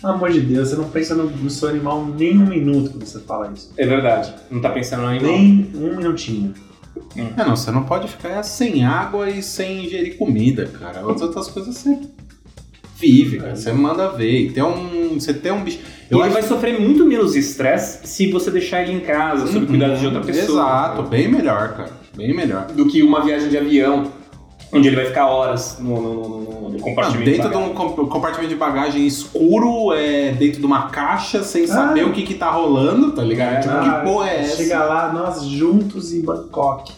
Pelo 0.00 0.14
amor 0.14 0.30
de 0.32 0.40
Deus, 0.40 0.68
você 0.70 0.76
não 0.76 0.88
pensa 0.88 1.14
no, 1.14 1.30
no 1.30 1.48
seu 1.50 1.68
animal 1.68 2.04
nem 2.04 2.36
um 2.36 2.46
minuto 2.46 2.90
quando 2.90 3.04
você 3.04 3.20
fala 3.20 3.52
isso. 3.54 3.72
É 3.76 3.86
verdade. 3.86 4.34
Não 4.50 4.60
tá 4.60 4.70
pensando 4.70 5.02
no 5.02 5.08
animal. 5.08 5.30
Nem 5.32 5.70
um 5.76 5.96
minutinho. 5.96 6.54
É, 7.16 7.44
não, 7.44 7.56
você 7.56 7.70
não 7.70 7.84
pode 7.84 8.08
ficar 8.08 8.42
sem 8.42 8.84
água 8.84 9.28
e 9.30 9.42
sem 9.42 9.84
ingerir 9.86 10.16
comida, 10.16 10.66
cara. 10.66 11.00
As 11.00 11.20
outras 11.22 11.48
coisas 11.48 11.76
você 11.76 11.98
vive, 13.02 13.38
cara. 13.38 13.56
Você 13.56 13.72
manda 13.72 14.08
ver. 14.08 14.30
E 14.46 14.50
tem 14.52 14.62
um, 14.62 15.18
você 15.18 15.34
tem 15.34 15.50
um 15.52 15.62
bicho. 15.62 15.80
E 16.10 16.14
ele 16.14 16.28
vai 16.30 16.42
sofrer 16.42 16.78
muito 16.80 17.04
menos 17.04 17.34
estresse 17.34 18.06
se 18.06 18.30
você 18.30 18.50
deixar 18.50 18.82
ele 18.82 18.92
em 18.92 19.00
casa, 19.00 19.46
sob 19.46 19.66
cuidado 19.66 19.98
de 19.98 20.06
outra 20.06 20.20
pessoa. 20.20 20.62
Exato, 20.62 21.02
bem 21.02 21.26
melhor, 21.28 21.74
cara. 21.74 21.90
Bem 22.16 22.34
melhor. 22.34 22.66
Do 22.66 22.86
que 22.86 23.02
uma 23.02 23.22
viagem 23.24 23.48
de 23.48 23.56
avião, 23.58 24.04
onde 24.72 24.88
ele 24.88 24.96
vai 24.96 25.06
ficar 25.06 25.26
horas 25.26 25.78
no, 25.80 26.00
no, 26.00 26.14
no- 26.14 26.28
no- 26.28 26.62
no 26.62 26.70
Não, 26.70 26.78
compartimento. 26.80 27.24
dentro 27.30 27.48
de 27.48 27.54
bagagem. 27.54 27.70
um 27.70 27.74
com- 27.74 28.06
compartimento 28.08 28.48
de 28.50 28.56
bagagem 28.58 29.06
escuro, 29.06 29.92
é, 29.94 30.32
dentro 30.32 30.60
de 30.60 30.66
uma 30.66 30.88
caixa, 30.90 31.42
sem 31.42 31.66
saber 31.66 32.04
o 32.04 32.12
que 32.12 32.22
que 32.22 32.34
tá 32.34 32.50
rolando, 32.50 33.12
tá 33.12 33.22
ligado? 33.22 33.54
É, 33.56 33.60
tipo, 33.60 33.74
Ah, 33.74 33.80
que 34.00 34.06
porra 34.10 34.30
é 34.30 34.40
essa? 34.40 34.56
Chega 34.56 34.84
lá, 34.84 35.12
nós 35.12 35.44
juntos 35.44 36.12
em 36.12 36.20
Bangkok. 36.22 36.92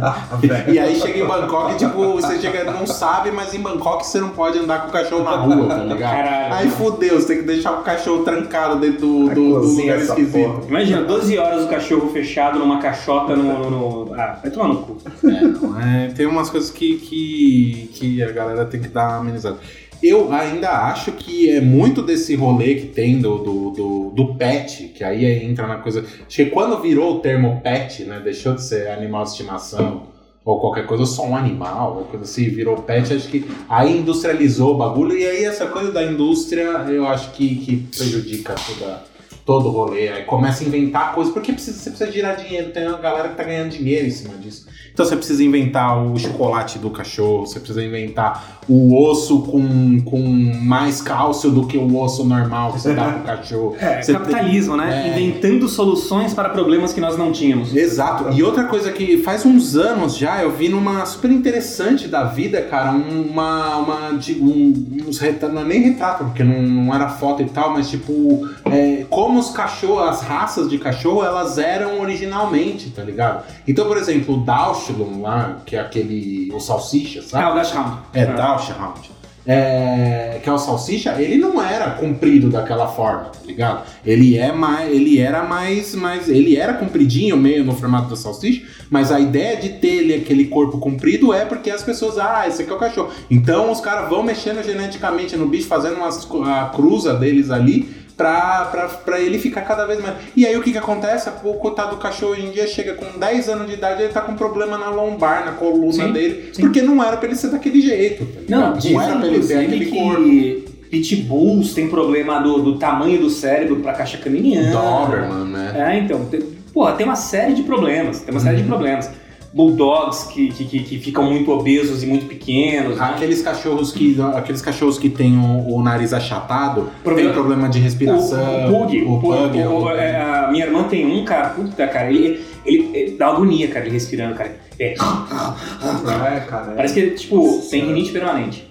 Ah. 0.00 0.38
E 0.72 0.78
aí 0.78 0.94
chega 0.96 1.18
em 1.18 1.26
Bangkok, 1.26 1.76
tipo, 1.76 2.12
você 2.14 2.38
chega, 2.40 2.64
não 2.70 2.86
sabe, 2.86 3.30
mas 3.30 3.52
em 3.54 3.60
Bangkok 3.60 4.06
você 4.06 4.20
não 4.20 4.30
pode 4.30 4.58
andar 4.58 4.82
com 4.82 4.88
o 4.88 4.92
cachorro 4.92 5.24
na 5.24 5.36
rua, 5.36 5.68
tá 5.68 5.76
ligado? 5.84 6.10
Caralho. 6.10 6.54
Aí 6.54 6.70
fudeu, 6.70 7.20
você 7.20 7.26
tem 7.28 7.36
que 7.38 7.42
deixar 7.44 7.72
o 7.72 7.82
cachorro 7.82 8.24
trancado 8.24 8.76
dentro 8.76 9.00
do, 9.00 9.28
do- 9.28 9.60
do 9.60 9.66
lugar 9.66 9.98
esquisito. 9.98 10.32
porra. 10.32 10.62
Imagina, 10.68 11.02
12 11.02 11.38
horas 11.38 11.64
o 11.64 11.68
cachorro 11.68 12.08
fechado 12.10 12.58
numa 12.58 12.78
caixota 12.78 13.36
no. 13.36 13.70
no, 13.70 14.04
no- 14.06 14.14
Ah, 14.14 14.38
vai 14.42 14.50
tomar 14.50 14.68
no 14.68 14.76
cu. 14.82 14.96
É, 15.24 15.40
não, 15.42 15.80
é, 15.80 16.08
tem 16.14 16.26
umas 16.26 16.48
coisas 16.50 16.70
que, 16.70 16.96
que, 16.98 17.90
que 17.94 18.22
a 18.22 18.30
galera 18.32 18.64
tem 18.64 18.80
que 18.80 18.88
dar 18.88 19.16
amenizada. 19.18 19.56
Eu 20.02 20.32
ainda 20.32 20.70
acho 20.70 21.12
que 21.12 21.50
é 21.50 21.60
muito 21.60 22.02
desse 22.02 22.34
rolê 22.34 22.74
que 22.74 22.86
tem 22.86 23.20
do, 23.20 23.38
do, 23.38 23.70
do, 23.70 24.10
do 24.10 24.34
pet, 24.34 24.88
que 24.88 25.02
aí 25.02 25.24
entra 25.44 25.66
na 25.66 25.78
coisa. 25.78 26.00
Acho 26.00 26.36
que 26.36 26.46
quando 26.46 26.80
virou 26.80 27.16
o 27.16 27.20
termo 27.20 27.60
pet, 27.62 28.04
né? 28.04 28.20
Deixou 28.22 28.54
de 28.54 28.62
ser 28.62 28.88
animal 28.88 29.24
de 29.24 29.30
estimação 29.30 30.14
ou 30.44 30.60
qualquer 30.60 30.86
coisa, 30.86 31.06
só 31.06 31.26
um 31.26 31.34
animal, 31.34 31.96
ou 31.96 32.04
coisa 32.04 32.24
assim, 32.24 32.50
virou 32.50 32.76
pet, 32.76 33.14
acho 33.14 33.28
que 33.28 33.46
aí 33.66 33.98
industrializou 33.98 34.74
o 34.74 34.76
bagulho, 34.76 35.16
e 35.16 35.24
aí 35.24 35.44
essa 35.44 35.66
coisa 35.66 35.90
da 35.90 36.04
indústria 36.04 36.84
eu 36.86 37.08
acho 37.08 37.32
que, 37.32 37.56
que 37.56 37.76
prejudica 37.96 38.54
toda, 38.54 39.02
todo 39.44 39.68
o 39.68 39.70
rolê. 39.72 40.08
Aí 40.08 40.22
começa 40.24 40.64
a 40.64 40.66
inventar 40.66 41.14
coisas, 41.14 41.32
porque 41.32 41.52
precisa, 41.52 41.78
você 41.78 41.90
precisa 41.90 42.10
girar 42.10 42.36
dinheiro, 42.36 42.70
tem 42.70 42.88
uma 42.88 42.98
galera 42.98 43.28
que 43.28 43.36
tá 43.36 43.44
ganhando 43.44 43.70
dinheiro 43.70 44.06
em 44.06 44.10
cima 44.10 44.34
disso. 44.38 44.66
Então 44.92 45.04
você 45.04 45.16
precisa 45.16 45.42
inventar 45.42 46.00
o 46.06 46.16
chocolate 46.16 46.78
do 46.78 46.88
cachorro, 46.88 47.46
você 47.46 47.58
precisa 47.58 47.82
inventar 47.84 48.60
o 48.68 48.96
osso 49.08 49.42
com, 49.42 50.00
com 50.02 50.20
mais 50.62 51.02
cálcio 51.02 51.50
do 51.50 51.66
que 51.66 51.76
o 51.76 51.96
osso 52.00 52.24
normal 52.24 52.72
que 52.72 52.80
você 52.80 52.94
dá 52.94 53.10
pro 53.10 53.22
cachorro. 53.36 53.76
É, 53.78 54.00
Você 54.00 54.12
capitalismo, 54.12 54.76
né? 54.76 55.08
É. 55.08 55.18
Inventando 55.20 55.68
soluções 55.68 56.32
para 56.32 56.48
problemas 56.50 56.92
que 56.92 57.00
nós 57.00 57.18
não 57.18 57.32
tínhamos. 57.32 57.74
Exato. 57.74 58.32
E 58.32 58.42
outra 58.42 58.64
coisa 58.64 58.92
que 58.92 59.18
faz 59.18 59.44
uns 59.44 59.74
anos 59.76 60.16
já 60.16 60.40
eu 60.42 60.52
vi 60.52 60.68
numa 60.68 61.04
super 61.06 61.30
interessante 61.30 62.06
da 62.06 62.24
vida, 62.24 62.62
cara, 62.62 62.92
um- 62.92 63.22
uma. 63.30 63.76
uma 63.78 64.10
de, 64.16 64.34
um, 64.34 64.72
uns 65.08 65.18
retratos, 65.18 65.54
não 65.54 65.62
é 65.62 65.64
nem 65.66 65.80
retrato, 65.82 66.24
porque 66.24 66.44
não, 66.44 66.62
não 66.62 66.94
era 66.94 67.08
foto 67.08 67.42
e 67.42 67.46
tal, 67.46 67.72
mas 67.72 67.90
tipo, 67.90 68.48
é, 68.66 69.04
como 69.10 69.33
os 69.36 69.50
cachorros, 69.50 70.08
as 70.08 70.22
raças 70.22 70.68
de 70.68 70.78
cachorro, 70.78 71.24
elas 71.24 71.58
eram 71.58 72.00
originalmente, 72.00 72.90
tá 72.90 73.02
ligado? 73.02 73.44
Então, 73.66 73.86
por 73.86 73.96
exemplo, 73.96 74.34
o 74.34 74.44
Dachshund 74.44 75.20
lá, 75.20 75.58
que 75.64 75.76
é 75.76 75.80
aquele. 75.80 76.50
o 76.52 76.60
salsicha, 76.60 77.22
sabe? 77.22 77.44
Ah, 77.44 77.52
o 77.52 77.54
Dachshund. 77.54 77.98
É, 78.12 78.26
Dachshund. 78.26 79.14
É, 79.46 80.40
que 80.42 80.48
é 80.48 80.52
o 80.52 80.56
salsicha, 80.56 81.20
ele 81.20 81.36
não 81.36 81.62
era 81.62 81.90
comprido 81.90 82.48
daquela 82.48 82.88
forma, 82.88 83.24
tá 83.24 83.40
ligado? 83.44 83.84
Ele 84.04 84.38
é 84.38 84.50
mais, 84.50 84.90
ele 84.90 85.18
era 85.18 85.42
mais, 85.42 85.94
mais, 85.94 86.30
ele 86.30 86.56
era 86.56 86.72
compridinho 86.72 87.36
meio 87.36 87.62
no 87.62 87.74
formato 87.74 88.08
da 88.08 88.16
salsicha, 88.16 88.64
mas 88.88 89.12
a 89.12 89.20
ideia 89.20 89.58
de 89.58 89.68
ter 89.68 89.96
ele 89.96 90.14
aquele 90.14 90.46
corpo 90.46 90.78
comprido 90.78 91.30
é 91.34 91.44
porque 91.44 91.70
as 91.70 91.82
pessoas, 91.82 92.16
ah, 92.16 92.48
esse 92.48 92.62
aqui 92.62 92.70
é 92.70 92.74
o 92.74 92.78
cachorro. 92.78 93.10
Então 93.30 93.70
os 93.70 93.82
caras 93.82 94.08
vão 94.08 94.22
mexendo 94.22 94.64
geneticamente 94.64 95.36
no 95.36 95.46
bicho, 95.46 95.68
fazendo 95.68 95.96
umas, 95.96 96.26
a 96.46 96.70
cruza 96.74 97.12
deles 97.12 97.50
ali. 97.50 98.03
Pra, 98.16 98.68
pra, 98.70 98.86
pra 98.88 99.20
ele 99.20 99.38
ficar 99.40 99.62
cada 99.62 99.84
vez 99.86 100.00
mais. 100.00 100.14
E 100.36 100.46
aí 100.46 100.56
o 100.56 100.62
que 100.62 100.70
que 100.70 100.78
acontece? 100.78 101.28
O 101.42 101.54
coitado 101.54 101.96
do 101.96 101.96
cachorro 101.96 102.32
hoje 102.32 102.46
em 102.46 102.50
dia 102.52 102.64
chega 102.66 102.94
com 102.94 103.18
10 103.18 103.48
anos 103.48 103.66
de 103.66 103.74
idade, 103.74 104.02
ele 104.04 104.12
tá 104.12 104.20
com 104.20 104.36
problema 104.36 104.78
na 104.78 104.88
lombar, 104.88 105.44
na 105.44 105.52
coluna 105.52 105.92
Sim, 105.92 106.12
dele, 106.12 106.50
sim. 106.52 106.62
porque 106.62 106.80
não 106.80 107.02
era 107.02 107.16
pra 107.16 107.26
ele 107.26 107.36
ser 107.36 107.48
daquele 107.48 107.80
jeito. 107.80 108.24
Não, 108.48 108.76
não 108.76 109.02
era 109.02 109.16
pra 109.16 109.26
ele 109.26 109.40
ter 109.40 109.54
inclusive, 109.54 109.64
aquele 109.64 109.86
corpo. 109.86 110.22
que, 110.22 110.64
pitbulls 110.90 111.74
têm 111.74 111.88
problema 111.88 112.38
do, 112.40 112.62
do 112.62 112.78
tamanho 112.78 113.18
do 113.20 113.28
cérebro 113.28 113.76
pra 113.80 113.92
caixa 113.94 114.16
craniana. 114.18 114.70
Doberman, 114.70 115.44
né? 115.46 115.72
É, 115.76 115.98
então, 115.98 116.24
tem, 116.26 116.40
porra, 116.72 116.92
tem 116.92 117.04
uma 117.04 117.16
série 117.16 117.52
de 117.54 117.64
problemas, 117.64 118.20
tem 118.20 118.32
uma 118.32 118.40
série 118.40 118.58
Uhum. 118.58 118.62
de 118.62 118.68
problemas. 118.68 119.10
Bulldogs 119.54 120.24
que, 120.32 120.48
que, 120.48 120.64
que, 120.64 120.78
que 120.82 120.98
ficam 120.98 121.24
muito 121.30 121.48
obesos 121.52 122.02
e 122.02 122.06
muito 122.06 122.26
pequenos, 122.26 122.98
né? 122.98 123.04
Aqueles 123.14 123.40
cachorros 123.40 123.92
que 123.92 124.20
aqueles 124.34 124.60
cachorros 124.60 124.98
que 124.98 125.08
têm 125.08 125.38
o, 125.38 125.76
o 125.76 125.80
nariz 125.82 126.12
achatado, 126.12 126.90
Problema- 127.04 127.28
tem 127.30 127.38
problema 127.40 127.68
de 127.68 127.78
respiração. 127.78 128.72
O, 128.72 128.82
o 128.82 128.86
Pug, 128.86 129.02
o 129.02 129.20
Pug, 129.20 129.58
o- 129.62 129.90
é, 129.90 130.20
a 130.20 130.48
minha 130.50 130.66
irmã 130.66 130.82
tem 130.84 131.06
um, 131.06 131.24
cara, 131.24 131.50
puta, 131.50 131.86
cara, 131.86 132.10
ele, 132.10 132.44
ele, 132.66 132.90
ele 132.92 133.16
dá 133.16 133.28
agonia, 133.28 133.68
cara, 133.68 133.84
ele 133.86 133.92
respirando, 133.94 134.34
cara. 134.34 134.56
É, 134.76 134.86
É, 134.92 136.40
cara. 136.40 136.72
é. 136.72 136.74
parece 136.74 136.94
que, 136.94 137.10
tipo, 137.12 137.36
Nossa 137.36 137.70
tem 137.70 137.86
rinite 137.86 138.10
permanente. 138.10 138.68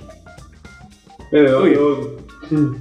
Eu, 1.31 1.45
eu, 1.45 1.59
Oi. 1.61 1.75
eu- 1.77 2.17
hum, 2.51 2.75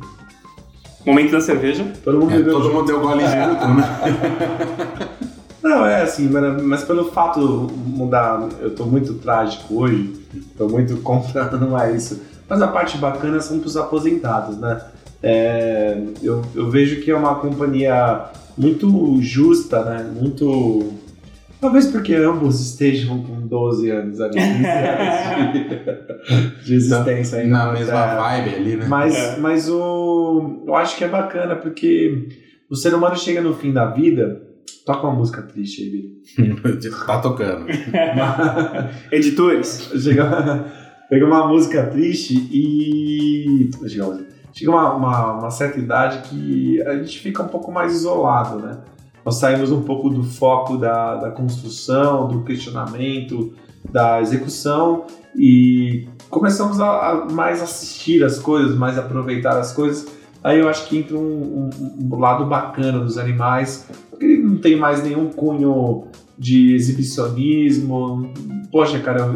Momento 1.06 1.30
da 1.32 1.40
cerveja. 1.40 1.84
todo 2.04 2.18
mundo 2.18 2.32
É, 2.32 2.36
bebeu 2.38 2.54
todo 2.60 2.72
mundo 2.72 2.84
deu 2.86 3.00
gole 3.00 3.22
junto, 3.22 3.68
né? 3.68 5.08
Não, 5.62 5.86
é 5.86 6.02
assim, 6.02 6.28
mas, 6.28 6.62
mas 6.62 6.84
pelo 6.84 7.04
fato 7.12 7.40
mudar, 7.86 8.48
eu 8.60 8.74
tô 8.74 8.84
muito 8.84 9.14
trágico 9.14 9.74
hoje, 9.82 10.12
tô 10.58 10.68
muito 10.68 10.96
contra, 10.98 11.50
não 11.56 11.78
é 11.78 11.94
isso. 11.94 12.20
Mas 12.48 12.60
a 12.60 12.68
parte 12.68 12.98
bacana 12.98 13.40
são 13.40 13.58
pros 13.60 13.76
aposentados, 13.76 14.58
né? 14.58 14.80
É, 15.22 16.02
eu, 16.22 16.42
eu 16.54 16.68
vejo 16.68 17.00
que 17.00 17.10
é 17.10 17.16
uma 17.16 17.36
companhia 17.36 18.24
muito 18.58 19.18
justa, 19.22 19.84
né? 19.84 20.04
Muito. 20.20 20.92
Talvez 21.60 21.86
porque 21.86 22.12
ambos 22.14 22.60
estejam 22.60 23.22
com 23.22 23.46
12 23.46 23.88
anos 23.88 24.20
ali, 24.20 24.34
15 24.34 24.66
anos 24.66 25.52
de, 26.60 26.64
de 26.66 26.74
existência 26.74 27.38
aí 27.38 27.46
Na 27.46 27.70
mesma 27.72 27.92
Terra. 27.92 28.16
vibe 28.20 28.54
ali, 28.56 28.76
né? 28.76 28.86
Mas, 28.88 29.14
É. 29.14 29.36
mas 29.38 29.68
o, 29.70 30.64
eu 30.66 30.74
acho 30.74 30.96
que 30.96 31.04
é 31.04 31.08
bacana 31.08 31.54
porque 31.54 32.28
o 32.68 32.74
ser 32.74 32.92
humano 32.94 33.16
chega 33.16 33.40
no 33.40 33.54
fim 33.54 33.72
da 33.72 33.86
vida. 33.86 34.42
Toca 34.84 35.06
uma 35.06 35.14
música 35.14 35.42
triste 35.42 35.82
aí, 35.82 35.90
Billy. 35.90 36.90
tá 37.06 37.18
tocando. 37.20 37.66
Editores. 39.10 39.90
chega, 40.02 40.64
pega 41.08 41.24
uma 41.26 41.46
música 41.46 41.86
triste 41.86 42.34
e. 42.52 43.70
Chega, 44.54 44.70
uma- 44.70 44.94
uma, 44.94 45.32
uma, 45.38 45.50
certa 45.50 45.78
idade 45.78 46.28
que 46.28 46.82
a 46.82 46.96
gente 46.98 47.18
fica 47.20 47.42
um 47.42 47.48
pouco 47.48 47.72
mais 47.72 47.92
isolado, 47.94 48.58
né? 48.58 48.78
Nós 49.24 49.36
saímos 49.36 49.70
um 49.70 49.82
pouco 49.82 50.10
do 50.10 50.22
foco 50.22 50.76
da, 50.76 51.14
da 51.16 51.30
construção, 51.30 52.26
do 52.28 52.42
questionamento, 52.42 53.54
da 53.90 54.20
execução 54.20 55.06
e 55.36 56.08
começamos 56.28 56.80
a, 56.80 57.10
a 57.10 57.24
mais 57.30 57.62
assistir 57.62 58.22
as 58.24 58.38
coisas, 58.38 58.76
mais 58.76 58.98
aproveitar 58.98 59.56
as 59.58 59.72
coisas. 59.72 60.06
Aí 60.42 60.58
eu 60.58 60.68
acho 60.68 60.88
que 60.88 60.98
entra 60.98 61.16
um, 61.16 61.70
um- 61.70 61.98
um 62.12 62.18
lado 62.18 62.44
bacana 62.46 62.98
dos 62.98 63.16
animais, 63.16 63.86
porque 64.10 64.31
tem 64.62 64.76
mais 64.76 65.02
nenhum 65.02 65.28
cunho 65.28 66.04
de 66.38 66.74
exibicionismo. 66.74 68.32
Poxa, 68.70 68.98
cara, 69.00 69.28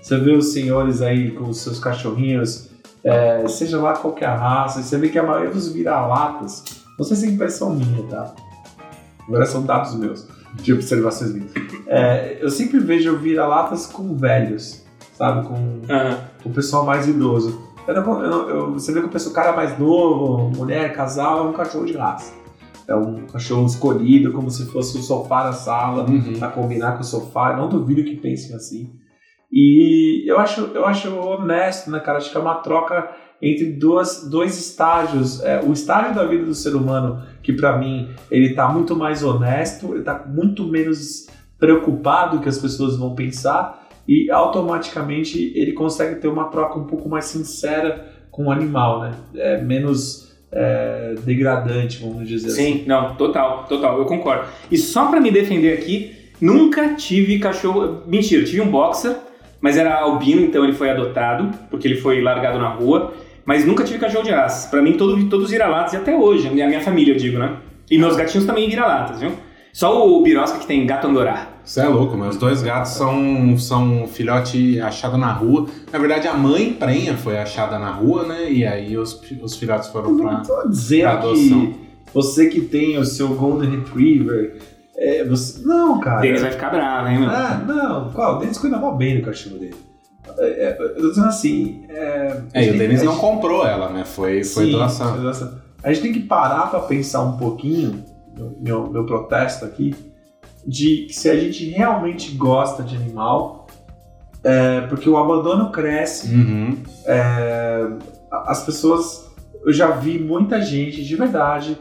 você 0.00 0.16
vê 0.18 0.32
os 0.32 0.52
senhores 0.52 1.02
aí 1.02 1.32
com 1.32 1.48
os 1.48 1.60
seus 1.60 1.78
cachorrinhos, 1.80 2.68
é, 3.02 3.46
seja 3.48 3.80
lá 3.80 3.94
qual 3.94 4.12
que 4.14 4.24
é 4.24 4.28
a 4.28 4.36
raça, 4.36 4.80
e 4.80 4.82
você 4.82 4.96
vê 4.98 5.08
que 5.08 5.18
a 5.18 5.22
maioria 5.22 5.50
dos 5.50 5.72
vira-latas, 5.72 6.64
não 6.98 7.04
sei 7.04 7.16
se 7.16 7.26
é 7.26 7.30
impressão 7.30 7.74
minha, 7.74 8.02
tá? 8.04 8.34
Agora 9.26 9.44
são 9.46 9.62
dados 9.64 9.94
meus, 9.94 10.26
de 10.54 10.72
observações 10.72 11.32
minhas. 11.34 11.50
É, 11.86 12.38
eu 12.40 12.50
sempre 12.50 12.78
vejo 12.78 13.16
vira-latas 13.16 13.86
com 13.86 14.16
velhos, 14.16 14.82
sabe? 15.16 15.46
Com 15.46 15.80
Aham. 15.90 16.18
o 16.44 16.50
pessoal 16.50 16.84
mais 16.84 17.06
idoso. 17.08 17.60
Eu 17.86 17.94
não- 18.02 18.22
eu 18.22 18.30
não- 18.30 18.48
eu- 18.48 18.72
você 18.72 18.92
vê 18.92 19.00
que 19.00 19.06
o 19.06 19.10
pessoal, 19.10 19.34
cara 19.34 19.52
mais 19.56 19.78
novo, 19.78 20.50
mulher, 20.56 20.92
casal, 20.94 21.46
é 21.46 21.50
um 21.50 21.52
cachorro 21.52 21.86
de 21.86 21.94
raça. 21.94 22.32
É 22.88 22.96
um 22.96 23.26
cachorro 23.26 23.66
escolhido, 23.66 24.32
como 24.32 24.50
se 24.50 24.64
fosse 24.66 24.96
o 24.98 25.02
sofá 25.02 25.44
na 25.44 25.52
sala, 25.52 26.08
Uhum. 26.08 26.38
pra 26.38 26.48
combinar 26.48 26.92
com 26.94 27.00
o 27.00 27.04
sofá. 27.04 27.50
Eu 27.52 27.58
não 27.58 27.68
duvido 27.68 28.02
que 28.02 28.16
pensem 28.16 28.56
assim. 28.56 28.90
E 29.52 30.24
eu 30.30 30.38
acho, 30.38 30.60
eu 30.74 30.84
acho 30.86 31.14
honesto, 31.14 31.90
né, 31.90 32.00
cara? 32.00 32.18
Acho 32.18 32.30
que 32.30 32.36
é 32.36 32.40
uma 32.40 32.56
troca 32.56 33.10
entre 33.40 33.72
duas, 33.72 34.28
dois 34.28 34.58
estágios. 34.58 35.42
É, 35.42 35.60
o 35.62 35.72
estágio 35.72 36.14
da 36.14 36.24
vida 36.26 36.44
do 36.44 36.54
ser 36.54 36.74
humano, 36.74 37.22
que 37.42 37.52
pra 37.52 37.78
mim 37.78 38.08
ele 38.30 38.54
tá 38.54 38.68
muito 38.68 38.96
mais 38.96 39.22
honesto, 39.22 39.94
ele 39.94 40.02
tá 40.02 40.24
muito 40.26 40.64
menos 40.64 41.26
preocupado 41.58 42.40
que 42.40 42.48
as 42.48 42.58
pessoas 42.58 42.96
vão 42.96 43.14
pensar 43.14 43.86
e 44.06 44.30
automaticamente 44.30 45.52
ele 45.54 45.72
consegue 45.72 46.20
ter 46.20 46.28
uma 46.28 46.44
troca 46.48 46.78
um 46.78 46.84
pouco 46.86 47.08
mais 47.08 47.26
sincera 47.26 48.06
com 48.30 48.46
o 48.46 48.50
animal, 48.50 49.00
né? 49.00 49.10
É 49.34 49.60
menos 49.62 50.27
é, 50.50 51.14
degradante, 51.24 51.98
vamos 52.00 52.26
dizer 52.26 52.48
assim. 52.48 52.78
Sim, 52.78 52.84
não, 52.86 53.14
total, 53.14 53.66
total, 53.68 53.98
eu 53.98 54.04
concordo. 54.06 54.44
E 54.70 54.76
só 54.76 55.06
pra 55.06 55.20
me 55.20 55.30
defender 55.30 55.74
aqui, 55.74 56.16
nunca 56.40 56.94
tive 56.94 57.38
cachorro. 57.38 58.02
Mentira, 58.06 58.44
tive 58.44 58.60
um 58.60 58.70
boxer, 58.70 59.16
mas 59.60 59.76
era 59.76 59.94
albino, 60.00 60.42
então 60.42 60.64
ele 60.64 60.72
foi 60.72 60.90
adotado, 60.90 61.50
porque 61.70 61.86
ele 61.86 61.96
foi 61.96 62.20
largado 62.20 62.58
na 62.58 62.68
rua. 62.68 63.12
Mas 63.44 63.64
nunca 63.64 63.82
tive 63.82 63.98
cachorro 63.98 64.24
de 64.24 64.30
raça. 64.30 64.68
Pra 64.68 64.82
mim, 64.82 64.92
todo, 64.92 65.26
todos 65.28 65.50
vira-latas, 65.50 65.94
e 65.94 65.96
até 65.96 66.14
hoje, 66.14 66.48
a 66.48 66.50
minha, 66.50 66.66
a 66.66 66.68
minha 66.68 66.82
família, 66.82 67.14
eu 67.14 67.16
digo, 67.16 67.38
né? 67.38 67.56
E 67.90 67.96
meus 67.96 68.14
gatinhos 68.14 68.46
também 68.46 68.68
vira-latas, 68.68 69.20
viu? 69.20 69.32
Só 69.72 70.06
o 70.06 70.22
Birosca 70.22 70.58
que 70.58 70.66
tem 70.66 70.84
gato 70.86 71.06
andorá. 71.06 71.46
Você 71.68 71.80
é 71.80 71.86
louco, 71.86 72.16
meus 72.16 72.38
dois 72.38 72.62
gatos 72.62 72.92
são, 72.92 73.58
são 73.58 74.04
um 74.04 74.08
filhote 74.08 74.80
achado 74.80 75.18
na 75.18 75.30
rua. 75.32 75.66
Na 75.92 75.98
verdade, 75.98 76.26
a 76.26 76.32
mãe 76.32 76.72
prenha 76.72 77.14
foi 77.14 77.36
achada 77.38 77.78
na 77.78 77.90
rua, 77.90 78.24
né? 78.26 78.50
E 78.50 78.66
aí 78.66 78.96
os, 78.96 79.20
os 79.42 79.54
filhotes 79.54 79.88
foram 79.90 80.12
Eu 80.12 80.16
pra. 80.16 80.32
não 80.32 80.42
tô 80.42 80.54
pra 80.54 80.64
dizendo 80.70 81.08
adoção. 81.08 81.66
que 81.66 81.80
você 82.14 82.46
que 82.48 82.62
tem 82.62 82.96
o 82.96 83.04
seu 83.04 83.28
Golden 83.34 83.68
Retriever, 83.68 84.56
é, 84.96 85.22
você... 85.24 85.60
não, 85.66 86.00
cara. 86.00 86.22
Denis 86.22 86.40
vai 86.40 86.52
ficar 86.52 86.70
bravo, 86.70 87.08
hein, 87.08 87.18
mano? 87.18 87.32
Ah, 87.32 87.62
não, 87.66 88.10
qual? 88.12 88.36
O 88.36 88.38
Denis 88.38 88.56
cuida 88.56 88.78
mó 88.78 88.92
bem 88.92 89.18
do 89.20 89.26
cachorro 89.26 89.58
dele. 89.58 89.76
É, 90.38 90.44
é, 90.46 90.76
eu 90.80 90.94
tô 91.02 91.08
dizendo 91.10 91.26
assim. 91.26 91.82
É, 91.90 92.40
É, 92.54 92.66
e 92.66 92.70
o 92.70 92.78
Denis 92.78 93.02
não 93.02 93.12
gente- 93.12 93.20
comprou 93.20 93.66
ela, 93.66 93.90
né? 93.90 94.06
Foi, 94.06 94.42
foi 94.42 94.64
Sim, 94.64 94.72
doação. 94.72 95.12
foi 95.12 95.20
doação. 95.20 95.52
A 95.82 95.92
gente 95.92 96.02
tem 96.02 96.12
que 96.14 96.20
parar 96.20 96.70
pra 96.70 96.80
pensar 96.80 97.20
um 97.22 97.36
pouquinho, 97.36 98.02
meu, 98.58 98.90
meu 98.90 99.04
protesto 99.04 99.66
aqui, 99.66 99.94
de 100.66 101.06
que 101.06 101.12
se 101.14 101.28
a 101.30 101.36
gente 101.38 101.64
realmente 101.70 102.32
gosta 102.32 102.82
de 102.82 102.96
animal, 102.96 103.66
é, 104.44 104.82
porque 104.82 105.08
o 105.08 105.16
abandono 105.16 105.70
cresce, 105.70 106.32
Uhum. 106.34 106.76
a- 108.30 108.50
as 108.52 108.64
pessoas. 108.64 109.28
Eu 109.66 109.72
já 109.72 109.90
vi 109.90 110.18
muita 110.18 110.60
gente 110.62 111.04
de 111.04 111.16
verdade 111.16 111.76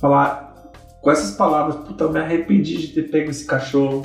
falar 0.00 0.52
com 1.00 1.10
essas 1.10 1.32
palavras: 1.36 1.76
puta, 1.76 2.04
eu 2.04 2.12
me 2.12 2.18
arrependi 2.18 2.76
de 2.78 2.88
ter 2.88 3.02
pego 3.10 3.30
esse 3.30 3.44
cachorro. 3.46 4.04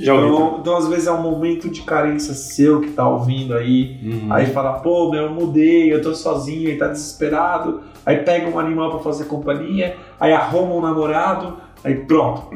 Já 0.00 0.12
ouvi. 0.14 0.26
Então, 0.26 0.56
então, 0.60 0.76
às 0.76 0.88
vezes, 0.88 1.06
é 1.06 1.12
um 1.12 1.22
momento 1.22 1.70
de 1.70 1.82
carência 1.82 2.34
seu 2.34 2.80
que 2.80 2.90
tá 2.90 3.08
ouvindo 3.08 3.54
aí. 3.54 4.00
Uhum. 4.02 4.32
Aí 4.32 4.46
fala, 4.46 4.80
pô, 4.80 5.08
meu, 5.08 5.24
eu 5.26 5.30
mudei, 5.30 5.92
eu 5.94 6.02
tô 6.02 6.12
sozinho 6.14 6.68
e 6.68 6.76
tá 6.76 6.88
desesperado. 6.88 7.82
Aí 8.04 8.16
pega 8.18 8.48
um 8.50 8.58
animal 8.58 8.90
pra 8.90 8.98
fazer 8.98 9.26
companhia, 9.26 9.96
aí 10.18 10.32
arruma 10.32 10.74
um 10.74 10.80
namorado, 10.80 11.58
aí 11.84 11.94
pronto. 11.94 12.50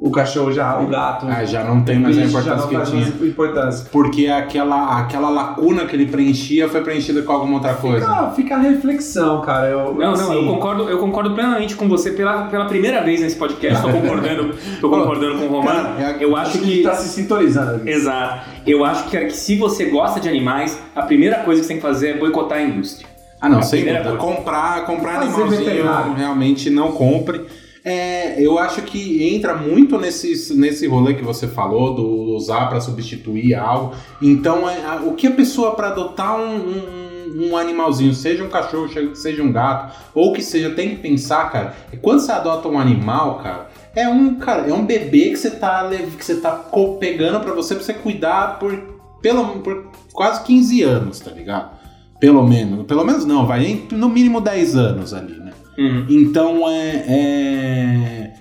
O 0.00 0.10
cachorro 0.10 0.52
já, 0.52 0.78
o 0.80 0.86
gato. 0.88 1.24
Ah, 1.28 1.44
já 1.44 1.64
não 1.64 1.82
tem 1.82 1.98
mais 1.98 2.18
a 2.18 2.24
importância 2.24 2.56
não 2.56 2.68
que 2.68 2.74
faz 2.74 2.90
tinha. 2.90 3.08
importância. 3.26 3.86
Porque 3.90 4.26
aquela, 4.26 4.98
aquela 4.98 5.30
lacuna 5.30 5.86
que 5.86 5.96
ele 5.96 6.06
preenchia 6.06 6.68
foi 6.68 6.82
preenchida 6.82 7.22
com 7.22 7.32
alguma 7.32 7.54
outra 7.54 7.74
coisa. 7.74 8.04
Fica, 8.06 8.30
fica 8.32 8.54
a 8.56 8.58
reflexão, 8.58 9.40
cara. 9.40 9.68
Eu, 9.68 9.94
Não, 9.94 9.94
não, 9.94 10.12
assim, 10.12 10.34
eu 10.34 10.52
concordo, 10.52 10.90
eu 10.90 10.98
concordo 10.98 11.30
plenamente 11.32 11.74
com 11.76 11.88
você 11.88 12.10
pela, 12.10 12.48
pela 12.48 12.66
primeira 12.66 13.02
vez 13.02 13.20
nesse 13.20 13.36
podcast. 13.36 13.80
Tô 13.82 13.88
concordando, 13.90 14.54
tô 14.80 14.90
concordando 14.90 15.38
com 15.38 15.46
o 15.46 15.48
Romano. 15.48 15.96
Cara, 15.96 16.16
Eu 16.20 16.36
acho 16.36 16.58
a 16.58 16.60
gente 16.60 16.76
que. 16.78 16.82
tá 16.82 16.94
se 16.94 17.08
sintonizando 17.08 17.70
ali. 17.70 17.90
Exato. 17.90 18.50
Eu 18.66 18.84
acho 18.84 19.08
que, 19.08 19.16
que 19.18 19.32
se 19.32 19.56
você 19.56 19.86
gosta 19.86 20.20
de 20.20 20.28
animais, 20.28 20.78
a 20.94 21.02
primeira 21.02 21.38
coisa 21.38 21.60
que 21.60 21.66
você 21.66 21.72
tem 21.72 21.80
que 21.80 21.86
fazer 21.86 22.08
é 22.10 22.18
boicotar 22.18 22.58
a 22.58 22.62
indústria. 22.62 23.08
Ah, 23.40 23.48
não, 23.48 23.62
sem 23.62 23.84
dúvida. 23.84 24.16
Comprar, 24.16 24.84
comprar 24.86 25.14
Fazer 25.14 25.28
animalzinho, 25.28 25.64
veterinário. 25.64 26.14
realmente 26.14 26.68
não 26.68 26.92
compre. 26.92 27.42
É, 27.84 28.40
eu 28.40 28.58
acho 28.58 28.80
que 28.82 29.28
entra 29.34 29.54
muito 29.54 29.98
nesse, 29.98 30.54
nesse 30.54 30.86
rolê 30.86 31.12
que 31.14 31.22
você 31.22 31.46
falou, 31.46 31.94
do 31.94 32.06
usar 32.34 32.66
para 32.68 32.80
substituir 32.80 33.54
algo. 33.54 33.94
Então, 34.22 34.68
é, 34.68 34.82
a- 34.84 35.02
o 35.04 35.12
que 35.14 35.26
a 35.26 35.30
pessoa 35.32 35.74
para 35.74 35.88
adotar 35.88 36.40
um, 36.40 36.56
um, 36.56 37.48
um 37.50 37.56
animalzinho, 37.58 38.14
seja 38.14 38.42
um 38.42 38.48
cachorro, 38.48 38.88
seja 39.14 39.42
um 39.42 39.52
gato, 39.52 39.94
ou 40.14 40.32
que 40.32 40.40
seja, 40.40 40.70
tem 40.70 40.90
que 40.90 40.96
pensar, 40.96 41.50
cara, 41.52 41.74
quando 42.00 42.20
você 42.20 42.32
adota 42.32 42.68
um 42.68 42.78
animal, 42.78 43.38
cara, 43.40 43.68
é 43.94 44.08
um, 44.08 44.36
cara, 44.36 44.66
é 44.68 44.72
um 44.72 44.86
bebê 44.86 45.28
que 45.30 45.36
você 45.36 45.50
tá, 45.50 45.88
que 46.18 46.24
você 46.24 46.36
tá 46.36 46.52
pegando 46.98 47.40
para 47.40 47.52
você, 47.52 47.74
pra 47.74 47.84
você 47.84 47.92
cuidar 47.92 48.58
por, 48.58 48.72
pelo, 49.20 49.58
por 49.60 49.90
quase 50.12 50.42
15 50.44 50.82
anos, 50.82 51.20
tá 51.20 51.30
ligado? 51.32 51.70
Pelo 52.18 52.42
menos. 52.46 52.86
Pelo 52.86 53.04
menos 53.04 53.26
não, 53.26 53.46
vai 53.46 53.82
no 53.92 54.08
mínimo 54.08 54.40
10 54.40 54.74
anos 54.76 55.12
ali? 55.12 55.43
Uhum. 55.78 56.06
Então 56.08 56.68
é, 56.68 57.04
é. 57.06 58.34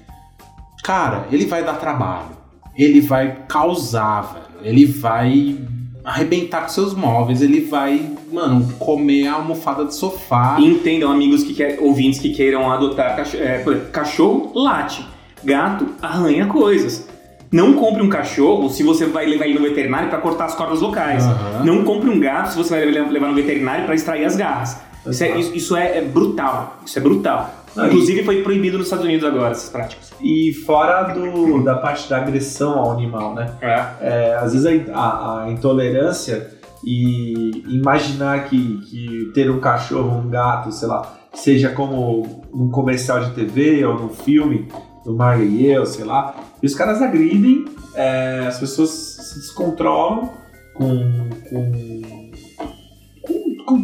Cara, 0.83 1.27
ele 1.31 1.45
vai 1.45 1.63
dar 1.63 1.73
trabalho. 1.73 2.31
Ele 2.77 3.01
vai 3.01 3.43
causar, 3.47 4.33
velho. 4.33 4.45
Ele 4.63 4.85
vai 4.85 5.57
arrebentar 6.03 6.63
com 6.63 6.69
seus 6.69 6.93
móveis, 6.93 7.41
ele 7.41 7.61
vai, 7.61 8.11
mano, 8.31 8.73
comer 8.73 9.27
a 9.27 9.35
almofada 9.35 9.85
do 9.85 9.93
sofá. 9.93 10.57
Entendam, 10.59 11.09
amigos 11.09 11.43
que 11.43 11.53
querem, 11.53 11.79
ouvintes 11.79 12.19
que 12.19 12.33
queiram 12.33 12.69
adotar 12.69 13.15
cachorro, 13.15 13.43
é, 13.43 13.63
cachorro 13.91 14.51
late, 14.53 15.05
gato 15.43 15.87
arranha 16.01 16.47
coisas. 16.47 17.07
Não 17.51 17.73
compre 17.73 18.01
um 18.01 18.09
cachorro 18.09 18.69
se 18.69 18.81
você 18.81 19.05
vai 19.05 19.27
levar 19.27 19.45
ele 19.45 19.59
no 19.59 19.61
veterinário 19.61 20.09
para 20.09 20.17
cortar 20.17 20.45
as 20.45 20.55
cordas 20.55 20.81
locais. 20.81 21.23
Aham. 21.23 21.63
Não 21.63 21.83
compre 21.83 22.09
um 22.09 22.19
gato 22.19 22.49
se 22.49 22.57
você 22.57 22.71
vai 22.71 22.85
levar 22.85 23.27
no 23.27 23.35
veterinário 23.35 23.85
para 23.85 23.93
extrair 23.93 24.25
as 24.25 24.35
garras. 24.35 24.81
Isso, 25.07 25.23
é, 25.23 25.39
isso- 25.39 25.75
é- 25.75 25.97
é 25.97 26.01
brutal. 26.01 26.77
Isso 26.85 26.97
é 26.97 27.01
brutal. 27.01 27.53
Não, 27.75 27.87
Inclusive 27.87 28.23
foi 28.23 28.43
proibido 28.43 28.77
nos 28.77 28.85
Estados 28.87 29.05
Unidos 29.05 29.27
agora 29.27 29.51
essas 29.51 29.69
práticas. 29.69 30.11
E 30.21 30.53
fora 30.65 31.11
do, 31.13 31.63
da 31.63 31.75
parte 31.75 32.07
da 32.09 32.17
agressão 32.17 32.77
ao 32.77 32.91
animal, 32.91 33.33
né? 33.33 33.51
É. 33.61 33.85
É, 34.01 34.35
às 34.35 34.53
vezes 34.53 34.89
a, 34.93 34.99
a- 34.99 35.43
a 35.45 35.51
intolerância 35.51 36.51
e 36.85 37.63
imaginar 37.67 38.45
que, 38.49 38.77
que 38.85 39.31
ter 39.33 39.49
um 39.49 39.59
cachorro, 39.59 40.19
um 40.19 40.29
gato, 40.29 40.71
sei 40.71 40.87
lá, 40.87 41.15
seja 41.33 41.69
como 41.69 42.43
num 42.53 42.69
comercial 42.69 43.21
de 43.23 43.31
TV 43.31 43.83
ou 43.85 43.95
num 43.97 44.09
filme 44.09 44.67
do 45.03 45.15
Marley 45.15 45.47
e 45.47 45.71
eu, 45.71 45.85
sei 45.85 46.05
lá, 46.05 46.35
e 46.61 46.65
os 46.67 46.75
caras 46.75 47.01
agridem, 47.01 47.65
é, 47.95 48.45
as 48.47 48.59
pessoas 48.59 48.89
se 48.89 49.39
descontrolam 49.39 50.29
com, 50.75 51.29
com, 51.49 52.01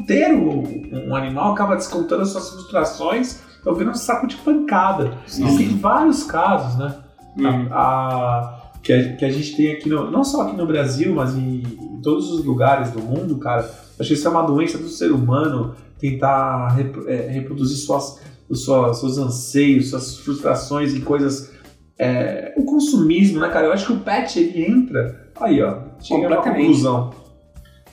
ter 0.03 0.33
um, 0.33 1.07
um 1.09 1.15
animal, 1.15 1.51
acaba 1.53 1.75
descontando 1.75 2.21
as 2.21 2.29
suas 2.29 2.49
frustrações, 2.51 3.39
então 3.59 3.73
vira 3.75 3.89
um 3.89 3.93
saco 3.95 4.27
de 4.27 4.35
pancada. 4.37 5.13
Existem 5.27 5.67
vários 5.77 6.23
casos, 6.23 6.77
né? 6.77 6.95
Hum. 7.37 7.67
a- 7.71 7.75
a- 7.79 8.59
que, 8.81 8.93
a, 8.93 9.13
que 9.17 9.25
a 9.25 9.29
gente 9.29 9.55
tem 9.57 9.71
aqui, 9.73 9.89
no, 9.89 10.09
não 10.09 10.23
só 10.23 10.43
aqui 10.43 10.55
no 10.55 10.65
Brasil, 10.65 11.13
mas 11.13 11.35
em, 11.35 11.61
em 11.63 12.01
todos 12.01 12.31
os 12.31 12.45
lugares 12.45 12.91
do 12.91 13.01
mundo, 13.01 13.37
cara. 13.37 13.69
Acho 13.99 14.07
que 14.07 14.13
isso 14.13 14.25
é 14.27 14.31
uma 14.31 14.41
doença 14.43 14.77
do 14.77 14.87
ser 14.87 15.11
humano 15.11 15.75
tentar 15.99 16.69
repro- 16.69 17.09
é, 17.09 17.27
reproduzir 17.27 17.75
suas, 17.77 18.21
os 18.47 18.63
suas, 18.63 18.97
seus 18.99 19.17
anseios, 19.17 19.89
suas 19.89 20.17
frustrações 20.19 20.93
e 20.95 21.01
coisas. 21.01 21.51
é, 21.99 22.53
o 22.57 22.63
consumismo, 22.63 23.41
né, 23.41 23.49
cara? 23.49 23.67
Eu 23.67 23.73
acho 23.73 23.87
que 23.87 23.91
o 23.93 23.99
pet 23.99 24.39
ele 24.39 24.65
entra. 24.65 25.29
Aí, 25.41 25.61
ó, 25.61 25.79
chega 25.99 26.27
a 26.27 26.29
uma 26.29 26.41
conclusão. 26.63 27.09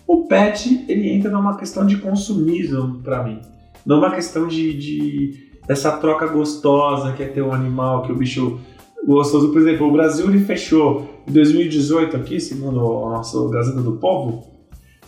O 0.07 0.24
pet 0.26 0.84
ele 0.88 1.11
entra 1.11 1.30
numa 1.30 1.57
questão 1.57 1.84
de 1.86 1.96
consumismo 1.98 3.00
pra 3.02 3.22
mim, 3.24 3.40
não 3.84 3.98
uma 3.98 4.11
questão 4.11 4.46
de, 4.46 4.72
de 4.72 5.46
dessa 5.66 5.92
troca 5.92 6.26
gostosa 6.28 7.12
que 7.12 7.22
é 7.22 7.26
ter 7.26 7.42
um 7.42 7.52
animal 7.52 8.02
que 8.02 8.12
o 8.12 8.16
bicho 8.16 8.61
gostoso. 9.07 9.50
Por 9.52 9.61
exemplo, 9.61 9.88
o 9.88 9.92
Brasil 9.92 10.26
ele 10.28 10.44
fechou 10.44 11.09
em 11.28 11.32
2018 11.32 12.16
aqui, 12.16 12.38
segundo 12.40 12.78
a 12.78 13.11
nossa 13.11 13.48
Gazeta 13.48 13.80
do 13.80 13.92
Povo, 13.92 14.44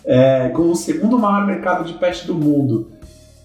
é, 0.05 0.49
como 0.49 0.71
o 0.73 0.77
segundo 0.77 1.19
maior 1.19 1.47
mercado 1.47 1.85
de 1.85 1.95
pet 1.95 2.27
do 2.27 2.35
mundo. 2.35 2.91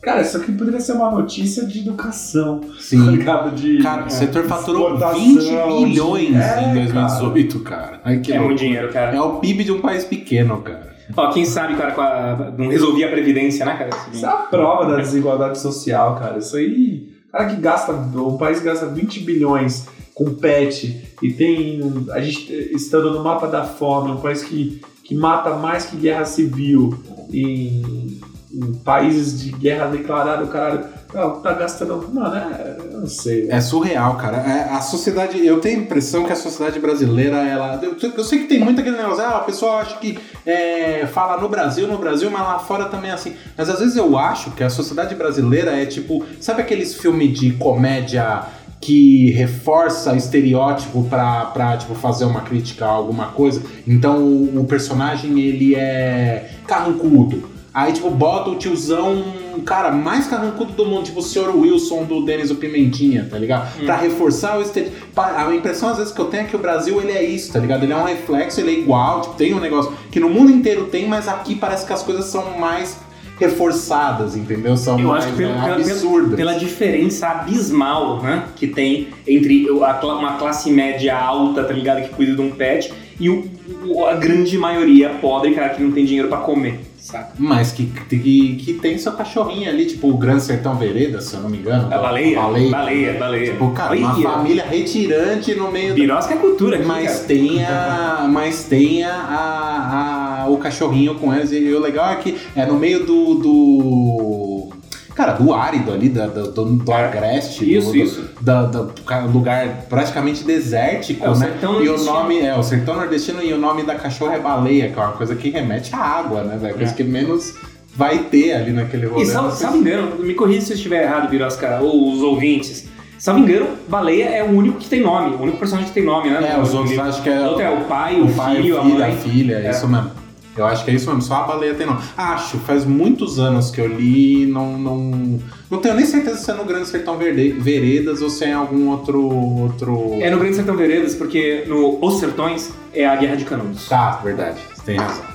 Cara, 0.01 0.21
isso 0.21 0.35
aqui 0.35 0.51
poderia 0.51 0.81
ser 0.81 0.93
uma 0.93 1.09
notícia 1.11 1.65
de 1.65 1.79
educação, 1.79 2.59
tá 2.67 2.73
Sim. 2.79 3.09
ligado? 3.11 3.55
De 3.55 3.77
Cara, 3.77 4.05
o 4.05 4.09
setor 4.09 4.43
faturou 4.45 4.87
exportação, 4.95 5.19
20 5.19 5.39
de- 5.39 5.85
bilhões 5.85 6.35
É, 6.35 6.69
em 6.69 6.73
2018, 6.73 7.59
cara. 7.61 8.01
Ai, 8.03 8.19
que 8.19 8.31
É 8.31 8.35
louco. 8.35 8.47
muito 8.49 8.59
dinheiro, 8.59 8.91
cara. 8.91 9.15
É 9.15 9.21
o 9.21 9.37
PIB 9.39 9.63
de 9.63 9.71
um 9.71 9.79
país 9.81 10.03
pequeno, 10.03 10.57
cara. 10.61 10.92
Ó, 11.15 11.29
quem 11.31 11.45
sabe, 11.45 11.75
cara, 11.75 11.91
com 11.91 12.01
a- 12.01 12.53
não 12.57 12.67
resolvia 12.69 13.07
a 13.07 13.11
previdência, 13.11 13.65
né, 13.65 13.75
cara? 13.77 13.89
Isso 14.11 14.25
é 14.25 14.29
a 14.29 14.33
prova 14.33 14.85
da 14.89 14.97
desigualdade 14.97 15.59
social, 15.59 16.15
cara. 16.17 16.37
Isso 16.39 16.55
aí, 16.55 17.11
cara 17.31 17.45
que 17.47 17.55
gasta, 17.61 17.91
um 17.91 18.37
país 18.37 18.61
gasta 18.61 18.85
20 18.85 19.19
bilhões 19.21 19.87
com 20.15 20.33
pet 20.35 21.09
e 21.21 21.31
tem, 21.33 21.81
a 22.11 22.19
gente 22.21 22.51
estando 22.73 23.11
no 23.11 23.23
mapa 23.23 23.47
da 23.47 23.63
fome, 23.63 24.11
um 24.11 24.17
país 24.17 24.43
que, 24.43 24.81
que 25.03 25.15
mata 25.15 25.55
mais 25.55 25.85
que 25.85 25.97
guerra 25.97 26.23
civil 26.25 26.93
em, 27.31 28.19
em 28.53 28.73
países 28.75 29.41
de 29.41 29.51
guerra 29.51 29.87
declarada, 29.87 30.43
o 30.43 30.47
cara 30.47 30.91
não, 31.13 31.39
tá 31.41 31.53
gastando, 31.53 32.07
mano, 32.11 32.35
é, 32.35 32.77
eu 32.91 33.01
não 33.01 33.07
sei. 33.07 33.47
É 33.49 33.61
surreal, 33.61 34.15
cara. 34.15 34.37
É, 34.37 34.69
a 34.73 34.81
sociedade. 34.81 35.43
Eu 35.45 35.59
tenho 35.59 35.79
a 35.79 35.83
impressão 35.83 36.25
que 36.25 36.31
a 36.31 36.35
sociedade 36.35 36.79
brasileira, 36.79 37.37
ela. 37.37 37.79
Eu, 37.81 37.95
eu 38.15 38.23
sei 38.23 38.39
que 38.39 38.47
tem 38.47 38.59
muito 38.59 38.81
aquele 38.81 38.97
negócio, 38.97 39.23
ah, 39.23 39.39
o 39.39 39.45
pessoal 39.45 39.79
acha 39.79 39.97
que 39.97 40.17
é, 40.45 41.05
fala 41.07 41.41
no 41.41 41.49
Brasil, 41.49 41.87
no 41.87 41.97
Brasil, 41.97 42.29
mas 42.31 42.41
lá 42.41 42.59
fora 42.59 42.85
também 42.85 43.11
é 43.11 43.13
assim. 43.13 43.35
Mas 43.57 43.69
às 43.69 43.79
vezes 43.79 43.95
eu 43.95 44.17
acho 44.17 44.51
que 44.51 44.63
a 44.63 44.69
sociedade 44.69 45.15
brasileira 45.15 45.71
é 45.71 45.85
tipo. 45.85 46.23
Sabe 46.39 46.61
aqueles 46.61 46.95
filmes 46.95 47.39
de 47.39 47.53
comédia 47.53 48.43
que 48.81 49.31
reforça 49.31 50.15
estereótipo 50.15 51.03
pra 51.03 51.77
tipo, 51.77 51.95
fazer 51.95 52.25
uma 52.25 52.41
crítica 52.41 52.85
a 52.85 52.89
alguma 52.89 53.27
coisa? 53.27 53.61
Então 53.87 54.17
o, 54.17 54.61
o 54.61 54.65
personagem 54.65 55.39
ele 55.39 55.75
é 55.75 56.49
carrancudo. 56.67 57.52
Aí, 57.73 57.91
tipo, 57.91 58.09
bota 58.11 58.51
o 58.51 58.55
tiozão, 58.55 59.23
cara, 59.65 59.91
mais 59.91 60.27
carrancudo 60.27 60.73
do 60.73 60.85
mundo, 60.85 61.05
tipo 61.05 61.19
o 61.19 61.23
Sr. 61.23 61.49
Wilson 61.55 62.03
do 62.03 62.23
Denis 62.23 62.51
o 62.51 62.55
Pimentinha, 62.55 63.27
tá 63.29 63.37
ligado? 63.37 63.67
Pra 63.85 63.95
reforçar 63.97 64.59
o 64.59 64.61
estereótipo. 64.61 65.03
A 65.19 65.55
impressão, 65.55 65.89
às 65.89 65.97
vezes, 65.97 66.13
que 66.13 66.19
eu 66.21 66.25
tenho 66.25 66.43
é 66.43 66.45
que 66.45 66.55
o 66.55 66.59
Brasil, 66.59 67.01
ele 67.01 67.11
é 67.11 67.23
isso, 67.23 67.51
tá 67.51 67.57
ligado? 67.57 67.81
Ele 67.83 67.93
é 67.93 67.95
um 67.97 68.03
reflexo, 68.03 68.59
ele 68.61 68.69
é 68.69 68.79
igual, 68.79 69.21
tipo, 69.21 69.35
tem 69.35 69.53
um 69.55 69.59
negócio 69.59 69.91
que 70.11 70.19
no 70.19 70.29
mundo 70.29 70.51
inteiro 70.51 70.85
tem, 70.85 71.07
mas 71.07 71.27
aqui 71.27 71.55
parece 71.55 71.85
que 71.87 71.91
as 71.93 72.03
coisas 72.03 72.25
são 72.25 72.59
mais 72.59 72.95
reforçadas, 73.39 74.35
entendeu? 74.35 74.75
São 74.77 74.99
Eu 74.99 75.07
mais 75.09 75.23
acho 75.25 75.33
que 75.33 75.39
pelo- 75.39 75.53
né, 75.55 75.61
pela- 75.63 75.75
absurdas. 75.75 76.35
Pela 76.35 76.53
diferença 76.53 77.27
abismal 77.27 78.21
né, 78.21 78.43
que 78.55 78.67
tem 78.67 79.07
entre 79.27 79.69
uma 79.69 80.33
classe 80.37 80.71
média 80.71 81.17
alta, 81.17 81.63
tá 81.63 81.73
ligado? 81.73 82.01
Que 82.03 82.09
cuida 82.09 82.35
de 82.35 82.41
um 82.41 82.51
pet, 82.51 82.93
e 83.19 83.29
o, 83.29 84.05
a 84.07 84.13
grande 84.15 84.57
maioria 84.57 85.09
pobre, 85.21 85.53
cara, 85.53 85.69
que 85.69 85.81
não 85.81 85.91
tem 85.91 86.05
dinheiro 86.05 86.27
pra 86.29 86.37
comer, 86.39 86.79
saca? 87.03 87.33
Mas 87.37 87.71
que, 87.71 87.85
que, 87.85 88.55
que 88.55 88.73
tem 88.75 88.97
seu 88.97 89.11
cachorrinho 89.13 89.69
ali, 89.69 89.85
tipo 89.85 90.09
o 90.09 90.17
Grande 90.17 90.43
Sertão 90.43 90.75
Vereda, 90.75 91.19
se 91.21 91.33
eu 91.35 91.41
não 91.41 91.49
me 91.49 91.57
engano. 91.57 91.93
A 91.93 91.97
baleia? 91.97 92.39
Baleia. 92.39 92.69
Baleia, 92.71 93.13
baleia. 93.19 93.51
Tipo, 93.51 93.71
cara, 93.71 93.95
uma 93.95 94.13
Olha, 94.15 94.23
família 94.29 94.65
retirante 94.65 95.53
no 95.55 95.71
meio 95.71 95.89
do 95.89 95.95
Birosca 95.95 96.33
é 96.33 96.37
cultura 96.37 96.77
aqui, 96.77 96.85
Mas 96.85 97.11
cara. 97.13 97.23
tem, 97.25 97.63
a, 97.65 98.27
mas 98.31 98.63
tem 98.65 99.03
a, 99.03 99.13
a- 99.13 100.43
a- 100.43 100.47
o 100.49 100.57
cachorrinho 100.57 101.15
com 101.15 101.33
eles. 101.33 101.51
E 101.51 101.71
o 101.73 101.79
legal 101.79 102.09
é 102.11 102.15
que 102.15 102.37
é 102.55 102.65
no 102.65 102.75
meio 102.79 103.05
do. 103.05 103.35
do 103.35 104.69
cara, 105.15 105.33
do 105.33 105.53
árido 105.53 105.91
ali, 105.91 106.09
da- 106.09 106.27
da- 106.27 106.41
do, 106.43 106.65
do 106.65 106.91
agreste. 106.93 107.71
Isso, 107.71 107.91
do, 107.91 107.97
isso. 107.97 108.29
Da, 108.41 108.63
da- 108.63 108.87
ca- 109.05 109.21
lugar 109.25 109.85
praticamente 109.89 110.43
desértico, 110.43 111.25
É, 111.25 111.29
o 111.29 111.35
né? 111.37 111.51
e 111.83 111.89
o 111.89 112.03
nome 112.03 112.39
é 112.39 112.55
o 112.57 112.63
sertão 112.63 112.95
nordestino 112.95 113.41
e 113.43 113.53
o 113.53 113.57
nome 113.57 113.83
da 113.83 113.95
cachorra 113.95 114.35
é 114.35 114.39
baleia, 114.39 114.89
que 114.89 114.99
é 114.99 115.01
uma 115.03 115.11
coisa 115.13 115.35
que 115.35 115.49
remete 115.49 115.93
à 115.95 115.99
água, 115.99 116.43
né? 116.43 116.57
velho? 116.57 116.75
Coisa 116.75 116.91
É. 116.91 116.95
que 116.95 117.03
menos 117.03 117.53
vai 117.95 118.19
ter 118.19 118.53
ali 118.53 118.71
naquele 118.71 119.05
rolê. 119.05 119.23
E 119.23 119.25
salvo, 119.27 119.51
salvo 119.55 119.77
engano, 119.77 120.15
me 120.19 120.33
corrija 120.33 120.61
se 120.61 120.71
eu 120.73 120.75
estiver 120.77 121.03
errado, 121.03 121.29
Birosca, 121.29 121.79
ou 121.81 122.11
os 122.13 122.21
ouvintes. 122.23 122.85
Salvo 123.19 123.39
engano, 123.41 123.67
baleia 123.87 124.25
é 124.29 124.43
o 124.43 124.49
único 124.49 124.79
que 124.79 124.89
tem 124.89 124.99
nome, 125.01 125.35
o 125.35 125.41
único 125.43 125.57
personagem 125.57 125.87
que 125.89 125.93
tem 125.95 126.03
nome, 126.03 126.29
né? 126.29 126.53
É, 126.57 126.59
os 126.59 126.73
outros 126.73 126.97
acho 126.99 127.21
que 127.21 127.29
é. 127.29 127.39
O 127.39 127.45
outro 127.45 127.61
é 127.61 127.69
o 127.69 127.81
pai, 127.85 128.15
o, 128.19 128.25
o 128.25 128.33
pai, 128.33 128.55
filho, 128.57 128.75
o 128.75 128.79
a 128.79 128.83
filho, 128.83 128.99
mãe. 128.99 129.11
a 129.11 129.15
filha, 129.15 129.55
é 129.59 129.67
É. 129.67 129.69
isso 129.69 129.87
mesmo. 129.87 130.11
Eu 130.55 130.65
acho 130.67 130.85
que 130.85 130.91
é 130.91 130.93
isso 130.93 131.07
mesmo, 131.07 131.21
só 131.21 131.35
a 131.35 131.43
baleia 131.43 131.73
tem 131.73 131.87
nome. 131.87 131.99
Acho, 132.15 132.57
faz 132.59 132.85
muitos 132.85 133.39
anos 133.39 133.71
que 133.71 133.81
eu 133.81 133.87
li, 133.87 134.45
não, 134.45 134.77
não, 134.77 135.39
não 135.69 135.79
tenho 135.79 135.95
nem 135.95 136.05
certeza 136.05 136.37
se 136.37 136.51
é 136.51 136.53
no 136.53 136.63
Grande 136.63 136.87
Sertão 136.87 137.17
Verde- 137.17 137.53
Veredas 137.53 138.21
ou 138.21 138.29
se 138.29 138.43
é 138.45 138.49
em 138.49 138.53
algum 138.53 138.89
outro. 138.89 139.19
outro... 139.23 140.17
É 140.21 140.29
no 140.29 140.37
Grande 140.37 140.55
Sertão 140.55 140.75
Veredas, 140.75 141.15
porque 141.15 141.63
no 141.67 141.97
Os 142.05 142.19
Sertões 142.19 142.71
é 142.93 143.05
a 143.05 143.15
Guerra 143.15 143.35
de 143.35 143.45
Canudos. 143.45 143.87
Tá, 143.89 144.19
verdade, 144.23 144.59
você 144.75 144.83
tem 144.83 144.97
razão. 144.97 145.33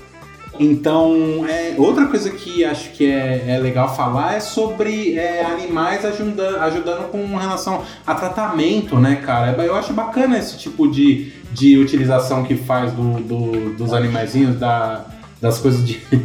Então, 0.60 1.46
é, 1.48 1.74
outra 1.78 2.06
coisa 2.06 2.30
que 2.30 2.64
acho 2.64 2.90
que 2.90 3.06
é, 3.08 3.44
é 3.46 3.58
legal 3.58 3.94
falar 3.94 4.34
é 4.34 4.40
sobre 4.40 5.16
é, 5.16 5.44
animais 5.44 6.04
ajudando, 6.04 6.56
ajudando 6.58 7.10
com 7.12 7.36
relação 7.36 7.82
a 8.04 8.12
tratamento, 8.12 8.96
né, 8.98 9.16
cara? 9.24 9.52
Eu 9.62 9.76
acho 9.76 9.92
bacana 9.92 10.36
esse 10.36 10.58
tipo 10.58 10.90
de, 10.90 11.32
de 11.58 11.76
utilização 11.78 12.44
que 12.44 12.54
faz 12.56 12.92
do, 12.92 13.20
do- 13.20 13.74
dos 13.76 13.92
animaizinhos, 13.92 14.58
da, 14.58 15.04
das 15.40 15.58
coisas 15.58 15.84
de. 15.86 16.00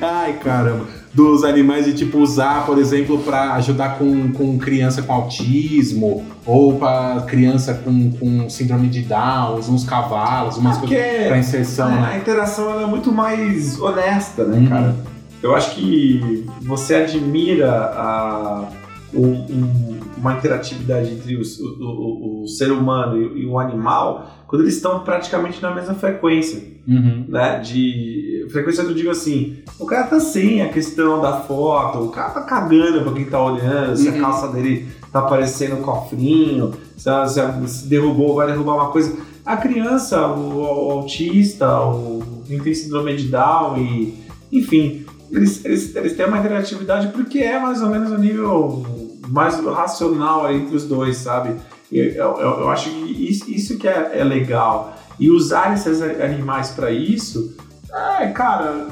Ai, 0.00 0.34
caramba. 0.42 0.86
Dos 1.12 1.42
animais 1.42 1.86
de 1.86 1.94
tipo 1.94 2.18
usar, 2.18 2.64
por 2.66 2.78
exemplo, 2.78 3.18
para 3.18 3.54
ajudar 3.54 3.98
com, 3.98 4.30
com 4.32 4.58
criança 4.58 5.02
com 5.02 5.12
autismo 5.12 6.24
ou 6.44 6.74
para 6.78 7.22
criança 7.26 7.74
com, 7.74 8.12
com 8.12 8.48
síndrome 8.48 8.88
de 8.88 9.02
Down, 9.02 9.58
uns 9.58 9.84
cavalos, 9.84 10.58
umas 10.58 10.76
Porque 10.78 10.94
coisas 10.96 11.26
para 11.26 11.38
inserção, 11.38 11.88
a 11.88 12.00
né? 12.00 12.18
interação 12.20 12.70
ela 12.70 12.82
é 12.82 12.86
muito 12.86 13.10
mais 13.10 13.80
honesta, 13.80 14.44
né, 14.44 14.58
Uhum. 14.58 14.66
cara? 14.68 14.96
Eu 15.42 15.54
acho 15.56 15.74
que 15.76 16.44
você 16.62 16.96
admira 16.96 17.72
a, 17.94 18.68
um- 19.14 19.20
um- 19.50 19.97
uma 20.18 20.34
interatividade 20.34 21.10
entre 21.12 21.36
os- 21.36 21.58
o, 21.60 21.64
o- 21.80 22.42
o 22.44 22.48
ser 22.48 22.70
humano 22.72 23.20
e, 23.20 23.42
e 23.42 23.46
o 23.46 23.58
animal 23.58 24.30
quando 24.46 24.62
eles 24.62 24.76
estão 24.76 25.00
praticamente 25.00 25.60
na 25.62 25.74
mesma 25.74 25.94
frequência, 25.94 26.62
Uhum. 26.88 27.26
né? 27.28 27.58
De 27.60 28.46
frequência 28.50 28.80
eu 28.80 28.94
digo 28.94 29.10
assim, 29.10 29.58
o 29.78 29.84
cara 29.84 30.06
tá 30.06 30.18
sem 30.18 30.62
a 30.62 30.68
questão 30.70 31.20
da 31.20 31.40
foto, 31.40 31.98
o 32.04 32.08
cara 32.08 32.30
tá 32.30 32.40
cagando 32.42 33.02
pra 33.02 33.12
quem 33.12 33.26
tá 33.26 33.42
olhando, 33.44 33.94
se 33.96 34.08
Uhum. 34.08 34.16
a 34.16 34.20
calça 34.20 34.48
dele 34.48 34.86
tá 35.12 35.20
parecendo 35.22 35.76
um 35.76 35.82
cofrinho, 35.82 36.72
se, 36.96 37.08
ela- 37.08 37.28
se 37.28 37.38
ela- 37.40 37.66
se 37.66 37.86
derrubou, 37.86 38.34
vai 38.36 38.46
derrubar 38.46 38.74
uma 38.76 38.88
coisa. 38.90 39.14
A 39.44 39.56
criança, 39.56 40.26
o, 40.28 40.56
o 40.88 40.90
autista, 40.92 41.80
o 41.80 42.22
quem 42.46 42.58
tem 42.60 42.74
síndrome 42.74 43.16
de 43.16 43.28
Down 43.28 43.76
e. 43.78 44.14
Enfim, 44.50 45.04
eles, 45.30 45.62
eles, 45.62 45.94
eles 45.94 46.16
têm 46.16 46.24
uma 46.26 46.38
interatividade 46.38 47.08
porque 47.08 47.38
é 47.40 47.58
mais 47.60 47.82
ou 47.82 47.90
menos 47.90 48.10
o 48.10 48.16
nível 48.16 48.82
mais 49.28 49.58
racional 49.64 50.52
entre 50.52 50.74
os 50.74 50.84
dois, 50.84 51.18
sabe? 51.18 51.56
Eu, 51.90 52.04
eu, 52.04 52.60
eu 52.60 52.70
acho 52.70 52.90
que 52.90 53.28
isso, 53.48 53.78
que 53.78 53.88
é, 53.88 54.18
é 54.18 54.24
legal. 54.24 54.94
E 55.18 55.30
usar 55.30 55.74
esses 55.74 56.00
animais 56.02 56.70
para 56.70 56.90
isso, 56.90 57.56
é, 58.20 58.28
cara, 58.28 58.88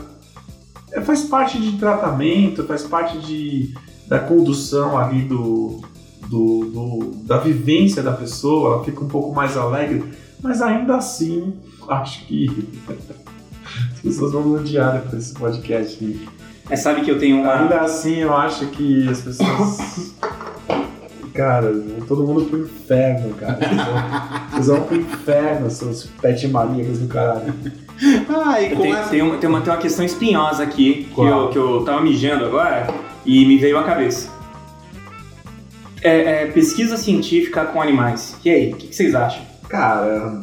é, 0.92 1.00
faz 1.00 1.22
parte 1.22 1.60
de 1.60 1.78
tratamento, 1.78 2.64
faz 2.64 2.82
parte 2.82 3.18
de, 3.18 3.74
da 4.08 4.18
condução 4.18 4.98
ali 4.98 5.22
do, 5.22 5.82
do, 6.28 6.64
do, 6.64 7.10
da 7.24 7.38
vivência 7.38 8.02
da 8.02 8.12
pessoa, 8.12 8.74
ela 8.74 8.84
fica 8.84 9.04
um 9.04 9.08
pouco 9.08 9.34
mais 9.34 9.56
alegre, 9.56 10.04
mas 10.42 10.62
ainda 10.62 10.96
assim, 10.96 11.54
acho 11.88 12.26
que 12.26 12.68
as 13.92 14.00
pessoas 14.00 14.32
vão 14.32 14.52
odiar 14.54 15.02
com 15.02 15.16
esse 15.16 15.34
podcast. 15.34 16.28
É, 16.68 16.76
sabe 16.76 17.02
que 17.02 17.10
eu 17.10 17.18
tenho 17.18 17.40
uma... 17.42 17.60
Ainda 17.60 17.80
assim, 17.80 18.16
eu 18.16 18.36
acho 18.36 18.66
que 18.68 19.08
as 19.08 19.20
pessoas. 19.20 20.14
Cara, 21.32 21.72
todo 22.08 22.26
mundo 22.26 22.46
pro 22.46 22.60
inferno, 22.60 23.34
cara. 23.34 23.58
Vocês 24.50 24.66
vão 24.66 24.82
pro 24.82 24.96
inferno, 24.96 25.70
seus 25.70 26.06
pet 26.20 26.48
maníacos 26.48 26.98
do 26.98 27.08
caralho. 27.08 27.54
Ah, 28.28 28.60
e 28.60 28.66
essa... 28.66 28.76
tem 28.76 29.22
uma, 29.22 29.38
tem, 29.38 29.48
uma, 29.48 29.60
tem 29.60 29.72
uma 29.72 29.76
questão 29.78 30.04
espinhosa 30.04 30.62
aqui, 30.62 31.08
que 31.14 31.20
eu, 31.20 31.48
que 31.50 31.58
eu 31.58 31.84
tava 31.84 32.02
mijando 32.02 32.46
agora 32.46 32.86
e 33.24 33.46
me 33.46 33.58
veio 33.58 33.78
à 33.78 33.84
cabeça. 33.84 34.30
É, 36.02 36.42
é, 36.42 36.46
pesquisa 36.46 36.96
científica 36.96 37.64
com 37.64 37.80
animais. 37.80 38.36
E 38.44 38.50
aí, 38.50 38.72
o 38.72 38.76
que, 38.76 38.88
que 38.88 38.96
vocês 38.96 39.14
acham? 39.14 39.42
Cara, 39.68 40.40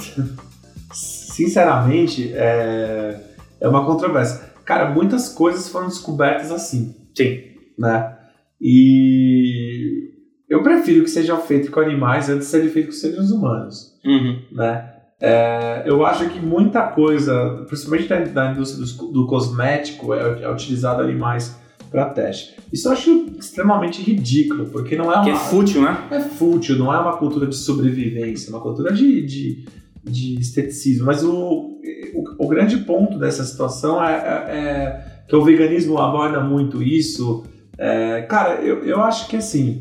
sinceramente, 0.91 2.32
é, 2.36 3.19
é 3.59 3.67
uma 3.67 3.86
controvérsia. 3.86 4.52
Cara, 4.66 4.89
muitas 4.91 5.30
coisas 5.30 5.70
foram 5.70 5.88
descobertas 5.88 6.51
assim, 6.51 6.95
Sim. 7.16 7.41
né? 7.78 8.18
E 8.61 10.11
eu 10.49 10.64
prefiro 10.64 11.03
que 11.03 11.09
seja 11.09 11.36
feito 11.38 11.72
com 11.72 11.80
animais 11.80 12.30
antes 12.30 12.45
de 12.47 12.51
ser 12.51 12.70
feito 12.70 12.88
com 12.88 12.93
seres 12.93 13.32
humanos. 13.32 13.93
Uhum. 14.05 14.41
né? 14.51 14.89
É, 15.22 15.84
eu 15.86 16.05
acho 16.05 16.30
que 16.30 16.39
muita 16.39 16.82
coisa, 16.88 17.64
principalmente 17.68 18.09
da, 18.09 18.20
da 18.20 18.51
indústria 18.51 18.86
do, 18.86 19.11
do 19.11 19.28
cosmético, 19.28 20.14
é, 20.14 20.43
é 20.43 20.51
utilizado 20.51 21.01
animais 21.01 21.57
para 21.89 22.09
teste. 22.09 22.55
Isso 22.72 22.88
eu 22.88 22.91
acho 22.91 23.26
extremamente 23.39 24.01
ridículo, 24.01 24.66
porque 24.66 24.95
não 24.95 25.11
é 25.11 25.16
uma 25.16 25.24
Que 25.24 25.30
é 25.30 25.36
fútil, 25.36 25.82
né? 25.82 26.07
é 26.11 26.20
fútil, 26.20 26.78
não 26.78 26.93
é 26.93 26.99
uma 26.99 27.18
cultura 27.18 27.47
de 27.47 27.55
sobrevivência, 27.55 28.49
é 28.49 28.53
uma 28.53 28.61
cultura 28.61 28.91
de, 28.91 29.26
de, 29.26 29.66
de 30.03 30.39
esteticismo. 30.39 31.05
Mas 31.05 31.24
o, 31.24 31.72
o, 32.14 32.45
o 32.45 32.47
grande 32.47 32.78
ponto 32.78 33.18
dessa 33.18 33.43
situação 33.43 34.03
é, 34.03 34.14
é- 34.14 34.55
é 34.55 35.05
que 35.28 35.36
o 35.36 35.43
veganismo 35.43 35.97
aborda 35.99 36.39
muito 36.41 36.82
isso. 36.84 37.43
É, 37.78 38.22
cara, 38.24 38.55
eu, 38.55 38.84
eu 38.86 39.01
acho 39.01 39.28
que 39.28 39.38
assim, 39.38 39.80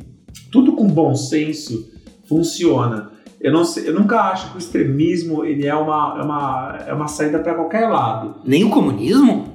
tudo 0.51 0.73
com 0.73 0.87
bom 0.87 1.15
senso 1.15 1.91
funciona. 2.29 3.11
Eu, 3.41 3.53
não 3.53 3.65
sei, 3.65 3.89
eu 3.89 3.95
nunca 3.95 4.21
acho 4.31 4.51
que 4.51 4.57
o 4.57 4.59
extremismo 4.59 5.45
ele 5.45 5.67
é, 5.67 5.75
uma, 5.75 6.17
é, 6.19 6.23
uma, 6.23 6.79
é 6.89 6.95
uma 6.95 7.09
saída 7.09 7.41
para 7.41 7.55
qualquer 7.55 7.89
lado. 7.89 8.37
Nem 8.45 8.63
o 8.65 8.71
comunismo? 8.71 9.49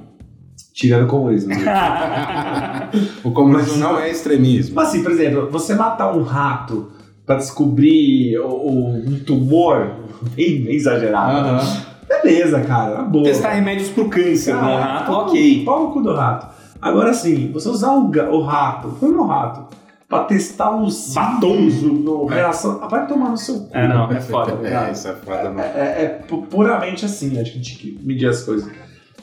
Tirando 0.74 1.04
o 1.04 1.08
comunismo. 1.08 1.52
O 3.24 3.30
comunismo 3.32 3.76
não 3.76 3.98
é 3.98 4.10
extremismo. 4.10 4.74
Mas 4.76 4.88
assim, 4.88 5.02
por 5.02 5.12
exemplo, 5.12 5.48
você 5.50 5.74
matar 5.74 6.14
um 6.16 6.22
rato 6.22 6.90
para 7.26 7.36
descobrir 7.36 8.38
o, 8.38 8.48
o- 8.48 8.94
um 8.96 9.18
tumor 9.24 9.90
bem, 10.34 10.62
bem 10.64 10.74
exagerado. 10.74 11.48
Aham. 11.48 11.87
Beleza, 12.08 12.60
cara, 12.62 12.94
na 12.98 13.02
boa. 13.02 13.24
Testar 13.24 13.50
remédios 13.50 13.90
pro 13.90 14.08
câncer 14.08 14.54
no 14.54 14.60
Cara, 14.60 14.80
rato, 14.80 15.06
pau- 15.12 15.26
ok. 15.26 15.64
Pau 15.64 15.82
no 15.84 15.92
cu 15.92 16.00
do 16.02 16.14
rato. 16.14 16.46
Agora 16.80 17.12
sim, 17.12 17.50
você 17.52 17.68
usar 17.68 17.90
o, 17.92 18.08
o 18.10 18.42
rato, 18.42 18.96
põe 19.00 19.10
no 19.10 19.26
rato, 19.26 19.66
pra 20.08 20.20
testar 20.24 20.74
os 20.76 21.12
Batons. 21.12 21.82
no, 21.82 21.92
no 21.94 22.26
reação. 22.26 22.78
Ah, 22.82 22.86
vai 22.88 23.06
tomar 23.06 23.30
no 23.30 23.36
seu 23.36 23.60
cu. 23.60 23.68
É, 23.76 23.88
não, 23.88 24.10
é 24.10 24.20
foda. 24.20 24.52
É, 24.66 24.90
isso 24.92 25.08
é 25.08 25.12
foda, 25.12 25.50
não. 25.50 25.60
É, 25.60 25.66
é- 25.74 26.02
é 26.04 26.08
pu- 26.26 26.42
puramente 26.42 27.04
assim, 27.04 27.38
acho 27.40 27.52
que 27.52 27.58
a 27.58 27.62
gente 27.62 27.78
tem 27.78 27.94
que 27.96 28.06
medir 28.06 28.28
as 28.28 28.42
coisas. 28.44 28.70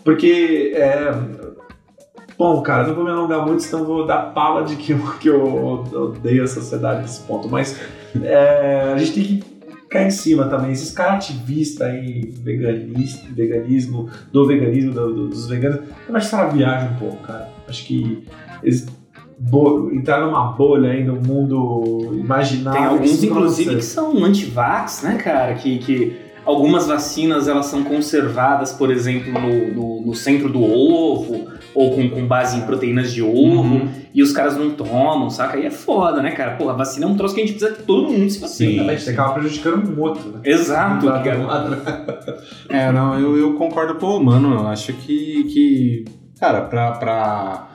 Porque, 0.04 0.74
é, 0.76 1.12
bom, 2.38 2.62
cara, 2.62 2.88
não 2.88 2.94
vou 2.96 3.04
me 3.06 3.10
alongar 3.10 3.46
muito, 3.46 3.64
senão 3.64 3.86
vou 3.86 4.06
dar 4.06 4.34
pala 4.34 4.64
de 4.64 4.76
que 4.76 4.92
eu, 4.92 5.00
que 5.20 5.28
eu 5.30 5.44
odeio 5.94 6.44
a 6.44 6.48
sociedade 6.48 7.02
nesse 7.02 7.22
ponto. 7.22 7.50
Mas 7.50 7.80
é, 8.22 8.92
a 8.94 8.98
gente 8.98 9.14
tem 9.14 9.24
que 9.24 9.55
cair 9.96 10.08
em 10.08 10.12
cima 10.12 10.46
também. 10.46 10.72
Esses 10.72 10.92
caras 10.92 11.26
ativistas 11.26 11.88
aí, 11.88 12.22
veganista, 12.44 13.26
veganismo, 13.34 14.10
do 14.32 14.46
veganismo, 14.48 14.94
do- 14.94 15.14
do- 15.14 15.28
dos 15.30 15.48
veganos, 15.48 15.80
eu 16.08 16.16
acho 16.16 16.30
que 16.30 16.36
essa 16.36 16.48
viagem 16.48 16.90
um 16.92 16.96
pouco, 16.96 17.18
cara. 17.24 17.50
Acho 17.68 17.86
que 17.86 18.24
eles 18.64 18.86
entraram 19.92 20.28
numa 20.28 20.52
bolha 20.54 20.92
aí 20.92 21.04
no 21.04 21.16
mundo 21.16 22.12
imaginário. 22.14 22.80
Tem 22.80 22.88
alguns, 22.88 23.24
inclusive, 23.24 23.76
que 23.78 23.84
são 23.84 24.24
anti-vax, 24.24 25.04
né, 25.04 25.16
cara? 25.18 25.54
Que, 25.56 25.78
que 25.80 26.16
algumas 26.46 26.88
vacinas 26.88 27.48
elas 27.48 27.66
são 27.66 27.84
conservadas, 27.84 28.72
por 28.72 28.92
exemplo, 28.92 29.32
no, 29.34 29.74
no, 29.74 30.06
no 30.08 30.16
centro 30.16 30.48
do 30.50 30.64
ovo, 30.64 31.48
ou 31.76 31.94
com, 31.94 32.10
com 32.10 32.26
base 32.26 32.58
em 32.58 32.62
proteínas 32.62 33.12
de 33.14 33.22
ovo, 33.22 33.36
Uhum. 33.76 33.90
e 34.14 34.24
os 34.24 34.32
caras 34.32 34.56
não 34.58 34.72
tomam, 34.72 35.30
saca? 35.30 35.58
Aí 35.58 35.66
é 35.66 35.70
foda, 35.72 36.22
né, 36.22 36.32
cara? 36.32 36.56
Porra, 36.56 36.72
a 36.74 36.78
vacina 36.78 37.06
é 37.06 37.10
um 37.10 37.16
troço 37.16 37.36
que 37.36 37.42
a 37.42 37.46
gente 37.46 37.58
precisa 37.58 37.78
que 37.78 37.84
todo 37.84 38.12
mundo 38.12 38.30
se 38.30 38.40
vacine. 38.40 38.80
Sim. 38.80 38.98
Você 38.98 39.10
acaba 39.12 39.34
prejudicando 39.34 39.90
um 39.96 40.02
outro, 40.02 40.30
né? 40.32 40.40
Exato, 40.46 41.06
Lado- 41.06 41.24
cara. 41.24 42.40
É, 42.70 42.92
não, 42.92 43.20
eu, 43.20 43.38
eu 43.38 43.54
concordo 43.56 43.96
com 43.96 44.08
o 44.18 44.24
mano. 44.24 44.54
Eu 44.54 44.68
acho 44.68 44.94
que, 44.94 45.44
que 45.46 46.06
cara, 46.40 46.62
pra, 46.62 46.92
pra... 46.94 47.68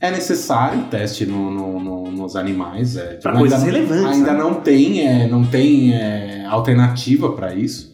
É 0.00 0.10
necessário 0.10 0.82
teste 0.90 1.24
no, 1.26 1.48
no- 1.50 1.78
no- 1.80 2.10
nos 2.10 2.34
animais. 2.34 2.96
É, 2.96 3.14
Pra 3.22 3.30
ainda 3.32 3.40
coisas 3.40 3.58
não- 3.60 3.66
relevantes, 3.66 4.18
Ainda 4.18 4.32
né? 4.32 4.38
não 4.38 4.54
tem, 4.54 5.06
é, 5.06 5.28
não 5.28 5.44
tem 5.44 5.94
é, 5.94 6.44
alternativa 6.46 7.30
pra 7.32 7.54
isso. 7.54 7.91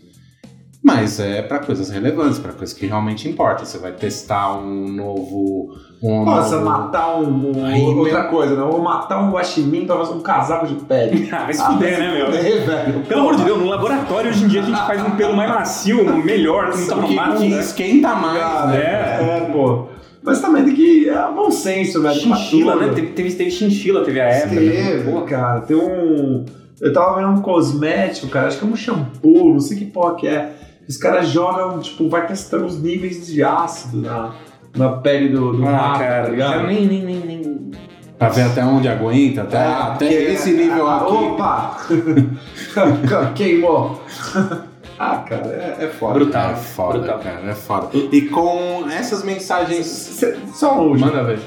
Mas 0.83 1.19
é 1.19 1.43
pra 1.43 1.59
coisas 1.59 1.91
relevantes, 1.91 2.39
pra 2.39 2.53
coisas 2.53 2.75
que 2.77 2.87
realmente 2.87 3.29
importam. 3.29 3.65
Você 3.65 3.79
vai 3.79 3.93
testar 3.93 4.57
um 4.59 4.89
novo. 4.89 5.75
Um 6.01 6.25
Nossa, 6.25 6.57
novo... 6.61 6.65
matar 6.71 7.17
um. 7.19 7.51
um- 7.59 7.65
Aí, 7.65 7.83
outra 7.83 8.25
coisa, 8.25 8.55
né? 8.55 8.63
Vou 8.63 8.81
matar 8.81 9.19
um 9.21 9.31
guaxinim 9.33 9.85
pra 9.87 9.97
fazer 9.97 10.15
um 10.15 10.21
casaco 10.21 10.67
de 10.69 10.75
pele. 10.77 11.29
Ah, 11.33 11.45
vai 11.45 11.53
se 11.53 11.65
fuder, 11.67 11.99
né, 11.99 12.13
meu? 12.15 12.27
É, 12.29 12.41
velho. 12.59 13.01
Pelo 13.01 13.21
amor 13.23 13.37
de 13.37 13.45
Deus, 13.45 13.59
no 13.59 13.67
laboratório 13.67 14.31
hoje 14.31 14.45
em 14.45 14.49
dia 14.49 14.61
a 14.63 14.65
gente 14.65 14.79
faz 14.87 15.05
um 15.05 15.11
pelo 15.11 15.35
mais 15.37 15.51
macio, 15.51 16.17
melhor, 16.25 16.71
que 16.71 16.79
não 16.79 16.87
tá 16.87 16.95
no 16.97 17.09
que, 17.09 17.15
mato, 17.15 17.37
que 17.39 17.49
né? 17.49 17.61
esquenta 17.61 18.15
mais, 18.15 18.39
Cara, 18.41 18.67
né? 18.69 18.79
é, 18.79 19.39
é, 19.39 19.51
pô. 19.53 19.87
Mas 20.23 20.41
também 20.41 20.65
tem 20.65 20.75
que. 20.75 21.09
É 21.09 21.33
bom 21.33 21.51
senso, 21.51 22.01
velho. 22.03 22.15
Chinchila, 22.21 22.77
né? 22.77 22.93
Teve, 22.95 23.09
teve, 23.09 23.33
teve 23.35 23.51
chinchila, 23.51 24.05
teve 24.05 24.21
a 24.21 24.25
época. 24.29 24.61
né? 24.61 24.71
Teve, 24.73 25.11
Pô, 25.11 25.23
cara. 25.23 25.61
Tem 25.63 25.77
um. 25.77 26.45
Eu 26.81 26.93
tava 26.93 27.17
vendo 27.17 27.31
um 27.31 27.43
cosmético, 27.43 28.29
cara. 28.29 28.47
Acho 28.47 28.59
que 28.61 28.65
é 28.65 28.69
um 28.69 28.77
shampoo, 28.77 29.53
não 29.53 29.61
sei 29.61 29.77
que 29.79 29.85
porra 29.87 30.15
que 30.15 30.29
é. 30.29 30.53
Os 30.89 30.97
caras 30.97 31.29
jogam, 31.29 31.79
tipo, 31.81 32.09
vai 32.09 32.27
testando 32.27 32.65
os 32.67 32.81
níveis 32.81 33.27
de 33.27 33.43
ácido 33.43 34.01
na, 34.01 34.35
na 34.77 34.89
pele 34.91 35.29
do, 35.29 35.53
do 35.53 35.67
Ah, 35.67 35.71
rato, 35.71 35.99
tá 35.99 36.05
cara, 36.07 36.29
ligado? 36.31 36.67
nem, 36.67 36.87
nem, 36.87 37.03
nem, 37.05 37.17
nem... 37.21 37.71
Pra 38.19 38.31
ver 38.31 38.43
até 38.43 38.65
onde 38.65 38.89
aguenta, 38.89 39.43
até, 39.43 39.59
É, 39.59 39.67
até 39.67 40.07
porque- 40.09 40.15
esse 40.33 40.53
nível 40.53 40.87
ah, 40.89 40.97
aqui. 41.03 41.13
Opa! 41.13 41.77
Queimou! 43.35 44.03
ah, 44.99 45.17
cara, 45.19 45.47
é, 45.47 45.85
é 45.85 45.89
foda. 45.89 46.15
Brutal. 46.15 46.51
É 46.51 46.55
foda, 46.57 46.99
Brutal. 46.99 47.19
cara, 47.21 47.47
é 47.51 47.55
foda. 47.55 47.89
E 47.95 48.23
com 48.23 48.87
essas 48.91 49.23
mensagens. 49.23 49.87
Cê- 49.87 50.37
Só 50.53 50.73
uma 50.75 50.83
última. 50.83 51.07
Manda 51.09 51.23
ver. 51.25 51.39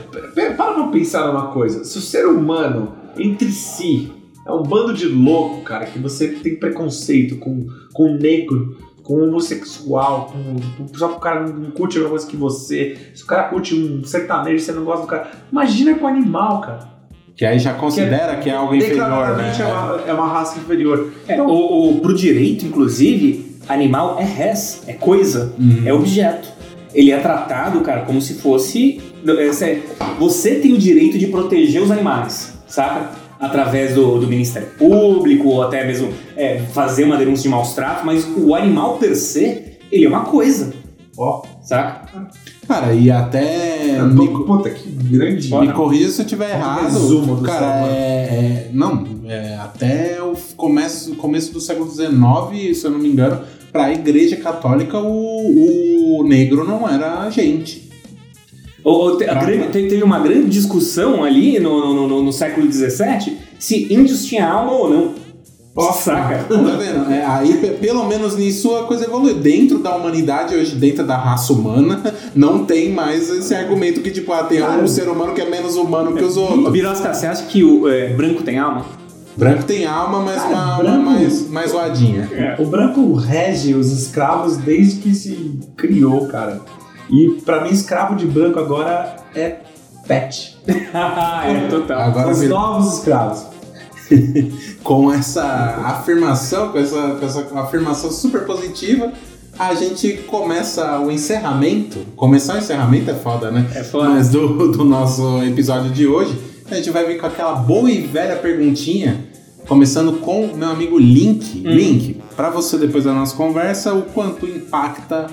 Para 0.56 0.74
pra 0.74 0.88
pensar 0.88 1.28
numa 1.28 1.48
coisa. 1.48 1.84
Se 1.84 1.98
o 1.98 2.02
ser 2.02 2.26
humano, 2.26 2.94
entre 3.18 3.52
si, 3.52 4.12
é 4.48 4.52
um 4.52 4.64
bando 4.64 4.94
de 4.94 5.08
louco, 5.08 5.62
cara, 5.64 5.86
que 5.86 6.00
você 6.00 6.30
tem 6.30 6.56
preconceito 6.56 7.38
com, 7.38 7.68
com 7.94 8.04
o 8.14 8.18
negro, 8.18 8.78
com 9.12 9.24
homossexual, 9.28 10.32
com, 10.32 10.56
com- 10.86 10.98
só 10.98 11.10
que 11.10 11.16
o 11.16 11.20
cara 11.20 11.42
não 11.48 11.72
curte 11.72 11.98
a 11.98 12.02
mesma 12.02 12.12
coisa 12.12 12.28
que 12.28 12.38
você. 12.38 12.98
Se 13.14 13.24
o 13.24 13.26
cara 13.28 13.44
curte 13.44 13.76
um 13.76 14.04
sertanejo 14.04 14.56
e 14.58 14.60
você 14.62 14.72
não 14.72 14.84
gosta 14.86 15.02
do 15.02 15.08
cara. 15.08 15.32
Imagina 15.52 15.96
com 15.96 16.08
animal, 16.08 16.62
cara. 16.62 16.90
Que 17.36 17.46
aí 17.46 17.60
já 17.60 17.74
considera 17.74 18.36
que 18.38 18.50
é 18.50 18.54
algo 18.56 18.74
inferior, 18.76 18.98
né? 18.98 19.04
Declaradamente 19.10 19.62
é, 19.62 19.66
uma, 19.66 20.02
é 20.08 20.14
uma 20.14 20.28
raça 20.28 20.60
inferior. 20.60 21.12
É, 21.28 21.34
Então- 21.34 21.48
o, 21.48 21.98
o- 21.98 22.00
pro 22.02 22.14
direito, 22.14 22.66
inclusive, 22.66 23.58
animal 23.68 24.18
é 24.20 24.24
res, 24.24 24.84
é 24.88 24.94
coisa, 24.94 25.54
Uhum. 25.60 25.82
é 25.86 25.94
objeto. 25.94 26.48
Ele 26.94 27.12
é 27.12 27.18
tratado, 27.20 27.80
cara, 27.82 28.02
como 28.02 28.22
se 28.22 28.36
fosse. 28.36 29.02
é, 29.28 29.54
cê- 29.54 29.82
Você 30.20 30.56
tem 30.56 30.74
o 30.74 30.78
direito 30.78 31.18
de 31.18 31.28
proteger 31.28 31.82
os 31.82 31.90
animais, 31.92 32.54
saca? 32.68 33.12
Através 33.42 33.96
do, 33.96 34.20
do 34.20 34.28
Ministério 34.28 34.68
Público, 34.78 35.50
ou 35.50 35.64
até 35.64 35.86
mesmo 35.86 36.10
é, 36.38 36.60
fazer 36.60 37.04
uma 37.06 37.18
denúncia 37.18 37.44
de 37.44 37.50
maus 37.50 37.74
tratos, 37.74 38.06
mas 38.06 38.24
o 38.38 38.54
animal 38.54 38.98
per 38.98 39.16
se, 39.16 39.64
ele 39.92 40.06
é 40.06 40.08
uma 40.08 40.22
coisa, 40.26 40.72
Ó, 41.18 41.42
saca? 41.62 42.30
Cara, 42.68 42.94
e 42.94 43.12
até. 43.12 43.98
eu 44.00 44.08
Me, 44.08 44.28
tô- 44.28 44.44
puta, 44.46 44.70
que 44.70 44.90
grande. 44.90 45.54
me 45.54 45.74
corrija 45.74 46.10
se 46.10 46.22
eu 46.22 46.26
estiver 46.26 46.52
errado. 46.52 46.84
resumo 46.84 47.36
do 47.36 47.42
cara, 47.44 47.86
é, 47.88 47.90
é- 47.90 48.70
Não, 48.74 49.06
é, 49.28 49.56
até 49.56 50.22
o 50.22 50.34
começo, 50.56 51.16
começo 51.16 51.52
do 51.52 51.60
século 51.60 51.90
XIX, 51.92 52.78
se 52.78 52.86
eu 52.86 52.92
não 52.92 53.00
me 53.00 53.10
engano, 53.10 53.42
pra 53.72 53.92
Igreja 53.92 54.38
Católica, 54.38 55.00
o, 55.00 55.08
o 55.08 56.02
o 56.22 56.24
negro 56.28 56.64
não 56.68 56.88
era 56.88 57.28
gente. 57.32 57.81
Ou, 58.84 59.18
te- 59.18 59.26
grande- 59.26 59.68
te- 59.68 59.88
teve 59.88 60.04
uma 60.04 60.20
grande 60.20 60.50
discussão 60.50 61.24
ali 61.24 61.60
no, 61.60 61.94
no, 61.94 62.08
no- 62.08 62.24
no 62.24 62.34
século 62.34 62.72
XVII 62.72 63.38
se 63.60 63.94
índios 63.94 64.26
tinham 64.26 64.52
alma 64.52 64.72
ou 64.72 64.90
não. 64.90 65.22
Saca? 65.94 66.44
Tá 66.50 66.56
vendo? 66.56 67.10
É, 67.12 67.24
aí, 67.26 67.54
pe- 67.58 67.70
pelo 67.80 68.06
menos 68.06 68.36
nisso, 68.36 68.76
a 68.76 68.84
coisa 68.84 69.06
evoluiu. 69.06 69.36
Dentro 69.36 69.80
da 69.80 69.96
humanidade, 69.96 70.54
hoje, 70.56 70.76
dentro 70.76 71.06
da 71.06 71.16
raça 71.16 71.54
humana, 71.54 72.02
não 72.36 72.66
tem 72.66 72.92
mais 72.92 73.30
esse 73.30 73.54
argumento 73.56 74.02
que, 74.02 74.12
tipo, 74.12 74.34
ah, 74.34 74.44
tem 74.44 74.62
um 74.62 74.88
ser 74.88 75.08
humano 75.08 75.34
que 75.34 75.40
é 75.42 75.50
menos 75.50 75.76
humano 75.78 76.14
que 76.14 76.24
os 76.24 76.36
outros. 76.36 76.70
Birosca, 76.72 77.14
você 77.14 77.26
acha 77.26 77.46
que 77.46 77.64
o 77.64 77.88
é, 77.88 78.10
branco 78.10 78.44
tem 78.44 78.58
alma? 78.60 78.86
Branco 79.38 79.64
tem 79.64 79.86
alma, 79.86 80.20
mas 80.20 80.42
Cara, 80.42 80.50
uma, 80.54 80.78
branco- 80.78 81.00
uma 81.00 81.12
mais, 81.12 81.50
mais 81.50 81.72
zoadinha. 81.72 82.30
O 82.60 82.66
branco 82.66 83.14
rege 83.14 83.74
os 83.74 83.92
escravos 83.94 84.58
desde 84.58 85.00
que 85.00 85.16
se 85.16 85.58
criou, 85.78 86.28
cara. 86.28 86.60
E 87.12 87.42
pra 87.46 87.64
mim, 87.64 87.72
escravo 87.72 88.16
de 88.16 88.26
branco 88.26 88.58
agora 88.60 89.18
é 89.36 89.58
pet. 90.08 90.58
é, 90.68 91.68
total. 91.70 92.02
Agora 92.02 92.32
Os 92.32 92.40
virou- 92.40 92.58
novos 92.60 92.98
escravos. 92.98 93.46
com 94.84 95.12
essa 95.12 95.44
afirmação, 95.86 96.70
com 96.70 96.80
essa, 96.80 97.16
com 97.20 97.26
essa 97.26 97.60
afirmação 97.60 98.12
super 98.12 98.46
positiva, 98.46 99.12
a 99.58 99.74
gente 99.74 100.14
começa 100.28 101.00
o 101.00 101.12
encerramento. 101.12 102.00
Começar 102.16 102.56
o 102.56 102.58
encerramento 102.58 103.12
é 103.12 103.14
foda, 103.14 103.52
né? 103.52 103.70
É 103.76 103.84
foda. 103.84 104.10
Mas 104.10 104.30
do, 104.30 104.72
do 104.72 104.84
nosso 104.84 105.44
episódio 105.44 105.92
de 105.92 106.08
hoje, 106.08 106.38
a 106.70 106.76
gente 106.76 106.90
vai 106.90 107.06
vir 107.06 107.20
com 107.20 107.28
aquela 107.28 107.54
boa 107.54 107.90
e 107.92 108.02
velha 108.02 108.38
perguntinha, 108.38 109.26
começando 109.68 110.20
com 110.20 110.46
o 110.46 110.58
meu 110.58 110.70
amigo 110.70 110.98
Link. 110.98 111.60
Hum. 111.66 111.70
Link, 111.70 112.22
pra 112.36 112.50
você 112.50 112.78
depois 112.78 113.04
da 113.04 113.14
nossa 113.14 113.36
conversa, 113.36 113.94
o 113.94 114.04
quanto 114.04 114.46
impacta 114.46 115.28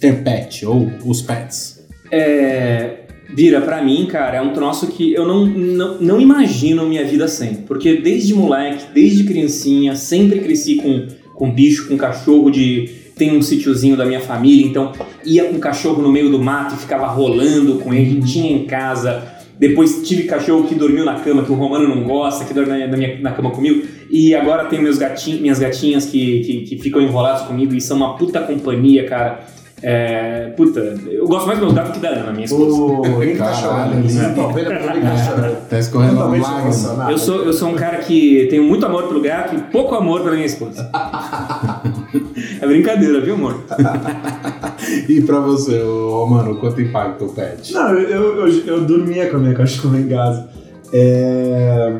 ter 0.00 0.22
pet 0.22 0.64
ou 0.66 0.90
os 1.04 1.22
pets? 1.22 1.86
É, 2.10 3.06
Bira, 3.34 3.60
pra 3.60 3.82
mim, 3.82 4.06
cara, 4.06 4.38
é 4.38 4.40
um 4.40 4.52
troço 4.52 4.86
que 4.86 5.12
eu 5.12 5.26
não, 5.26 5.46
não, 5.46 6.00
não 6.00 6.20
imagino 6.20 6.86
minha 6.86 7.04
vida 7.04 7.26
sem. 7.26 7.54
Porque 7.54 7.96
desde 7.96 8.34
moleque, 8.34 8.84
desde 8.94 9.24
criancinha, 9.24 9.96
sempre 9.96 10.40
cresci 10.40 10.76
com, 10.76 11.06
com 11.34 11.50
bicho, 11.50 11.88
com 11.88 11.96
cachorro 11.96 12.50
de. 12.50 13.06
Tem 13.16 13.34
um 13.34 13.40
sítiozinho 13.40 13.96
da 13.96 14.04
minha 14.04 14.20
família, 14.20 14.66
então 14.66 14.92
ia 15.24 15.44
com 15.44 15.56
o 15.56 15.58
cachorro 15.58 16.02
no 16.02 16.12
meio 16.12 16.30
do 16.30 16.38
mato 16.38 16.74
e 16.74 16.78
ficava 16.78 17.06
rolando 17.06 17.76
com 17.78 17.94
ele, 17.94 18.20
tinha 18.22 18.52
em 18.52 18.64
casa. 18.66 19.36
Depois 19.58 20.06
tive 20.06 20.24
cachorro 20.24 20.68
que 20.68 20.74
dormiu 20.74 21.02
na 21.02 21.14
cama, 21.20 21.42
que 21.42 21.50
o 21.50 21.54
Romano 21.54 21.88
não 21.88 22.04
gosta, 22.04 22.44
que 22.44 22.52
dorme 22.52 22.86
na, 22.86 22.94
minha, 22.94 23.18
na 23.20 23.32
cama 23.32 23.50
comigo. 23.50 23.86
E 24.10 24.34
agora 24.34 24.66
tenho 24.66 24.82
meus 24.82 24.98
gatinhos, 24.98 25.40
minhas 25.40 25.58
gatinhas 25.58 26.04
que, 26.04 26.40
que, 26.40 26.60
que 26.62 26.78
ficam 26.78 27.00
enrolados 27.00 27.46
comigo 27.46 27.74
e 27.74 27.80
são 27.80 27.96
uma 27.96 28.18
puta 28.18 28.40
companhia, 28.40 29.08
cara. 29.08 29.46
É, 29.82 30.52
puta, 30.56 30.80
eu 31.06 31.26
gosto 31.26 31.46
mais 31.46 31.58
dos 31.58 31.68
meus 31.68 31.74
gatos 31.74 31.92
que 31.92 32.00
da 32.00 32.08
Ana, 32.08 32.32
minha 32.32 32.46
esposa. 32.46 33.22
Link 33.22 33.36
tá 33.36 33.52
chorando 33.52 33.90
vendo 33.92 34.70
o 34.70 34.92
Link 34.94 35.02
tá 35.02 35.16
chorando. 35.16 35.68
Tá 35.68 35.78
escorrendo 35.78 36.20
lágrimas. 36.20 36.48
emocionado. 36.62 37.10
Eu 37.10 37.18
sou, 37.18 37.44
eu 37.44 37.52
sou 37.52 37.68
um 37.68 37.74
cara 37.74 37.98
que 37.98 38.46
tenho 38.48 38.64
muito 38.64 38.86
amor 38.86 39.06
pelo 39.06 39.20
gato 39.20 39.54
e 39.54 39.58
pouco 39.70 39.94
amor 39.94 40.22
pela 40.22 40.34
minha 40.34 40.46
esposa. 40.46 40.90
é 42.60 42.66
brincadeira, 42.66 43.20
viu, 43.20 43.34
amor? 43.34 43.64
E 45.08 45.20
pra 45.22 45.40
você, 45.40 45.82
ô, 45.82 46.26
mano, 46.26 46.56
quanto 46.56 46.80
impacta 46.80 47.24
o 47.24 47.32
pet? 47.32 47.72
Não, 47.72 47.92
eu, 47.92 48.08
eu, 48.08 48.46
eu, 48.46 48.66
eu 48.66 48.84
dormia 48.84 49.28
com 49.28 49.36
a 49.36 49.40
minha 49.40 49.54
cachorra 49.54 49.98
em 49.98 50.06
casa. 50.06 50.48
É... 50.92 51.92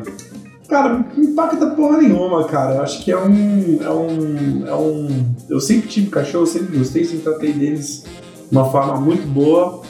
Cara, 0.67 1.05
não 1.15 1.23
impacta 1.23 1.67
porra 1.67 1.97
nenhuma, 1.97 2.43
cara. 2.45 2.75
Eu 2.75 2.81
acho 2.81 3.03
que 3.03 3.11
é 3.11 3.17
um, 3.17 3.79
é 3.81 3.89
um. 3.89 4.67
É 4.67 4.73
um. 4.75 5.25
Eu 5.49 5.59
sempre 5.61 5.87
tive 5.87 6.09
cachorro, 6.09 6.45
sempre 6.45 6.77
gostei, 6.77 7.05
sempre 7.05 7.23
tratei 7.23 7.53
deles 7.53 8.03
de 8.51 8.57
uma 8.57 8.65
forma 8.69 8.99
muito 8.99 9.25
boa. 9.27 9.81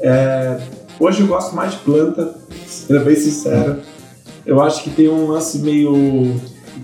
É, 0.00 0.58
Hoje 0.98 1.20
eu 1.20 1.26
gosto 1.26 1.54
mais 1.54 1.72
de 1.72 1.78
planta, 1.78 2.34
sendo 2.66 3.04
bem 3.04 3.14
sincero. 3.16 3.80
Eu 4.46 4.62
acho 4.62 4.82
que 4.82 4.90
tem 4.90 5.08
um 5.08 5.26
lance 5.26 5.58
meio. 5.58 5.92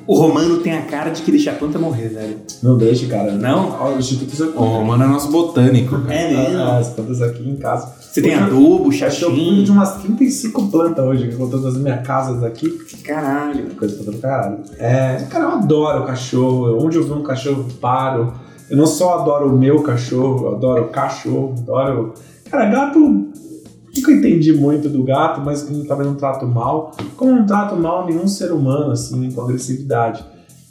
O 0.06 0.14
Romano 0.14 0.58
tem 0.58 0.72
a 0.74 0.82
cara 0.82 1.10
de 1.10 1.22
que 1.22 1.30
deixa 1.30 1.50
a 1.52 1.54
planta 1.54 1.78
morrer, 1.78 2.08
velho. 2.08 2.36
Não 2.62 2.76
deixe, 2.76 3.06
cara. 3.06 3.32
Não? 3.32 3.70
Ó, 3.80 3.94
O 3.94 3.98
Instituto 3.98 4.52
O 4.56 4.64
Romano 4.64 5.04
é 5.04 5.06
nosso 5.06 5.30
botânico. 5.30 5.98
cara. 6.02 6.14
É 6.14 6.54
Ah, 6.56 6.78
As 6.78 6.88
plantas 6.88 7.22
aqui 7.22 7.48
em 7.48 7.56
casa. 7.56 7.90
Você 8.12 8.20
tem 8.20 8.32
Hoje 8.32 8.42
adubo, 8.42 8.90
que 8.90 9.02
eu 9.02 9.30
cuido 9.30 9.62
de 9.62 9.66
chaxim. 9.66 9.70
umas 9.70 9.94
35 10.02 10.68
plantas 10.68 11.02
hoje, 11.02 11.28
que 11.28 11.40
eu 11.40 11.48
tô 11.48 11.56
das 11.56 11.78
minhas 11.78 12.06
casas 12.06 12.44
aqui. 12.44 12.68
Caralho. 13.02 13.74
Coisa 13.74 13.96
pra 13.96 14.04
todo 14.04 14.18
caralho. 14.18 14.58
É, 14.78 15.26
cara, 15.30 15.44
eu 15.44 15.50
adoro 15.52 16.04
cachorro. 16.04 16.84
Onde 16.84 16.98
eu 16.98 17.04
vejo 17.04 17.14
um 17.14 17.22
cachorro, 17.22 17.64
eu 17.66 17.74
paro. 17.80 18.34
Eu 18.68 18.76
não 18.76 18.84
só 18.86 19.18
adoro 19.20 19.48
o 19.48 19.58
meu 19.58 19.82
cachorro, 19.82 20.46
eu 20.46 20.56
adoro 20.56 20.84
o 20.84 20.88
cachorro, 20.88 21.54
adoro. 21.58 22.12
Cara, 22.50 22.66
gato. 22.66 22.98
Nunca 22.98 24.12
entendi 24.12 24.52
muito 24.52 24.90
do 24.90 25.02
gato, 25.04 25.40
mas 25.40 25.62
talvez 25.88 26.08
não 26.08 26.14
trato 26.14 26.46
mal. 26.46 26.92
Como 27.16 27.32
não 27.32 27.46
trato 27.46 27.76
mal 27.76 28.04
nenhum 28.04 28.28
ser 28.28 28.52
humano, 28.52 28.90
assim, 28.92 29.30
com 29.30 29.40
agressividade. 29.40 30.22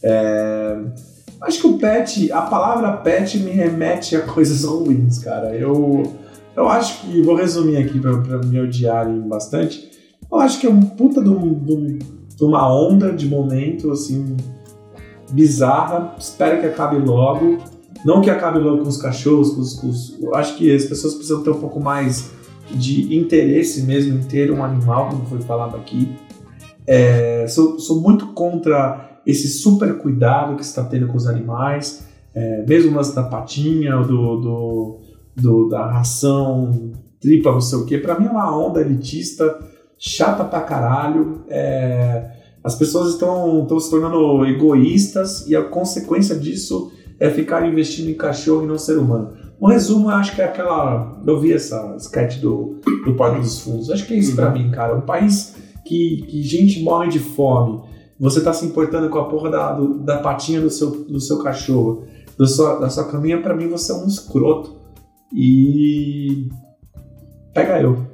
É, 0.04 0.78
Acho 1.42 1.60
que 1.62 1.68
o 1.68 1.78
pet, 1.80 2.32
a 2.32 2.42
palavra 2.44 2.92
pet 2.98 3.40
me 3.40 3.50
remete 3.50 4.16
a 4.16 4.22
coisas 4.22 4.64
ruins, 4.66 5.18
cara. 5.18 5.56
Eu, 5.56 6.04
eu 6.56 6.68
acho 6.70 7.02
que, 7.02 7.22
vou 7.22 7.36
resumir 7.36 7.78
aqui 7.78 8.00
pra 8.00 8.38
me 8.40 8.60
odiarem 8.60 9.20
bastante. 9.28 9.90
Eu 10.32 10.40
acho 10.40 10.60
que 10.60 10.68
é 10.68 10.70
um 10.70 10.82
puta 10.82 11.22
de, 11.22 11.30
um- 11.30 11.54
de 11.54 11.74
um- 11.74 12.00
de 12.38 12.44
uma 12.44 12.74
onda 12.74 13.12
de 13.12 13.28
momento, 13.28 13.92
assim, 13.92 14.36
bizarra. 15.32 16.16
Espero 16.18 16.60
que 16.60 16.68
acabe 16.68 16.98
logo. 16.98 17.58
Não 18.06 18.22
que 18.22 18.30
acabe 18.30 18.60
logo 18.60 18.84
com 18.84 18.90
os 18.90 18.98
cachorros, 18.98 19.52
com 19.52 19.62
os, 19.62 19.74
com 19.76 19.88
os- 19.90 20.18
acho 20.34 20.58
que 20.58 20.74
as 20.74 20.86
pessoas 20.86 21.14
precisam 21.14 21.44
ter 21.44 21.52
um 21.52 21.60
pouco 21.60 21.80
mais 21.80 22.32
de 22.72 23.16
interesse 23.16 23.84
mesmo 23.84 24.18
em 24.18 24.24
ter 24.24 24.52
um 24.52 24.64
animal, 24.64 25.10
como 25.10 25.26
foi 25.26 25.42
falado 25.42 25.76
aqui. 25.76 26.10
É, 26.88 27.46
sou, 27.48 27.80
sou 27.80 28.02
muito 28.02 28.28
contra 28.28 29.20
esse 29.26 29.48
super 29.50 29.98
cuidado 30.00 30.56
que 30.56 30.64
está 30.64 30.84
tendo 30.84 31.08
com 31.08 31.16
os 31.18 31.28
animais, 31.28 32.04
é, 32.34 32.66
mesmo 32.68 32.92
o 32.92 32.96
lance 32.96 33.14
da 33.14 33.24
patinha, 33.24 33.98
do, 33.98 34.38
do, 34.38 34.96
do- 35.36 35.68
da 35.70 35.86
ração 35.92 36.92
tripla, 37.20 37.52
não 37.54 37.62
sei 37.62 37.78
o 37.80 37.86
que. 37.86 37.98
Pra 37.98 38.20
mim 38.20 38.26
é 38.28 38.30
uma 38.32 38.56
onda 38.56 38.82
elitista, 38.82 39.58
chata 39.98 40.44
pra 40.44 40.62
caralho. 40.62 41.44
É, 41.48 42.32
as 42.64 42.76
pessoas 42.76 43.14
estão, 43.14 43.64
estão 43.64 43.80
se 43.80 43.90
tornando 43.90 44.46
egoístas 44.46 45.48
e 45.48 45.56
a 45.56 45.64
consequência 45.64 46.36
disso 46.36 46.92
é 47.20 47.30
ficar 47.30 47.68
investindo 47.68 48.10
em 48.10 48.16
cachorro 48.16 48.64
e 48.64 48.68
não 48.68 48.78
ser 48.78 48.98
humano. 48.98 49.34
Um 49.62 49.68
resumo, 49.68 50.10
eu 50.10 50.16
acho 50.16 50.34
que 50.36 50.42
é 50.42 50.46
aquela. 50.46 51.22
Eu 51.26 51.40
vi 51.40 51.54
essa 51.54 51.96
sketch 52.00 52.40
do, 52.40 52.80
do 53.06 53.14
Porto 53.16 53.40
dos 53.40 53.60
Fundos. 53.60 53.92
Acho 53.92 54.08
que 54.08 54.14
é 54.16 54.18
isso 54.18 54.36
pra 54.36 54.50
mim, 54.50 54.72
cara. 54.72 54.96
Um 54.96 55.02
país 55.02 55.56
que, 55.86 56.26
que 56.28 56.42
gente 56.42 56.82
morre 56.82 57.10
de 57.10 57.20
fome. 57.20 57.80
Você 58.20 58.42
tá 58.42 58.52
se 58.54 58.66
importando 58.66 59.08
com 59.10 59.20
a 59.20 59.26
porra 59.26 59.52
da, 59.52 59.74
do- 59.74 60.00
da 60.00 60.18
patinha 60.18 60.60
do 60.62 60.70
seu, 60.72 60.90
do 61.06 61.20
seu 61.20 61.40
cachorro, 61.44 62.04
do 62.38 62.48
sua, 62.48 62.80
da 62.80 62.90
sua 62.90 63.04
caminha, 63.06 63.40
pra 63.42 63.56
mim 63.56 63.68
você 63.68 63.92
é 63.92 63.96
um 63.96 64.08
escroto. 64.08 64.81
E. 65.34 66.48
Pega 67.54 67.82
eu. 67.82 68.12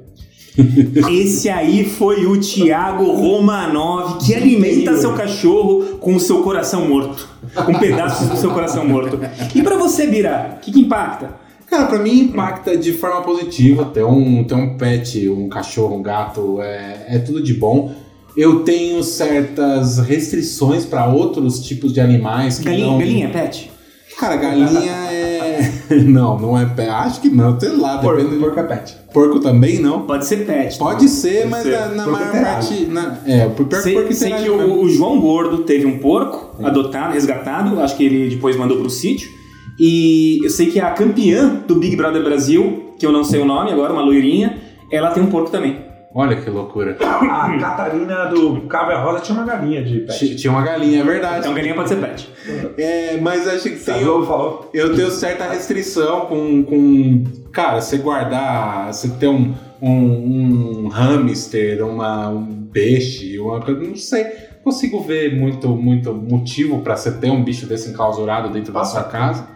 Esse 1.10 1.48
aí 1.48 1.84
foi 1.84 2.26
o 2.26 2.38
Thiago 2.38 3.12
Romanov, 3.12 4.18
que 4.18 4.34
alimenta 4.34 4.96
seu 4.96 5.14
cachorro 5.14 5.98
com 5.98 6.16
o 6.16 6.20
seu 6.20 6.42
coração 6.42 6.88
morto. 6.88 7.28
Com 7.54 7.74
pedaços 7.74 8.28
do 8.28 8.36
seu 8.36 8.50
coração 8.50 8.86
morto. 8.86 9.20
E 9.54 9.62
pra 9.62 9.76
você, 9.76 10.06
Bira, 10.06 10.56
o 10.56 10.60
que, 10.60 10.72
que 10.72 10.80
impacta? 10.80 11.36
Cara, 11.66 11.86
pra 11.86 11.98
mim 11.98 12.20
impacta 12.20 12.76
de 12.76 12.92
forma 12.92 13.22
positiva. 13.22 13.84
Ter 13.84 14.04
um, 14.04 14.42
ter 14.42 14.54
um 14.54 14.76
pet, 14.76 15.28
um 15.28 15.48
cachorro, 15.48 15.96
um 15.96 16.02
gato, 16.02 16.60
é, 16.60 17.06
é 17.08 17.18
tudo 17.18 17.42
de 17.42 17.54
bom. 17.54 17.94
Eu 18.36 18.60
tenho 18.60 19.02
certas 19.02 19.98
restrições 19.98 20.84
pra 20.84 21.06
outros 21.06 21.60
tipos 21.60 21.92
de 21.92 22.00
animais 22.00 22.58
que 22.58 22.64
Galinha, 22.64 22.86
não... 22.86 22.98
galinha 22.98 23.26
é 23.26 23.30
pet? 23.30 23.70
Cara, 24.18 24.34
galinha 24.36 24.92
é... 25.12 25.60
não, 26.04 26.38
não 26.38 26.58
é 26.58 26.66
pet. 26.66 26.88
Acho 26.88 27.20
que 27.20 27.30
não, 27.30 27.58
sei 27.58 27.76
lá. 27.76 27.98
Porco, 27.98 28.20
depende... 28.20 28.40
porco 28.40 28.58
é 28.58 28.62
pet. 28.64 28.96
Porco 29.12 29.38
também 29.38 29.78
não. 29.78 30.02
Pode 30.02 30.26
ser 30.26 30.44
pet. 30.44 30.76
Pode 30.76 31.08
ser, 31.08 31.42
Pode 31.42 31.50
mas 31.50 31.62
ser. 31.62 31.70
na, 31.70 31.88
na 31.88 32.04
Porco 32.04 32.18
maior 32.18 32.44
parte... 32.44 32.86
Na... 32.86 33.18
É, 33.24 33.48
por 33.48 33.66
pior 33.66 33.78
que 33.78 33.82
Sei, 33.84 33.94
porco 33.94 34.12
sei 34.12 34.32
que 34.32 34.50
o, 34.50 34.82
o 34.82 34.88
João 34.88 35.20
Gordo 35.20 35.58
teve 35.58 35.86
um 35.86 35.98
porco 35.98 36.62
adotado, 36.64 37.14
resgatado, 37.14 37.80
acho 37.80 37.96
que 37.96 38.04
ele 38.04 38.34
depois 38.34 38.56
mandou 38.56 38.78
pro 38.78 38.90
sítio. 38.90 39.30
E 39.78 40.40
eu 40.42 40.50
sei 40.50 40.66
que 40.66 40.80
a 40.80 40.90
campeã 40.90 41.62
do 41.68 41.76
Big 41.76 41.94
Brother 41.94 42.22
Brasil, 42.24 42.94
que 42.98 43.06
eu 43.06 43.12
não 43.12 43.22
sei 43.22 43.40
o 43.40 43.44
nome 43.44 43.70
agora, 43.70 43.92
uma 43.92 44.02
loirinha, 44.02 44.58
ela 44.90 45.10
tem 45.10 45.22
um 45.22 45.26
porco 45.28 45.50
também. 45.50 45.87
Olha 46.14 46.36
que 46.40 46.48
loucura. 46.48 46.96
A 47.00 47.58
Catarina 47.60 48.24
do 48.26 48.62
Cabra 48.62 48.98
Rosa 49.02 49.20
tinha 49.20 49.36
uma 49.38 49.46
galinha 49.46 49.84
de 49.84 50.00
pet. 50.00 50.18
Ti- 50.18 50.36
Tinha 50.36 50.50
uma 50.52 50.62
galinha, 50.62 51.00
é 51.00 51.04
verdade. 51.04 51.40
Então 51.40 51.54
galinha 51.54 51.74
pode 51.74 51.90
ser 51.90 51.96
pet. 51.96 52.28
É, 52.78 53.18
mas 53.20 53.46
acho 53.46 53.64
que 53.64 53.76
tem... 53.76 54.00
Falou, 54.02 54.26
falou. 54.26 54.70
Eu 54.72 54.96
tenho 54.96 55.10
certa 55.10 55.44
restrição 55.48 56.20
com, 56.26 56.62
com 56.64 57.24
cara, 57.52 57.80
você 57.80 57.98
guardar, 57.98 58.92
você 58.92 59.08
ter 59.10 59.28
um, 59.28 59.54
um, 59.82 60.84
um 60.84 60.88
hamster, 60.88 61.84
uma, 61.86 62.28
um 62.30 62.68
peixe, 62.72 63.38
uma 63.38 63.60
coisa, 63.60 63.80
não 63.82 63.94
sei. 63.96 64.24
Consigo 64.64 65.00
ver 65.02 65.38
muito, 65.38 65.68
muito 65.68 66.12
motivo 66.14 66.80
pra 66.80 66.96
você 66.96 67.12
ter 67.12 67.30
um 67.30 67.44
bicho 67.44 67.66
desse 67.66 67.90
enclausurado 67.90 68.48
dentro 68.50 68.72
da 68.72 68.84
sua 68.84 69.04
casa. 69.04 69.46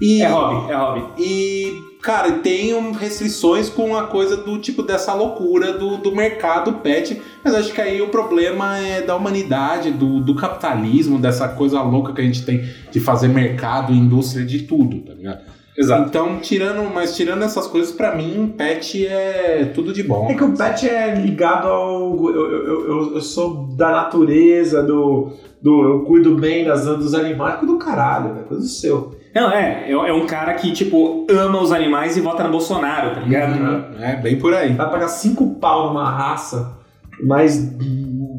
E, 0.00 0.22
É 0.22 0.26
hobby, 0.28 0.72
é 0.72 0.74
hobby. 0.76 1.04
e 1.22 1.72
cara, 2.02 2.32
tem 2.32 2.74
um- 2.74 2.92
restrições 2.92 3.68
com 3.70 3.96
a 3.96 4.08
coisa 4.08 4.36
do 4.36 4.58
tipo 4.58 4.82
dessa 4.82 5.14
loucura 5.14 5.72
do, 5.72 5.98
do 5.98 6.14
mercado 6.14 6.72
pet. 6.74 7.22
Mas 7.44 7.54
acho 7.54 7.72
que 7.72 7.80
aí 7.80 8.02
o 8.02 8.08
problema 8.08 8.76
é 8.78 9.00
da 9.02 9.14
humanidade, 9.16 9.90
do, 9.92 10.20
do 10.20 10.34
capitalismo, 10.34 11.18
dessa 11.18 11.48
coisa 11.48 11.80
louca 11.80 12.12
que 12.12 12.20
a 12.20 12.24
gente 12.24 12.44
tem 12.44 12.64
de 12.90 13.00
fazer 13.00 13.28
mercado 13.28 13.92
e 13.92 13.96
indústria 13.96 14.44
de 14.44 14.60
tudo, 14.64 14.98
tá 15.00 15.14
ligado? 15.14 15.40
Exato. 15.76 16.06
Então, 16.08 16.38
tirando, 16.38 16.92
mas 16.92 17.16
tirando 17.16 17.42
essas 17.44 17.66
coisas, 17.66 17.92
pra 17.92 18.14
mim, 18.14 18.52
pet 18.58 19.06
é 19.06 19.64
tudo 19.74 19.90
de 19.92 20.02
bom. 20.02 20.30
É 20.30 20.34
que 20.34 20.44
o 20.44 20.54
pet 20.54 20.86
é 20.86 21.14
ligado 21.14 21.66
ao. 21.66 22.14
Eu, 22.28 22.52
eu, 22.52 22.88
eu, 22.88 23.14
eu 23.14 23.20
sou 23.22 23.68
da 23.74 23.90
natureza, 23.90 24.82
do, 24.82 25.30
do. 25.62 25.82
Eu 25.82 26.00
cuido 26.00 26.34
bem 26.34 26.64
das, 26.66 26.84
dos 26.84 27.14
animais, 27.14 27.56
cuido 27.58 27.72
do 27.72 27.78
caralho, 27.78 28.38
é 28.38 28.42
coisa 28.42 28.62
do 28.62 28.68
seu. 28.68 29.14
Não, 29.34 29.50
é, 29.50 29.84
é 29.88 29.92
é 29.92 30.12
um 30.12 30.26
cara 30.26 30.52
que, 30.54 30.72
tipo, 30.72 31.26
ama 31.30 31.60
os 31.60 31.72
animais 31.72 32.16
e 32.16 32.20
vota 32.20 32.44
no 32.44 32.50
Bolsonaro, 32.50 33.14
tá 33.14 33.20
ligado? 33.20 33.58
Uhum. 33.58 34.02
É, 34.02 34.16
bem 34.16 34.38
por 34.38 34.54
aí. 34.54 34.72
Vai 34.74 34.90
pagar 34.90 35.08
5 35.08 35.54
pau 35.54 35.88
numa 35.88 36.10
raça, 36.10 36.78
mais 37.22 37.74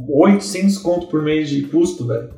800 0.10 0.78
conto 0.78 1.08
por 1.08 1.22
mês 1.24 1.50
de 1.50 1.64
custo, 1.64 2.06
velho. 2.06 2.30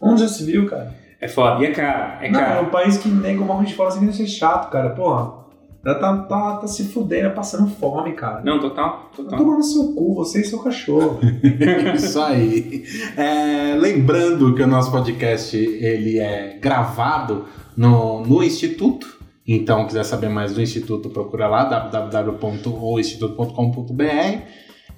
Onde 0.00 0.22
já 0.22 0.28
se 0.28 0.44
viu, 0.44 0.66
cara? 0.68 0.94
É 1.20 1.28
foda. 1.28 1.62
E 1.62 1.66
é 1.66 1.70
caro, 1.70 2.24
é 2.24 2.30
Não, 2.30 2.40
é 2.40 2.44
caro. 2.44 2.66
um 2.66 2.70
país 2.70 2.98
que 2.98 3.08
nego 3.08 3.44
morre 3.44 3.66
de 3.66 3.82
assim 3.82 4.06
que 4.06 4.12
ser 4.12 4.26
chato, 4.26 4.70
cara. 4.70 4.90
Porra, 4.90 5.46
ela 5.84 5.94
tá, 5.94 6.16
tá, 6.18 6.56
tá 6.56 6.66
se 6.66 6.84
fudendo, 6.84 7.30
passando 7.30 7.70
fome, 7.70 8.12
cara. 8.12 8.42
Não, 8.44 8.58
total, 8.60 9.10
Vai 9.16 9.24
total. 9.24 9.38
tomar 9.38 9.56
no 9.56 9.62
seu 9.62 9.94
cu, 9.94 10.14
você 10.14 10.40
e 10.40 10.44
seu 10.44 10.58
cachorro. 10.58 11.20
Isso 11.94 12.20
aí. 12.20 12.84
É, 13.16 13.74
lembrando 13.78 14.54
que 14.54 14.62
o 14.62 14.66
nosso 14.66 14.90
podcast 14.90 15.56
ele 15.56 16.18
é 16.18 16.58
gravado 16.60 17.46
no, 17.76 18.24
no 18.24 18.42
Instituto. 18.42 19.16
Então, 19.46 19.86
quiser 19.86 20.04
saber 20.04 20.28
mais 20.28 20.54
do 20.54 20.62
Instituto, 20.62 21.08
procura 21.10 21.46
lá 21.46 21.64
www.oinstituto.com.br. 21.64 24.40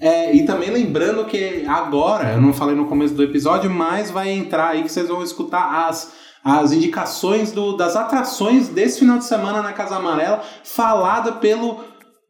É, 0.01 0.33
e 0.33 0.45
também 0.45 0.69
lembrando 0.69 1.25
que 1.25 1.65
agora, 1.67 2.31
eu 2.33 2.41
não 2.41 2.53
falei 2.53 2.73
no 2.75 2.85
começo 2.85 3.13
do 3.13 3.21
episódio, 3.23 3.69
mas 3.69 4.09
vai 4.09 4.31
entrar 4.31 4.69
aí 4.69 4.83
que 4.83 4.89
vocês 4.91 5.09
vão 5.09 5.21
escutar 5.21 5.87
as, 5.87 6.13
as 6.43 6.71
indicações 6.71 7.51
do- 7.51 7.75
das 7.75 7.95
atrações 7.97 8.69
desse 8.69 8.99
final 8.99 9.17
de 9.17 9.25
semana 9.25 9.61
na 9.61 9.73
Casa 9.73 9.97
Amarela, 9.97 10.41
falada 10.63 11.33
pelo 11.33 11.79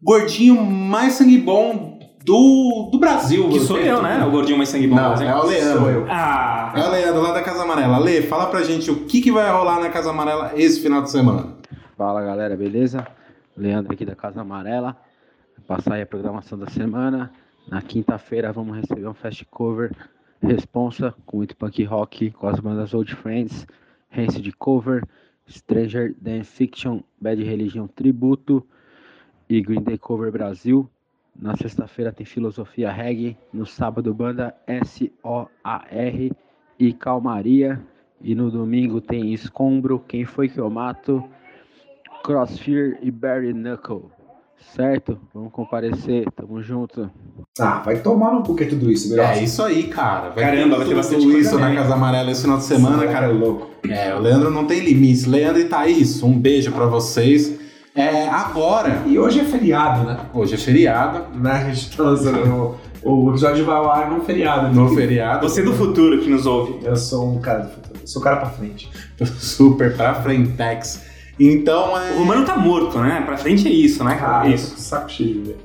gordinho 0.01 0.59
mais 0.65 1.13
sangue 1.13 1.37
bom 1.37 1.88
do, 2.29 2.89
do 2.91 2.99
Brasil. 2.99 3.49
Que 3.49 3.59
sou 3.59 3.77
eu, 3.77 4.01
né? 4.01 4.23
O 4.23 4.29
gordinho 4.29 4.57
mais 4.57 4.69
sangue 4.69 4.87
bom. 4.87 4.95
Não, 4.95 5.13
exemplo. 5.13 5.33
é 5.33 5.35
o 5.39 5.45
Leandro. 5.45 5.79
Sou 5.79 5.89
eu. 5.89 6.05
Ah, 6.09 6.73
É 6.75 6.87
o 6.87 6.91
Leandro, 6.91 7.21
lá 7.21 7.33
da 7.33 7.41
Casa 7.41 7.63
Amarela. 7.63 7.97
Lê, 7.97 8.21
fala 8.21 8.47
pra 8.47 8.61
gente 8.63 8.91
o 8.91 9.05
que, 9.05 9.21
que 9.21 9.31
vai 9.31 9.51
rolar 9.51 9.79
na 9.79 9.89
Casa 9.89 10.11
Amarela 10.11 10.51
esse 10.55 10.79
final 10.79 11.01
de 11.01 11.09
semana. 11.09 11.53
Fala 11.97 12.21
galera, 12.21 12.55
beleza? 12.55 13.07
Leandro 13.57 13.91
aqui 13.91 14.05
da 14.05 14.15
Casa 14.15 14.41
Amarela. 14.41 14.95
Passar 15.67 15.95
aí 15.95 16.01
a 16.01 16.05
programação 16.05 16.57
da 16.57 16.67
semana. 16.67 17.31
Na 17.67 17.81
quinta-feira 17.81 18.51
vamos 18.53 18.75
receber 18.77 19.07
um 19.07 19.13
fast 19.13 19.45
cover 19.45 19.91
responsa 20.41 21.13
com 21.25 21.37
muito 21.37 21.55
punk 21.55 21.83
rock 21.83 22.31
com 22.31 22.47
as 22.47 22.59
bandas 22.59 22.93
Old 22.93 23.13
Friends, 23.15 23.67
Rancid 24.09 24.49
Cover, 24.57 25.03
Stranger 25.49 26.15
Than 26.23 26.43
Fiction, 26.43 27.01
Bad 27.19 27.43
Religion 27.43 27.87
Tributo 27.87 28.65
e 29.49 29.61
Green 29.61 29.81
Day 29.81 29.97
Cover 29.97 30.31
Brasil. 30.31 30.89
Na 31.41 31.55
sexta-feira 31.55 32.11
tem 32.11 32.25
Filosofia 32.25 32.91
Reggae, 32.91 33.37
no 33.53 33.65
sábado 33.65 34.13
banda 34.13 34.53
S-O-A-R 34.67 36.31
e 36.77 36.93
Calmaria. 36.93 37.81
E 38.21 38.35
no 38.35 38.51
domingo 38.51 38.99
tem 38.99 39.33
Escombro, 39.33 40.03
Quem 40.05 40.25
Foi 40.25 40.49
Que 40.49 40.59
Eu 40.59 40.69
Mato, 40.69 41.23
Crossfear 42.21 42.97
e 43.01 43.09
Barry 43.09 43.53
Knuckle. 43.53 44.11
Certo? 44.75 45.17
Vamos 45.33 45.53
comparecer, 45.53 46.29
tamo 46.35 46.61
junto. 46.61 47.09
Ah, 47.57 47.79
vai 47.79 48.01
tomar 48.01 48.33
no 48.33 48.43
cu 48.43 48.55
que 48.57 48.65
é 48.65 48.67
tudo 48.67 48.91
isso, 48.91 49.09
melhor. 49.09 49.31
É 49.31 49.41
isso 49.41 49.63
aí, 49.63 49.83
cara. 49.87 50.31
Vai 50.31 50.43
Caramba, 50.43 50.75
vai 50.75 50.79
ter 50.79 50.83
tudo 50.85 50.95
bastante 50.97 51.23
coisa 51.23 51.39
isso 51.39 51.57
na. 51.57 51.73
Casa 51.73 51.93
Amarela 51.93 52.29
esse 52.29 52.41
final 52.41 52.57
de 52.57 52.63
semana, 52.65 53.05
Esse 53.05 53.13
cara. 53.13 53.27
é 53.27 53.31
louco. 53.31 53.69
É, 53.89 54.13
o 54.13 54.19
Leandro 54.19 54.51
não 54.51 54.67
tem 54.67 54.81
limites. 54.81 55.25
Leandro 55.25 55.61
e 55.61 55.65
Thaís, 55.65 56.21
um 56.21 56.37
beijo 56.37 56.73
pra 56.73 56.85
vocês. 56.87 57.57
É, 57.95 58.27
agora, 58.27 59.03
E 59.07 59.17
hoje 59.17 59.39
é 59.39 59.45
feriado, 59.45 60.05
né? 60.05 60.19
hoje 60.33 60.53
é 60.55 60.57
feriado, 60.57 61.37
né? 61.37 61.51
A 61.51 61.73
gente 61.73 61.97
tá 61.97 62.03
lançando. 62.03 62.75
O, 63.03 63.25
o 63.25 63.29
episódio 63.29 63.65
vai 63.65 63.75
ao 63.75 63.91
ar 63.91 64.09
num 64.09 64.21
feriado. 64.21 64.73
no 64.73 64.93
feriado, 64.95 65.47
você 65.47 65.61
do 65.61 65.73
futuro 65.73 66.19
que 66.19 66.29
nos 66.29 66.45
ouve. 66.45 66.79
Eu 66.85 66.95
sou 66.95 67.29
um 67.33 67.39
cara 67.39 67.63
do 67.63 67.69
futuro. 67.71 67.99
Eu 68.01 68.07
sou 68.07 68.21
um 68.21 68.23
cara 68.23 68.37
pra 68.37 68.49
frente. 68.49 68.89
super 69.39 69.95
pra 69.95 70.15
frentex. 70.15 71.09
Então, 71.39 71.97
é... 71.97 72.11
O 72.11 72.23
humano 72.23 72.45
tá 72.45 72.57
morto, 72.57 72.99
né? 72.99 73.23
Pra 73.25 73.37
frente 73.37 73.65
é 73.65 73.71
isso, 73.71 74.03
né, 74.03 74.15
cara? 74.15 74.41
Ah, 74.41 74.47
isso. 74.49 74.77
Saco 74.77 75.09
cheio 75.09 75.35
de 75.35 75.39
ver. 75.39 75.57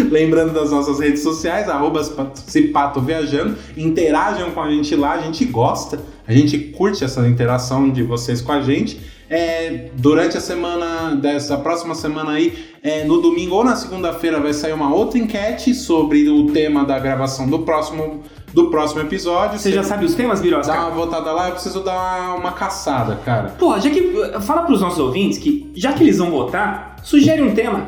Lembrando 0.10 0.54
das 0.54 0.70
nossas 0.70 0.98
redes 0.98 1.22
sociais, 1.22 1.68
arroba 1.68 2.02
Cipato 2.34 3.00
Viajando, 3.02 3.56
interajam 3.76 4.50
com 4.52 4.62
a 4.62 4.70
gente 4.70 4.96
lá, 4.96 5.12
a 5.12 5.20
gente 5.20 5.44
gosta, 5.44 6.00
a 6.26 6.32
gente 6.32 6.58
curte 6.58 7.04
essa 7.04 7.28
interação 7.28 7.90
de 7.90 8.02
vocês 8.02 8.40
com 8.40 8.52
a 8.52 8.62
gente. 8.62 8.98
É, 9.32 9.88
durante 9.94 10.36
a 10.36 10.42
semana, 10.42 11.14
dessa 11.14 11.56
próxima 11.56 11.94
semana 11.94 12.32
aí, 12.32 12.52
é, 12.82 13.02
no 13.04 13.22
domingo 13.22 13.54
ou 13.54 13.64
na 13.64 13.74
segunda-feira 13.74 14.38
vai 14.38 14.52
sair 14.52 14.74
uma 14.74 14.94
outra 14.94 15.18
enquete 15.18 15.74
sobre 15.74 16.28
o 16.28 16.52
tema 16.52 16.84
da 16.84 16.98
gravação 16.98 17.48
do 17.48 17.60
próximo, 17.60 18.20
do 18.52 18.68
próximo 18.68 19.00
episódio. 19.00 19.58
Você 19.58 19.72
já 19.72 19.82
sabe 19.82 20.04
os 20.04 20.14
temas, 20.14 20.42
Birosca? 20.42 20.70
Dá 20.70 20.80
uma 20.80 20.90
votada 20.90 21.32
lá, 21.32 21.48
eu 21.48 21.54
preciso 21.54 21.80
dar 21.80 22.36
uma 22.36 22.52
caçada, 22.52 23.16
cara. 23.24 23.54
Pô, 23.58 23.80
já 23.80 23.88
que. 23.88 24.12
Fala 24.42 24.64
pros 24.64 24.82
nossos 24.82 24.98
ouvintes 24.98 25.38
que, 25.38 25.72
já 25.74 25.94
que 25.94 26.02
eles 26.02 26.18
vão 26.18 26.30
votar, 26.30 26.96
sugere 27.02 27.40
um 27.40 27.54
tema. 27.54 27.86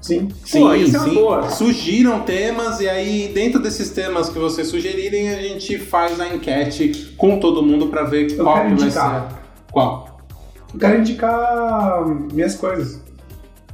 Sim. 0.00 0.28
Pô, 0.50 0.74
isso 0.74 0.96
é 0.96 1.00
uma 1.00 1.14
boa. 1.14 1.50
Sugiram 1.50 2.20
temas 2.20 2.80
e 2.80 2.88
aí 2.88 3.30
dentro 3.34 3.60
desses 3.60 3.90
temas 3.90 4.30
que 4.30 4.38
vocês 4.38 4.66
sugerirem 4.68 5.28
a 5.28 5.42
gente 5.42 5.78
faz 5.78 6.18
a 6.18 6.34
enquete 6.34 7.12
com 7.18 7.38
todo 7.38 7.62
mundo 7.62 7.88
pra 7.88 8.04
ver 8.04 8.32
Eu 8.32 8.44
qual 8.44 8.66
vai 8.76 8.90
ser. 8.90 9.22
Qual? 9.70 10.13
Eu 10.74 10.78
quero 10.80 10.98
indicar 11.00 12.04
minhas 12.32 12.54
coisas. 12.56 13.00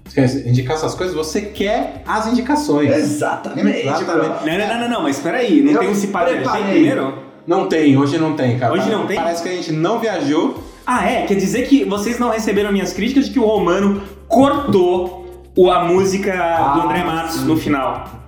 Você 0.04 0.14
quer 0.14 0.48
indicar 0.48 0.76
essas 0.76 0.94
coisas? 0.94 1.14
Você 1.16 1.40
quer 1.42 2.02
as 2.06 2.26
indicações. 2.26 2.90
Exatamente. 2.94 3.86
Exatamente. 3.86 4.46
Não, 4.46 4.58
não, 4.58 4.68
não, 4.68 4.80
não, 4.80 4.88
não, 4.88 5.02
mas 5.02 5.18
peraí, 5.18 5.62
não 5.62 5.72
Eu 5.72 5.78
tem 5.80 5.88
um 5.88 5.94
cipado 5.94 6.30
primeiro? 6.30 7.14
Não 7.46 7.66
tem, 7.68 7.96
hoje 7.96 8.18
não 8.18 8.34
tem, 8.36 8.58
cara. 8.58 8.72
Hoje 8.72 8.90
não 8.90 9.06
tem? 9.06 9.16
Parece 9.16 9.42
que 9.42 9.48
a 9.48 9.52
gente 9.52 9.72
não 9.72 9.98
viajou. 9.98 10.62
Ah, 10.86 11.08
é? 11.08 11.26
Quer 11.26 11.34
dizer 11.34 11.66
que 11.68 11.84
vocês 11.84 12.18
não 12.18 12.30
receberam 12.30 12.70
minhas 12.72 12.92
críticas 12.92 13.26
de 13.26 13.32
que 13.32 13.38
o 13.38 13.44
Romano 13.44 14.02
cortou 14.28 15.48
o- 15.56 15.70
a 15.70 15.84
música 15.84 16.32
do 16.32 16.38
Ah, 16.80 16.84
André 16.84 17.04
Matos 17.04 17.36
sim. 17.36 17.44
no 17.46 17.56
final. 17.56 18.19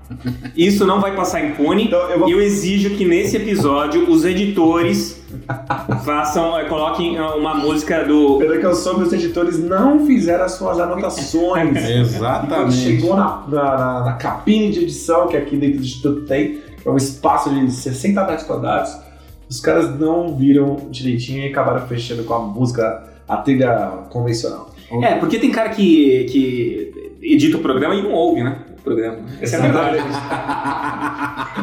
Isso 0.56 0.86
não 0.86 1.00
vai 1.00 1.14
passar 1.14 1.44
impune. 1.44 1.84
Então, 1.84 1.98
eu 2.10 2.18
vou- 2.20 2.28
eu 2.30 2.40
exijo 2.40 2.90
que 2.90 3.04
nesse 3.04 3.36
episódio 3.36 4.08
os 4.10 4.24
editores 4.24 5.22
façam, 6.04 6.58
eh, 6.58 6.64
coloquem 6.64 7.16
eh, 7.16 7.22
uma 7.22 7.54
música 7.54 8.04
do. 8.04 8.38
Pelo 8.38 8.58
que 8.58 8.66
eu 8.66 8.74
soube, 8.74 9.02
os 9.04 9.12
editores 9.12 9.58
não 9.58 10.06
fizeram 10.06 10.44
as 10.44 10.52
suas 10.52 10.78
anotações. 10.78 11.76
Exatamente. 11.88 12.74
chegou 12.76 13.16
na, 13.16 13.42
na, 13.48 14.04
na- 14.04 14.12
cabine 14.14 14.70
de 14.70 14.80
edição, 14.80 15.26
que 15.28 15.36
aqui 15.36 15.56
dentro 15.56 15.78
do 15.78 15.82
Instituto 15.84 16.22
tem, 16.26 16.58
que 16.80 16.86
é 16.88 16.90
um 16.90 16.96
espaço 16.96 17.50
de 17.50 17.70
60 17.70 18.24
metros 18.26 18.46
quadrados, 18.46 18.96
os 19.48 19.60
caras 19.60 19.98
não 19.98 20.36
viram 20.36 20.88
direitinho 20.90 21.44
e 21.44 21.48
acabaram 21.48 21.86
fechando 21.86 22.24
com 22.24 22.34
a 22.34 22.38
música, 22.40 23.04
a 23.28 23.36
trilha 23.38 23.74
convencional. 24.10 24.70
É, 25.02 25.14
porque 25.14 25.38
tem 25.38 25.50
cara 25.50 25.70
que, 25.70 26.24
que 26.30 26.92
edita 27.22 27.56
o 27.56 27.60
programa 27.60 27.94
e 27.94 28.02
não 28.02 28.12
ouve, 28.12 28.42
né? 28.42 28.58
Programa. 28.83 29.18
Essa 29.41 29.57
é 29.57 29.59
a 29.59 29.62
verdade. 29.62 29.99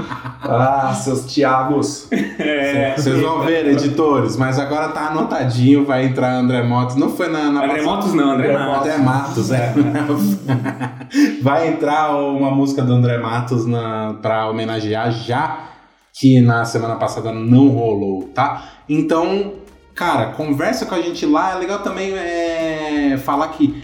Ah, 0.51 0.93
seus 0.95 1.31
Tiagos. 1.31 2.07
É. 2.11 2.95
Vocês 2.97 3.21
vão 3.21 3.41
ver, 3.41 3.67
editores, 3.67 4.35
mas 4.35 4.57
agora 4.57 4.87
tá 4.87 5.07
anotadinho, 5.07 5.85
vai 5.85 6.05
entrar 6.05 6.33
André 6.33 6.63
Motos. 6.63 6.95
Não 6.95 7.09
foi 7.11 7.29
na, 7.29 7.51
na 7.51 7.59
André 7.65 7.67
passada- 7.67 7.83
Motos 7.83 8.13
não, 8.15 8.31
André 8.31 8.55
André 8.55 8.57
Matos. 8.65 8.81
André 8.81 8.97
Matos, 8.97 9.51
é. 9.51 9.73
Vai 11.43 11.67
entrar 11.67 12.15
uma 12.15 12.49
música 12.49 12.81
do 12.81 12.93
André 12.93 13.17
Matos 13.19 13.65
na, 13.67 14.15
pra 14.21 14.49
homenagear 14.49 15.11
já 15.11 15.59
que 16.13 16.41
na 16.41 16.65
semana 16.65 16.95
passada 16.95 17.31
não 17.31 17.67
rolou, 17.69 18.23
tá? 18.33 18.63
Então, 18.87 19.53
cara, 19.93 20.27
conversa 20.27 20.85
com 20.85 20.95
a 20.95 21.01
gente 21.01 21.25
lá. 21.25 21.51
É 21.53 21.55
legal 21.59 21.79
também 21.79 22.13
é, 22.17 23.17
falar 23.23 23.49
que 23.49 23.83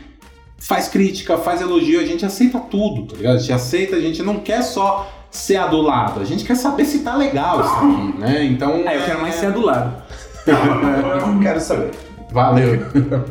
faz 0.68 0.88
crítica, 0.88 1.38
faz 1.38 1.62
elogio, 1.62 2.00
a 2.00 2.06
gente 2.06 2.26
aceita 2.26 2.60
tudo, 2.60 3.04
tá 3.04 3.18
ligado? 3.18 3.36
A 3.36 3.40
gente 3.40 3.54
aceita, 3.54 3.96
a 3.96 4.02
gente 4.02 4.24
não 4.24 4.38
quer 4.38 4.64
só 4.64 5.12
ser 5.30 5.58
adulado, 5.58 6.22
a 6.22 6.26
gente 6.26 6.44
quer 6.44 6.56
saber 6.56 6.86
se 6.86 7.00
tá 7.00 7.16
legal 7.16 7.62
isso 7.62 7.76
aqui, 7.76 8.20
né? 8.20 8.44
Então. 8.46 8.84
Ah, 8.86 8.96
eu 8.96 9.06
quero 9.06 9.22
mais 9.22 9.36
ser 9.36 9.52
do 9.52 9.62
lado. 9.62 10.04
Eu 10.48 11.40
quero 11.42 11.60
saber. 11.60 11.92
Valeu. 12.32 12.80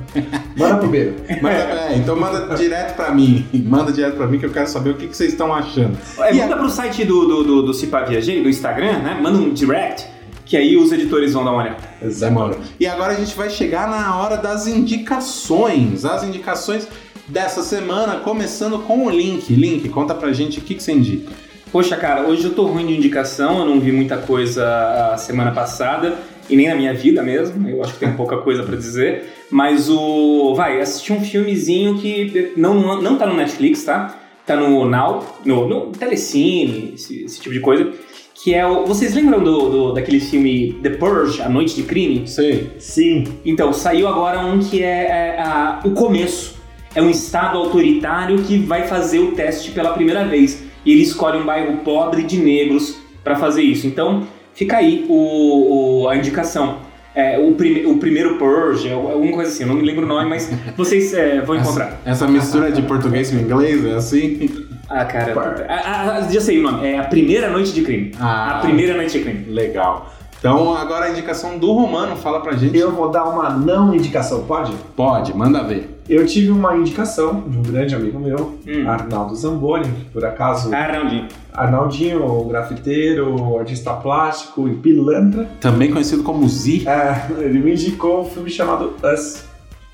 Manda 0.57 0.77
pro 0.77 0.89
Beiro. 0.89 1.15
Manda, 1.43 1.55
é, 1.55 1.97
então 1.97 2.17
manda 2.17 2.55
direto 2.57 2.95
pra 2.97 3.11
mim. 3.11 3.45
Manda 3.53 3.93
direto 3.93 4.17
pra 4.17 4.27
mim 4.27 4.39
que 4.39 4.47
eu 4.47 4.51
quero 4.51 4.67
saber 4.67 4.91
o 4.91 4.95
que, 4.95 5.09
que 5.09 5.17
vocês 5.17 5.33
estão 5.33 5.53
achando. 5.53 5.99
É, 6.21 6.35
E 6.35 6.39
manda 6.39 6.57
pro 6.57 6.71
site 6.71 7.05
do, 7.05 7.27
do, 7.27 7.45
do, 7.45 7.63
do 7.65 7.75
Cipa 7.75 8.03
Viajei, 8.05 8.43
do 8.43 8.49
Instagram, 8.49 9.01
né? 9.01 9.19
Manda 9.21 9.39
um 9.39 9.53
direct 9.53 10.07
que 10.47 10.57
aí 10.57 10.77
os 10.77 10.93
editores 10.93 11.33
vão 11.33 11.45
dar 11.45 11.53
uma 11.53 11.63
olhada. 11.63 11.77
Demorou. 12.01 12.59
E 12.79 12.87
agora 12.87 13.13
a 13.13 13.17
gente 13.17 13.35
vai 13.37 13.51
chegar 13.51 13.89
na 13.89 14.17
hora 14.17 14.37
das 14.37 14.67
indicações. 14.67 16.05
As 16.05 16.23
indicações 16.23 16.87
dessa 17.29 17.63
semana, 17.63 18.17
começando 18.17 18.79
com 18.81 19.07
o 19.07 19.11
Link. 19.11 19.53
Link, 19.55 19.89
conta 19.89 20.15
pra 20.15 20.33
gente 20.33 20.59
o 20.59 20.63
que, 20.63 20.75
que 20.75 20.83
você 20.83 20.93
indica. 20.93 21.31
Poxa, 21.73 21.97
cara, 21.97 22.23
hoje 22.29 22.45
eu 22.45 22.55
tô 22.55 22.67
ruim 22.67 22.87
de 22.87 22.95
indicação, 22.97 23.59
eu 23.61 23.65
não 23.67 23.81
vi 23.81 23.91
muita 23.91 24.17
coisa 24.19 24.65
a 25.13 25.17
semana 25.17 25.51
passada 25.51 26.17
e 26.49 26.55
nem 26.55 26.69
na 26.69 26.77
minha 26.77 26.95
vida 26.95 27.23
mesmo, 27.23 27.69
eu 27.69 27.83
acho 27.83 27.95
que 27.95 28.01
tem 28.01 28.13
pouca 28.13 28.37
coisa 28.39 28.63
pra 28.63 28.77
dizer, 28.77 29.25
mas 29.51 29.89
o. 29.91 30.55
Vai, 30.55 30.81
assisti 30.81 31.13
um 31.13 31.21
filmezinho 31.21 31.97
que 31.99 32.53
não, 32.57 33.01
não 33.03 33.17
tá 33.17 33.27
no 33.27 33.35
Netflix, 33.35 33.83
tá? 33.85 34.21
Tá 34.47 34.55
no 34.55 34.85
Now, 34.85 35.25
no, 35.45 35.67
no 35.67 35.87
Telecine, 35.93 36.93
esse, 36.95 37.25
esse 37.25 37.41
tipo 37.41 37.53
de 37.55 37.61
coisa. 37.61 37.91
Que 38.35 38.53
é 38.55 38.65
o. 38.67 38.85
Vocês 38.85 39.15
lembram 39.15 39.43
do, 39.43 39.71
do- 39.71 39.93
daquele 39.95 40.21
filme 40.21 40.79
The 40.83 40.91
Purge, 40.91 41.41
A 41.41 41.49
Noite 41.49 41.75
de 41.75 41.83
Crime? 41.85 42.29
Sei. 42.29 42.73
Sim. 42.79 43.25
Então, 43.45 43.73
saiu 43.73 44.07
agora 44.07 44.41
um 44.41 44.59
que 44.61 44.83
é, 44.83 45.35
é, 45.39 45.41
a- 45.41 45.81
o 45.85 45.91
começo. 45.93 46.55
É 46.95 47.03
um 47.03 47.11
estado 47.11 47.59
autoritário 47.59 48.39
que 48.43 48.59
vai 48.59 48.87
fazer 48.87 49.19
o 49.19 49.33
teste 49.33 49.71
pela 49.73 49.93
primeira 49.93 50.25
vez. 50.25 50.63
E 50.85 50.93
ele 50.93 51.03
escolhe 51.03 51.39
um 51.39 51.45
bairro 51.45 51.79
pobre 51.79 52.23
de 52.23 52.39
negros 52.39 52.97
para 53.23 53.37
fazer 53.37 53.63
isso. 53.63 53.87
Então, 53.87 54.25
fica 54.55 54.77
aí 54.77 55.05
o, 55.09 56.03
o- 56.05 56.09
a 56.09 56.17
indicação. 56.17 56.79
É, 57.15 57.39
o, 57.39 57.53
prime- 57.53 57.87
o 57.87 57.97
primeiro 57.99 58.37
Purge, 58.39 58.89
é 58.89 58.93
alguma 58.93 59.33
coisa 59.33 59.51
assim, 59.51 59.63
eu 59.63 59.69
não 59.69 59.77
me 59.77 59.83
lembro 59.83 60.05
o 60.05 60.09
nome, 60.09 60.29
mas 60.29 60.51
vocês 60.77 61.15
é, 61.15 61.41
vão 61.41 61.55
encontrar. 61.57 62.01
Essa, 62.05 62.25
essa 62.25 62.29
mistura 62.29 62.73
de 62.73 62.83
português 62.83 63.31
com 63.31 63.37
inglês 63.39 63.85
é 63.87 63.95
assim? 63.95 64.51
Ah, 64.91 65.05
cara, 65.05 65.67
ah, 65.69 66.17
ah, 66.19 66.29
já 66.31 66.41
sei 66.41 66.59
o 66.59 66.63
nome. 66.63 66.85
É 66.87 66.99
a 66.99 67.05
primeira 67.05 67.49
noite 67.51 67.73
de 67.73 67.83
crime. 67.83 68.13
Ah. 68.21 68.57
A 68.57 68.61
primeira 68.61 68.97
noite 68.97 69.17
de 69.17 69.25
crime. 69.25 69.47
Legal. 69.49 70.13
Então 70.39 70.77
agora 70.77 71.07
a 71.07 71.11
indicação 71.11 71.57
do 71.57 71.73
Romano, 71.73 72.17
fala 72.17 72.41
pra 72.41 72.55
gente. 72.57 72.77
Eu 72.77 72.91
vou 72.93 73.09
dar 73.11 73.25
uma 73.25 73.49
não 73.51 73.95
indicação, 73.95 74.43
pode? 74.45 74.73
Pode, 74.97 75.35
manda 75.37 75.63
ver. 75.63 75.94
Eu 76.09 76.27
tive 76.27 76.51
uma 76.51 76.77
indicação 76.77 77.41
de 77.49 77.57
um 77.57 77.63
grande 77.63 77.95
amigo 77.95 78.19
meu, 78.19 78.59
Hum. 78.67 78.87
Arnaldo 78.89 79.35
Zamboni, 79.35 79.85
que 79.91 80.05
por 80.11 80.25
acaso. 80.25 80.71
Ah, 80.75 80.79
Arnaldinho. 80.85 81.29
Arnaldinho, 81.53 82.25
o 82.25 82.45
grafiteiro, 82.47 83.59
artista 83.59 83.95
plástico 83.95 84.69
e 84.69 84.75
pilantra. 84.75 85.49
Também 85.61 85.91
conhecido 85.91 86.23
como 86.23 86.47
Z. 86.49 86.83
É, 86.87 87.27
ele 87.43 87.59
me 87.61 87.73
indicou 87.73 88.21
um 88.23 88.25
filme 88.27 88.51
chamado 88.51 88.93
Us. 89.03 89.45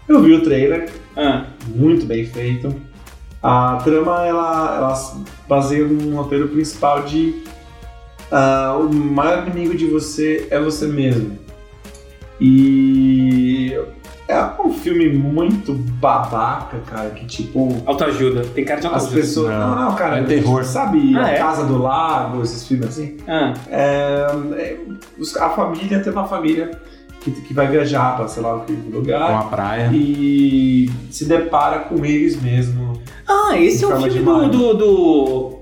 Eu 0.09 0.21
vi 0.21 0.33
o 0.33 0.43
trailer, 0.43 0.91
Ah, 1.17 1.45
muito 1.69 2.05
bem 2.07 2.25
feito. 2.27 2.75
A 3.43 3.79
trama 3.85 4.27
ela, 4.27 4.77
ela 4.77 4.95
se 4.95 5.17
baseia 5.49 5.87
num 5.87 6.17
roteiro 6.17 6.49
principal 6.49 7.05
de 7.05 7.43
ah, 8.33 8.77
o 8.81 8.93
maior 8.93 9.47
inimigo 9.47 9.77
de 9.77 9.87
você 9.87 10.49
é 10.51 10.59
você 10.61 10.87
mesmo. 10.87 11.39
E 12.41 13.79
é 14.31 14.51
um 14.65 14.73
filme 14.73 15.09
muito 15.13 15.73
babaca, 15.75 16.79
cara, 16.87 17.11
que 17.11 17.27
tipo 17.27 17.77
autoajuda. 17.87 18.43
Tem 18.55 18.65
cara 18.65 18.81
de 18.81 18.87
as 18.87 18.93
autoajuda. 18.93 19.21
pessoas. 19.21 19.51
Não, 19.53 19.75
Não, 19.75 19.85
não, 19.91 19.95
cara. 19.95 20.19
é 20.21 20.23
terror. 20.25 20.65
Sabe 20.65 21.15
Ah, 21.17 21.25
A 21.27 21.31
é? 21.31 21.39
Casa 21.39 21.65
do 21.65 21.79
Lago, 21.79 22.43
esses 22.43 22.67
filmes 22.67 22.89
assim? 22.89 23.17
Ah, 23.27 23.53
É, 23.71 24.27
é, 24.57 24.77
a 25.41 25.49
família 25.51 26.01
tem 26.01 26.13
uma 26.13 26.27
família 26.27 26.71
que, 27.21 27.31
que 27.31 27.53
vai 27.53 27.67
viajar 27.69 28.17
para 28.17 28.27
sei 28.29 28.43
lá 28.43 28.55
o 28.57 28.61
que 28.61 28.75
Com 28.75 28.91
lugar 28.91 29.31
a 29.31 29.43
praia. 29.45 29.91
e 29.93 30.89
se 31.11 31.27
depara 31.27 31.81
com 31.81 32.05
eles 32.05 32.41
mesmo. 32.41 33.01
Ah, 33.29 33.57
esse 33.59 33.85
é 33.85 33.87
o 33.89 34.01
filme 34.01 34.21
do, 34.21 34.49
do, 34.49 34.75
do 34.75 35.60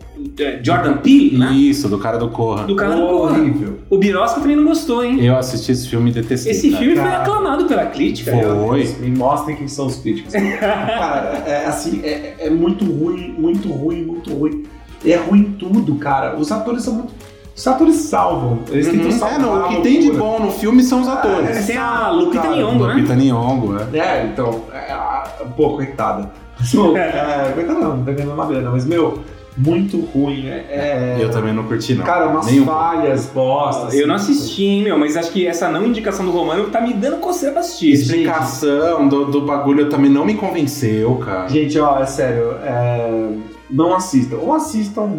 Jordan 0.63 0.99
Peele, 0.99 1.39
né? 1.39 1.53
Isso, 1.53 1.89
do 1.89 1.99
cara 1.99 2.19
do 2.19 2.29
Corra. 2.29 2.65
Do 2.65 2.77
cara 2.77 2.95
do 2.95 3.07
Corra. 3.07 3.33
Horrível. 3.39 3.79
O 3.91 3.99
Birosca 3.99 4.41
também 4.41 4.57
não 4.57 4.65
gostou, 4.65 5.05
hein? 5.05 5.25
Eu 5.25 5.37
assisti 5.37 5.73
esse 5.73 5.89
filme 5.89 6.11
e 6.11 6.13
detestei. 6.15 6.53
Esse 6.53 6.71
cara. 6.71 6.83
filme 6.83 6.97
foi 6.97 7.05
cara. 7.05 7.23
aclamado 7.23 7.65
pela 7.67 7.87
crítica. 7.87 8.31
Foi. 8.33 8.41
Meu 8.41 8.73
Deus, 8.75 8.99
Me 8.99 9.11
mostrem 9.11 9.57
quem 9.57 9.69
são 9.69 9.87
os 9.87 9.97
críticos. 9.97 10.33
cara, 10.61 11.43
é 11.47 11.67
assim, 11.67 12.01
é, 12.05 12.35
é 12.39 12.51
muito 12.51 12.85
ruim, 12.85 13.35
muito 13.39 13.69
ruim, 13.69 14.05
muito 14.05 14.33
ruim. 14.33 14.65
É 15.05 15.17
ruim 15.17 15.55
tudo, 15.59 15.95
cara. 15.97 16.37
Os 16.37 16.51
atores 16.51 16.83
são 16.83 16.95
muito. 16.95 17.13
Os 17.57 17.67
atores 17.67 17.97
salvam. 17.97 18.61
Eles 18.71 18.87
tentam 18.89 19.07
Uhum. 19.07 19.13
salvar. 19.13 19.39
É, 19.41 19.43
não, 19.43 19.65
o 19.65 19.69
que 19.69 19.81
tem 19.83 20.01
de 20.01 20.13
bom 20.13 20.39
no 20.39 20.53
filme 20.53 20.83
são 20.83 21.01
os 21.01 21.09
atores. 21.09 21.57
é, 21.57 21.63
Tem 21.63 21.77
a 21.77 22.11
Lupita 22.11 22.47
Nyong'o, 22.49 22.87
né? 22.87 22.95
Lupita 22.95 23.17
Nyong'o, 23.17 23.77
é. 23.93 23.99
É, 23.99 24.27
então, 24.33 24.61
é, 24.73 24.93
ah, 24.93 25.25
pô, 25.57 25.71
coitada. 25.75 26.31
Pô, 26.75 26.97
é, 26.97 27.53
coitada 27.55 27.79
não, 27.81 27.97
não 27.99 28.05
tá 28.05 28.11
ganhando 28.13 28.33
uma 28.35 28.47
grana, 28.47 28.71
mas, 28.73 28.85
meu, 28.85 29.21
muito 29.59 30.01
ruim. 30.01 30.47
É, 30.49 31.17
é- 31.19 31.19
Eu 31.21 31.31
também 31.31 31.53
não 31.53 31.65
curti, 31.65 31.95
não. 31.95 32.05
Cara, 32.05 32.29
umas 32.29 32.47
um 32.47 32.65
pouco. 32.65 32.65
falhas, 32.71 33.27
bosta. 33.27 33.95
Eu 33.97 34.07
não 34.07 34.15
assim. 34.15 34.33
assisti, 34.33 34.65
hein, 34.65 34.83
meu, 34.85 34.97
mas 34.99 35.17
acho 35.17 35.31
que 35.33 35.47
essa 35.47 35.69
não 35.69 35.85
indicação 35.85 36.25
do 36.25 36.31
Romano 36.31 36.71
tá 36.71 36.81
me 36.81 36.95
dando 36.95 37.17
coceira 37.19 37.53
pra 37.53 37.61
assistir. 37.61 37.93
Explicação 37.93 39.09
do, 39.09 39.25
do 39.27 39.41
bagulho 39.43 39.89
também 39.89 40.11
não 40.11 40.25
me 40.25 40.35
convenceu, 40.35 41.17
cara. 41.17 41.49
Gente, 41.49 41.79
ó, 41.79 41.99
é 42.01 42.07
sério, 42.07 42.53
é, 42.63 43.31
não 43.71 43.95
assistam. 43.95 44.37
Ou 44.37 44.53
assistam, 44.55 45.19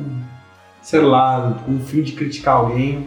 sei 0.81 1.01
lá, 1.01 1.59
com 1.65 1.75
o 1.75 1.79
fim 1.79 2.01
de 2.01 2.13
criticar 2.13 2.55
alguém. 2.55 3.05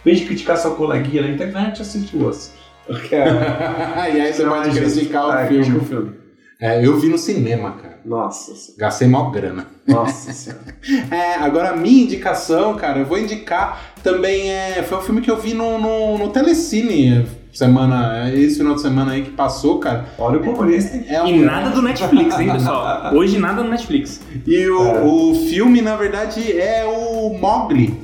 Em 0.00 0.04
vez 0.04 0.18
de 0.18 0.26
criticar 0.26 0.56
seu 0.56 0.72
coleguinha 0.72 1.22
na 1.22 1.28
internet, 1.28 1.80
assiste 1.80 2.16
o 2.16 2.26
osso. 2.26 2.52
Porque 2.84 3.14
é, 3.14 4.16
e 4.16 4.20
aí 4.20 4.32
você 4.32 4.44
pode 4.44 4.70
criticar 4.72 5.44
o 5.44 5.48
filme. 5.48 5.76
o 5.78 5.84
filme. 5.84 6.12
É, 6.60 6.84
eu 6.84 6.98
vi 6.98 7.08
no 7.08 7.16
cinema, 7.16 7.70
cara. 7.72 7.91
Nossa 8.04 8.54
senhora. 8.54 8.78
Gastei 8.78 9.08
mó 9.08 9.30
grana. 9.30 9.66
Nossa 9.86 10.32
senhora. 10.34 10.62
É, 11.10 11.34
agora 11.34 11.70
a 11.70 11.76
minha 11.76 12.02
indicação, 12.02 12.74
cara, 12.74 12.98
eu 13.00 13.06
vou 13.06 13.18
indicar 13.18 13.80
também 14.02 14.50
é. 14.50 14.82
Foi 14.82 14.98
um 14.98 15.02
filme 15.02 15.20
que 15.20 15.30
eu 15.30 15.36
vi 15.36 15.54
no, 15.54 15.78
no, 15.78 16.18
no 16.18 16.28
Telecine 16.30 17.26
semana. 17.52 18.30
Esse 18.34 18.56
final 18.58 18.74
de 18.74 18.80
semana 18.82 19.12
aí 19.12 19.22
que 19.22 19.30
passou, 19.30 19.78
cara. 19.78 20.06
Olha 20.18 20.38
o 20.38 20.44
comunista. 20.44 20.96
É 21.06 21.22
um, 21.22 21.26
E 21.26 21.38
nada 21.38 21.70
do 21.70 21.82
Netflix, 21.82 22.38
hein, 22.38 22.50
pessoal? 22.52 23.12
Hoje 23.14 23.38
nada 23.38 23.62
no 23.62 23.70
Netflix. 23.70 24.20
E 24.46 24.66
o, 24.68 24.82
É. 24.86 25.00
o 25.04 25.34
filme, 25.48 25.80
na 25.82 25.94
verdade, 25.96 26.50
é 26.58 26.84
o 26.84 27.34
Mogli. 27.38 27.94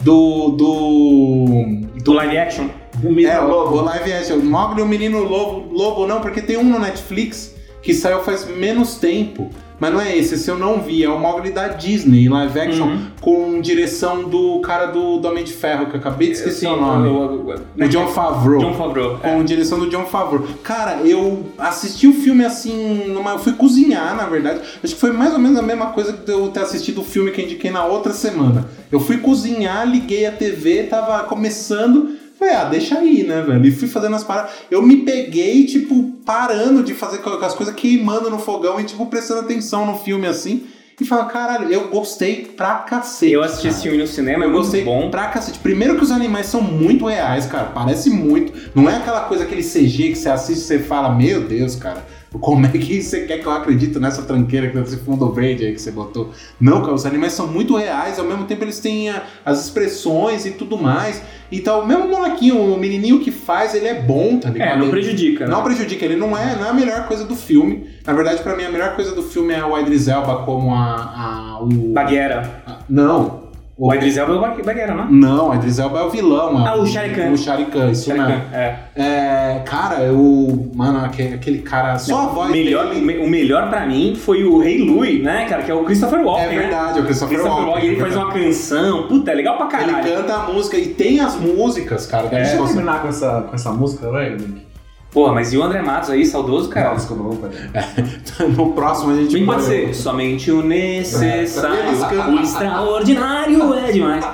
Do. 0.00 0.50
Do. 0.50 2.02
Do 2.04 2.12
live 2.12 2.36
action. 2.38 2.68
O 3.02 3.10
menino 3.10 3.28
É, 3.30 3.40
o, 3.40 3.48
lobo. 3.48 3.76
o 3.76 3.80
live 3.82 4.12
action. 4.12 4.38
Mogli, 4.38 4.82
o 4.82 4.86
menino 4.86 5.22
lobo, 5.24 5.72
lobo, 5.72 6.06
não, 6.06 6.20
porque 6.20 6.42
tem 6.42 6.56
um 6.56 6.64
no 6.64 6.78
Netflix 6.78 7.54
que 7.82 7.92
saiu 7.94 8.20
faz 8.20 8.46
menos 8.46 8.94
tempo. 8.96 9.50
Mas 9.80 9.92
não 9.92 10.00
é 10.00 10.16
esse, 10.16 10.34
esse 10.34 10.48
eu 10.48 10.56
não 10.56 10.80
vi. 10.80 11.02
É 11.02 11.08
o 11.08 11.18
Mogli 11.18 11.50
da 11.50 11.66
Disney, 11.66 12.28
live 12.28 12.60
action, 12.60 12.84
Uhum. 12.86 13.06
com 13.20 13.60
direção 13.60 14.22
do 14.28 14.60
cara 14.60 14.86
do, 14.86 15.18
do 15.18 15.26
Homem 15.26 15.42
de 15.42 15.52
Ferro, 15.52 15.86
que 15.86 15.94
eu 15.96 15.98
acabei 15.98 16.28
de 16.28 16.34
esquecer 16.34 16.68
o 16.68 16.76
nome. 16.80 17.08
O, 17.08 17.52
O 17.84 17.88
John 17.88 18.06
Favreau. 18.06 18.60
John 18.60 18.74
Favreau. 18.74 19.18
é. 19.24 19.32
Com 19.34 19.42
direção 19.44 19.80
do 19.80 19.90
John 19.90 20.04
Favreau. 20.04 20.44
Cara, 20.62 21.00
eu 21.04 21.46
assisti 21.58 22.06
o 22.06 22.12
filme 22.12 22.44
assim. 22.44 23.08
Numa, 23.08 23.32
eu 23.32 23.38
fui 23.40 23.54
cozinhar, 23.54 24.14
na 24.16 24.26
verdade. 24.26 24.60
Acho 24.84 24.94
que 24.94 25.00
foi 25.00 25.10
mais 25.10 25.32
ou 25.32 25.40
menos 25.40 25.58
a 25.58 25.62
mesma 25.62 25.86
coisa 25.86 26.12
que 26.12 26.30
eu 26.30 26.46
ter 26.50 26.60
assistido 26.60 27.00
o 27.00 27.04
filme 27.04 27.32
que 27.32 27.40
eu 27.40 27.44
indiquei 27.44 27.72
na 27.72 27.84
outra 27.84 28.12
semana. 28.12 28.68
Eu 28.92 29.00
fui 29.00 29.16
cozinhar, 29.16 29.84
liguei 29.84 30.26
a 30.26 30.30
TV, 30.30 30.84
tava 30.84 31.24
começando. 31.24 32.21
Falei, 32.42 32.56
ah, 32.56 32.64
deixa 32.64 32.98
aí, 32.98 33.22
né, 33.22 33.40
velho? 33.40 33.64
E 33.64 33.70
fui 33.70 33.86
fazendo 33.86 34.16
as 34.16 34.24
paradas. 34.24 34.50
Eu 34.68 34.82
me 34.82 34.96
peguei, 34.96 35.64
tipo, 35.64 36.10
parando 36.26 36.82
de 36.82 36.92
fazer 36.92 37.20
as 37.40 37.54
coisas, 37.54 37.72
queimando 37.72 38.28
no 38.28 38.38
fogão 38.40 38.80
e, 38.80 38.84
tipo, 38.84 39.06
prestando 39.06 39.42
atenção 39.42 39.86
no 39.86 39.96
filme 39.98 40.26
assim. 40.26 40.64
E 41.00 41.04
falei, 41.04 41.26
caralho, 41.26 41.72
eu 41.72 41.88
gostei 41.88 42.52
pra 42.56 42.74
cacete. 42.78 43.32
Eu 43.32 43.44
assisti 43.44 43.68
esse 43.68 43.82
filme 43.82 43.98
no 43.98 44.08
cinema, 44.08 44.44
é 44.44 44.46
Eu 44.46 44.50
muito 44.50 44.62
gostei 44.64 44.84
bom. 44.84 45.08
pra 45.08 45.28
cacete. 45.28 45.60
Primeiro 45.60 45.96
que 45.96 46.02
os 46.02 46.10
animais 46.10 46.46
são 46.46 46.60
muito 46.60 47.06
reais, 47.06 47.46
cara. 47.46 47.66
Parece 47.66 48.10
muito. 48.10 48.52
Não 48.74 48.90
é 48.90 48.96
aquela 48.96 49.20
coisa, 49.20 49.44
aquele 49.44 49.62
CG 49.62 50.08
que 50.08 50.16
você 50.16 50.28
assiste 50.28 50.62
e 50.62 50.64
você 50.64 50.78
fala, 50.80 51.14
meu 51.14 51.42
Deus, 51.42 51.76
cara. 51.76 52.04
Como 52.40 52.64
é 52.66 52.70
que 52.70 53.02
você 53.02 53.26
quer 53.26 53.38
que 53.38 53.46
eu 53.46 53.52
acredite 53.52 53.98
nessa 53.98 54.22
tranqueira, 54.22 54.72
nesse 54.72 54.96
fundo 54.98 55.30
verde 55.32 55.64
aí 55.66 55.72
que 55.72 55.80
você 55.80 55.90
botou? 55.90 56.30
Não, 56.60 56.80
cara, 56.80 56.94
os 56.94 57.04
animais 57.04 57.32
são 57.34 57.46
muito 57.46 57.76
reais, 57.76 58.18
ao 58.18 58.24
mesmo 58.24 58.44
tempo 58.44 58.64
eles 58.64 58.80
têm 58.80 59.10
a- 59.10 59.22
as 59.44 59.64
expressões 59.64 60.46
e 60.46 60.52
tudo 60.52 60.78
mais. 60.78 61.22
Então, 61.50 61.80
o 61.80 61.86
mesmo 61.86 62.08
molequinho, 62.08 62.58
o 62.58 62.78
menininho 62.78 63.20
que 63.20 63.30
faz, 63.30 63.74
ele 63.74 63.86
é 63.86 64.00
bom, 64.00 64.38
tá 64.38 64.48
ligado? 64.48 64.68
É, 64.72 64.76
não 64.78 64.88
prejudica, 64.88 65.44
né? 65.46 65.50
não 65.50 65.62
prejudica, 65.62 66.04
ele 66.04 66.16
não 66.16 66.36
é, 66.36 66.56
não 66.56 66.64
é 66.66 66.70
a 66.70 66.74
melhor 66.74 67.06
coisa 67.06 67.24
do 67.24 67.36
filme. 67.36 67.86
Na 68.06 68.12
verdade, 68.14 68.42
pra 68.42 68.56
mim, 68.56 68.64
a 68.64 68.70
melhor 68.70 68.96
coisa 68.96 69.14
do 69.14 69.22
filme 69.22 69.52
é 69.52 69.62
o 69.64 69.78
Idris 69.78 70.08
Elba 70.08 70.44
como 70.44 70.74
a. 70.74 71.58
a 71.58 71.58
o, 71.62 71.66
Baguera. 71.92 72.62
a- 72.66 72.78
não. 72.88 73.41
O 73.76 73.92
Idris 73.94 74.16
Elba 74.18 74.34
é 74.34 74.36
o 74.36 74.40
Ba- 74.40 74.56
Baguera, 74.64 74.94
não? 74.94 75.10
Não, 75.10 75.50
o 75.50 75.54
Idris 75.54 75.78
Elba 75.78 75.98
é 76.00 76.02
o 76.02 76.10
vilão. 76.10 76.64
é 76.64 76.68
Ah, 76.68 76.76
o 76.76 76.86
Shari 76.86 77.10
Khan. 77.14 77.30
O 77.30 77.36
Shari 77.38 77.64
Khan, 77.64 77.90
isso 77.90 78.12
mesmo. 78.12 78.28
É. 78.52 78.78
É, 78.94 79.62
cara, 79.64 80.12
o. 80.12 80.70
Mano, 80.74 81.04
aquele, 81.04 81.34
aquele 81.34 81.58
cara. 81.60 81.98
Só 81.98 82.18
a 82.18 82.22
Não, 82.24 82.34
voz 82.34 82.48
o 82.50 82.52
melhor, 82.52 82.88
dele. 82.88 83.00
o 83.00 83.04
me- 83.04 83.18
o 83.18 83.28
melhor 83.28 83.70
pra 83.70 83.86
mim 83.86 84.14
foi 84.14 84.44
o 84.44 84.58
Rei 84.58 84.78
Louis, 84.84 85.22
né, 85.22 85.46
cara? 85.48 85.62
Que 85.62 85.70
é 85.70 85.74
o 85.74 85.84
Christopher 85.84 86.22
Walken, 86.22 86.44
É 86.44 86.48
né? 86.50 86.58
verdade, 86.58 86.98
é 86.98 87.02
o 87.02 87.04
Christopher 87.06 87.38
Christopher 87.38 87.64
Walken. 87.66 87.72
Walken, 87.74 87.88
ele 87.90 87.96
é 87.96 88.00
faz 88.02 88.16
uma 88.16 88.32
canção. 88.32 89.02
Puta, 89.08 89.30
é 89.30 89.34
legal 89.34 89.56
pra 89.56 89.80
Ele 89.80 89.90
caralho. 89.92 90.16
canta 90.16 90.34
a 90.34 90.52
música 90.52 90.76
e 90.76 90.86
tem 90.88 91.20
as 91.20 91.36
músicas, 91.40 92.06
cara. 92.06 92.24
É. 92.30 92.36
a 92.36 92.38
Deixa 92.42 92.56
eu 92.56 92.66
terminar 92.66 93.00
com 93.02 93.08
essa, 93.08 93.40
com 93.48 93.54
essa 93.54 93.72
música, 93.72 94.10
né, 94.10 94.28
Link? 94.38 94.66
Porra, 95.12 95.34
mas 95.34 95.52
e 95.52 95.58
o 95.58 95.62
André 95.62 95.82
Matos 95.82 96.08
aí, 96.08 96.24
saudoso, 96.24 96.68
cara? 96.70 96.94
desculpa, 96.94 97.22
vamos 97.22 97.38
fazer. 97.40 98.48
no 98.56 98.72
próximo 98.72 99.12
a 99.12 99.16
gente 99.16 99.34
Bem 99.34 99.44
pode 99.44 99.62
ser. 99.62 99.94
Somente 99.94 100.50
o 100.50 100.62
necessário. 100.62 101.76
O 102.32 102.40
extraordinário 102.40 103.74
é 103.74 103.92
demais. 103.92 104.24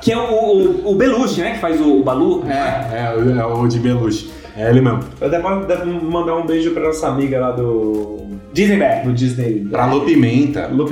Que 0.00 0.12
é 0.12 0.16
o, 0.18 0.30
o, 0.30 0.92
o 0.92 0.94
Belushi, 0.94 1.40
né? 1.40 1.52
Que 1.54 1.58
faz 1.58 1.80
o, 1.80 1.98
o 2.00 2.02
Balu. 2.04 2.44
É, 2.48 2.52
é, 2.52 3.14
o- 3.16 3.38
é 3.40 3.44
o 3.46 3.66
de 3.66 3.78
Belushi. 3.80 4.30
É 4.56 4.70
ele 4.70 4.80
mesmo. 4.80 5.00
Eu 5.20 5.30
devo, 5.30 5.64
devo 5.66 5.86
mandar 6.04 6.36
um 6.36 6.46
beijo 6.46 6.72
pra 6.72 6.84
nossa 6.84 7.08
amiga 7.08 7.38
lá 7.40 7.50
do, 7.52 8.26
Disney 8.52 8.76
Bear. 8.76 9.04
do 9.04 9.12
Disney. 9.12 9.66
Pra 9.70 9.86
Lu 9.86 10.00
Pimenta. 10.04 10.66
Lu 10.68 10.84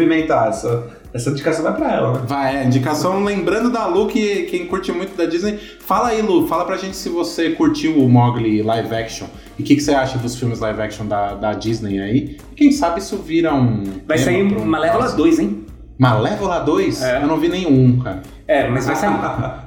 essa, 1.13 1.31
indicação 1.31 1.63
vai 1.63 1.75
pra 1.75 1.93
ela, 1.93 2.13
né? 2.13 2.21
Vai, 2.27 2.57
é, 2.57 2.65
indicação 2.65 3.25
lembrando 3.25 3.71
da 3.71 3.87
Lu, 3.87 4.07
que 4.07 4.43
quem 4.45 4.67
curte 4.67 4.93
muito 4.93 5.17
da 5.17 5.25
Disney. 5.25 5.59
Fala 5.81 6.09
aí, 6.09 6.23
Lu, 6.23 6.47
fala 6.47 6.65
pra 6.65 6.77
gente 6.77 6.97
se 6.97 7.09
você 7.09 7.51
curtiu 7.51 7.99
o 7.99 8.09
Mogli 8.09 8.63
live 8.63 8.95
action. 8.95 9.27
E 9.59 9.63
o 9.63 9.65
que, 9.65 9.77
que 9.77 9.81
você 9.81 9.95
acha 9.95 10.19
dos 10.19 10.37
filmes 10.37 10.61
live 10.61 10.81
action 10.81 11.07
da, 11.07 11.35
da 11.35 11.53
Disney 11.55 12.01
aí? 12.01 12.37
Quem 12.55 12.71
sabe 12.73 13.01
isso 13.01 13.17
vira 13.17 13.55
um. 13.55 13.85
Vai 14.07 14.19
sair 14.19 14.43
um 14.43 14.65
Malévola 14.65 15.05
próximo. 15.05 15.23
2, 15.23 15.39
hein? 15.39 15.67
Malévola 15.99 16.59
2? 16.61 17.03
É. 17.03 17.23
Eu 17.23 17.27
não 17.27 17.39
vi 17.39 17.49
nenhum, 17.49 17.99
cara. 18.01 18.23
É, 18.47 18.69
mas 18.69 18.87
vai 18.87 18.97
sair. 18.97 19.17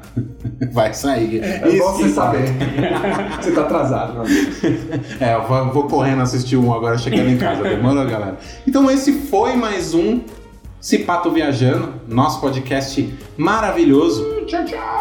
Vai 0.74 0.94
sair. 0.94 1.42
É 1.42 1.78
bom 1.78 1.94
você 1.94 2.10
saber. 2.10 2.44
você 3.40 3.52
tá 3.52 3.62
atrasado, 3.62 4.14
meu 4.14 4.22
amigo. 4.24 4.52
É, 5.20 5.34
eu 5.36 5.48
vou, 5.48 5.72
vou 5.72 5.84
correndo 5.88 6.22
assistir 6.22 6.58
um 6.58 6.74
agora 6.74 6.98
chegando 6.98 7.30
em 7.30 7.38
casa. 7.38 7.64
Demorou, 7.64 8.06
galera? 8.06 8.38
Então 8.68 8.92
esse 8.92 9.14
foi 9.14 9.56
mais 9.56 9.94
um 9.94 10.20
Cipato 10.82 11.30
Viajando, 11.30 11.94
nosso 12.08 12.40
podcast 12.40 13.14
maravilhoso. 13.36 14.26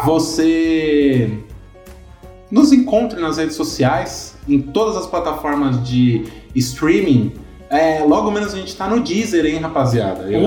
Você 0.03 1.31
nos 2.51 2.73
encontre 2.73 3.21
nas 3.21 3.37
redes 3.37 3.55
sociais, 3.55 4.35
em 4.47 4.59
todas 4.59 4.97
as 4.97 5.07
plataformas 5.07 5.81
de 5.87 6.25
streaming. 6.53 7.31
É, 7.69 8.03
logo 8.03 8.29
menos 8.29 8.53
a 8.53 8.57
gente 8.57 8.75
tá 8.75 8.87
no 8.87 8.99
Deezer, 8.99 9.45
hein, 9.45 9.59
rapaziada? 9.59 10.23
Eu 10.23 10.41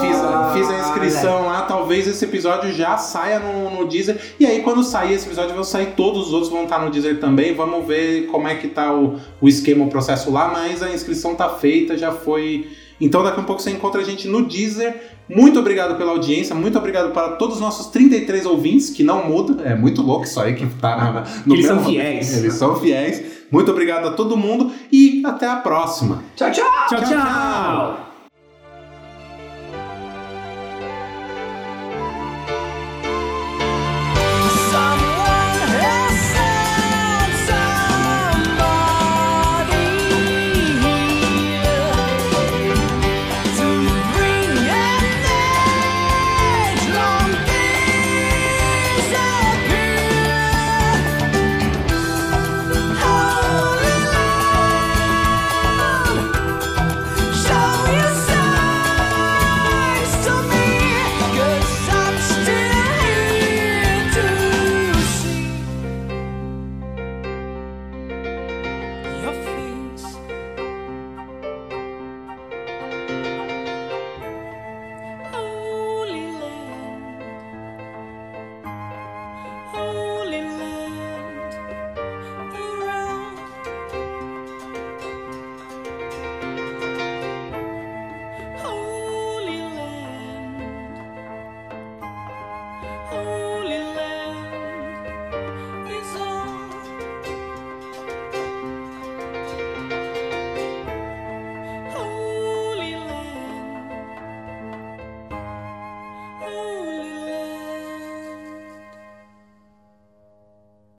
fiz, 0.00 0.16
a, 0.20 0.52
fiz 0.52 0.68
a 0.68 0.80
inscrição 0.80 1.46
lá, 1.46 1.62
talvez 1.62 2.06
esse 2.06 2.22
episódio 2.24 2.72
já 2.72 2.98
saia 2.98 3.38
no, 3.38 3.70
no 3.70 3.86
Deezer. 3.86 4.20
E 4.38 4.44
aí, 4.44 4.60
quando 4.60 4.82
sair 4.82 5.14
esse 5.14 5.24
episódio, 5.26 5.54
vão 5.54 5.64
sair 5.64 5.94
todos 5.96 6.26
os 6.26 6.32
outros, 6.32 6.50
vão 6.50 6.64
estar 6.64 6.80
no 6.80 6.90
Deezer 6.90 7.20
também. 7.20 7.54
Vamos 7.54 7.86
ver 7.86 8.26
como 8.26 8.48
é 8.48 8.56
que 8.56 8.68
tá 8.68 8.92
o, 8.92 9.18
o 9.40 9.48
esquema, 9.48 9.84
o 9.84 9.88
processo 9.88 10.30
lá, 10.30 10.48
mas 10.48 10.82
a 10.82 10.90
inscrição 10.92 11.34
tá 11.34 11.48
feita, 11.48 11.96
já 11.96 12.12
foi. 12.12 12.81
Então 13.02 13.24
daqui 13.24 13.40
a 13.40 13.42
pouco 13.42 13.60
você 13.60 13.70
encontra 13.70 14.00
a 14.00 14.04
gente 14.04 14.28
no 14.28 14.46
Deezer. 14.46 15.10
Muito 15.28 15.58
obrigado 15.58 15.96
pela 15.98 16.12
audiência, 16.12 16.54
muito 16.54 16.78
obrigado 16.78 17.12
para 17.12 17.30
todos 17.32 17.56
os 17.56 17.60
nossos 17.60 17.86
33 17.88 18.46
ouvintes, 18.46 18.90
que 18.90 19.02
não 19.02 19.28
mudam. 19.28 19.64
É 19.64 19.74
muito 19.74 20.02
louco 20.02 20.24
isso 20.24 20.40
aí 20.40 20.54
que 20.54 20.66
tá 20.76 20.96
na, 20.96 21.24
no 21.44 21.54
Eles 21.56 21.66
são 21.66 21.84
fiéis. 21.84 22.36
Eles 22.36 22.54
são 22.54 22.76
fiéis. 22.76 23.22
Muito 23.50 23.70
obrigado 23.72 24.06
a 24.06 24.12
todo 24.12 24.36
mundo 24.36 24.70
e 24.90 25.20
até 25.26 25.48
a 25.48 25.56
próxima. 25.56 26.22
Tchau, 26.36 26.50
tchau! 26.52 26.64
tchau, 26.88 27.04
tchau. 27.04 28.11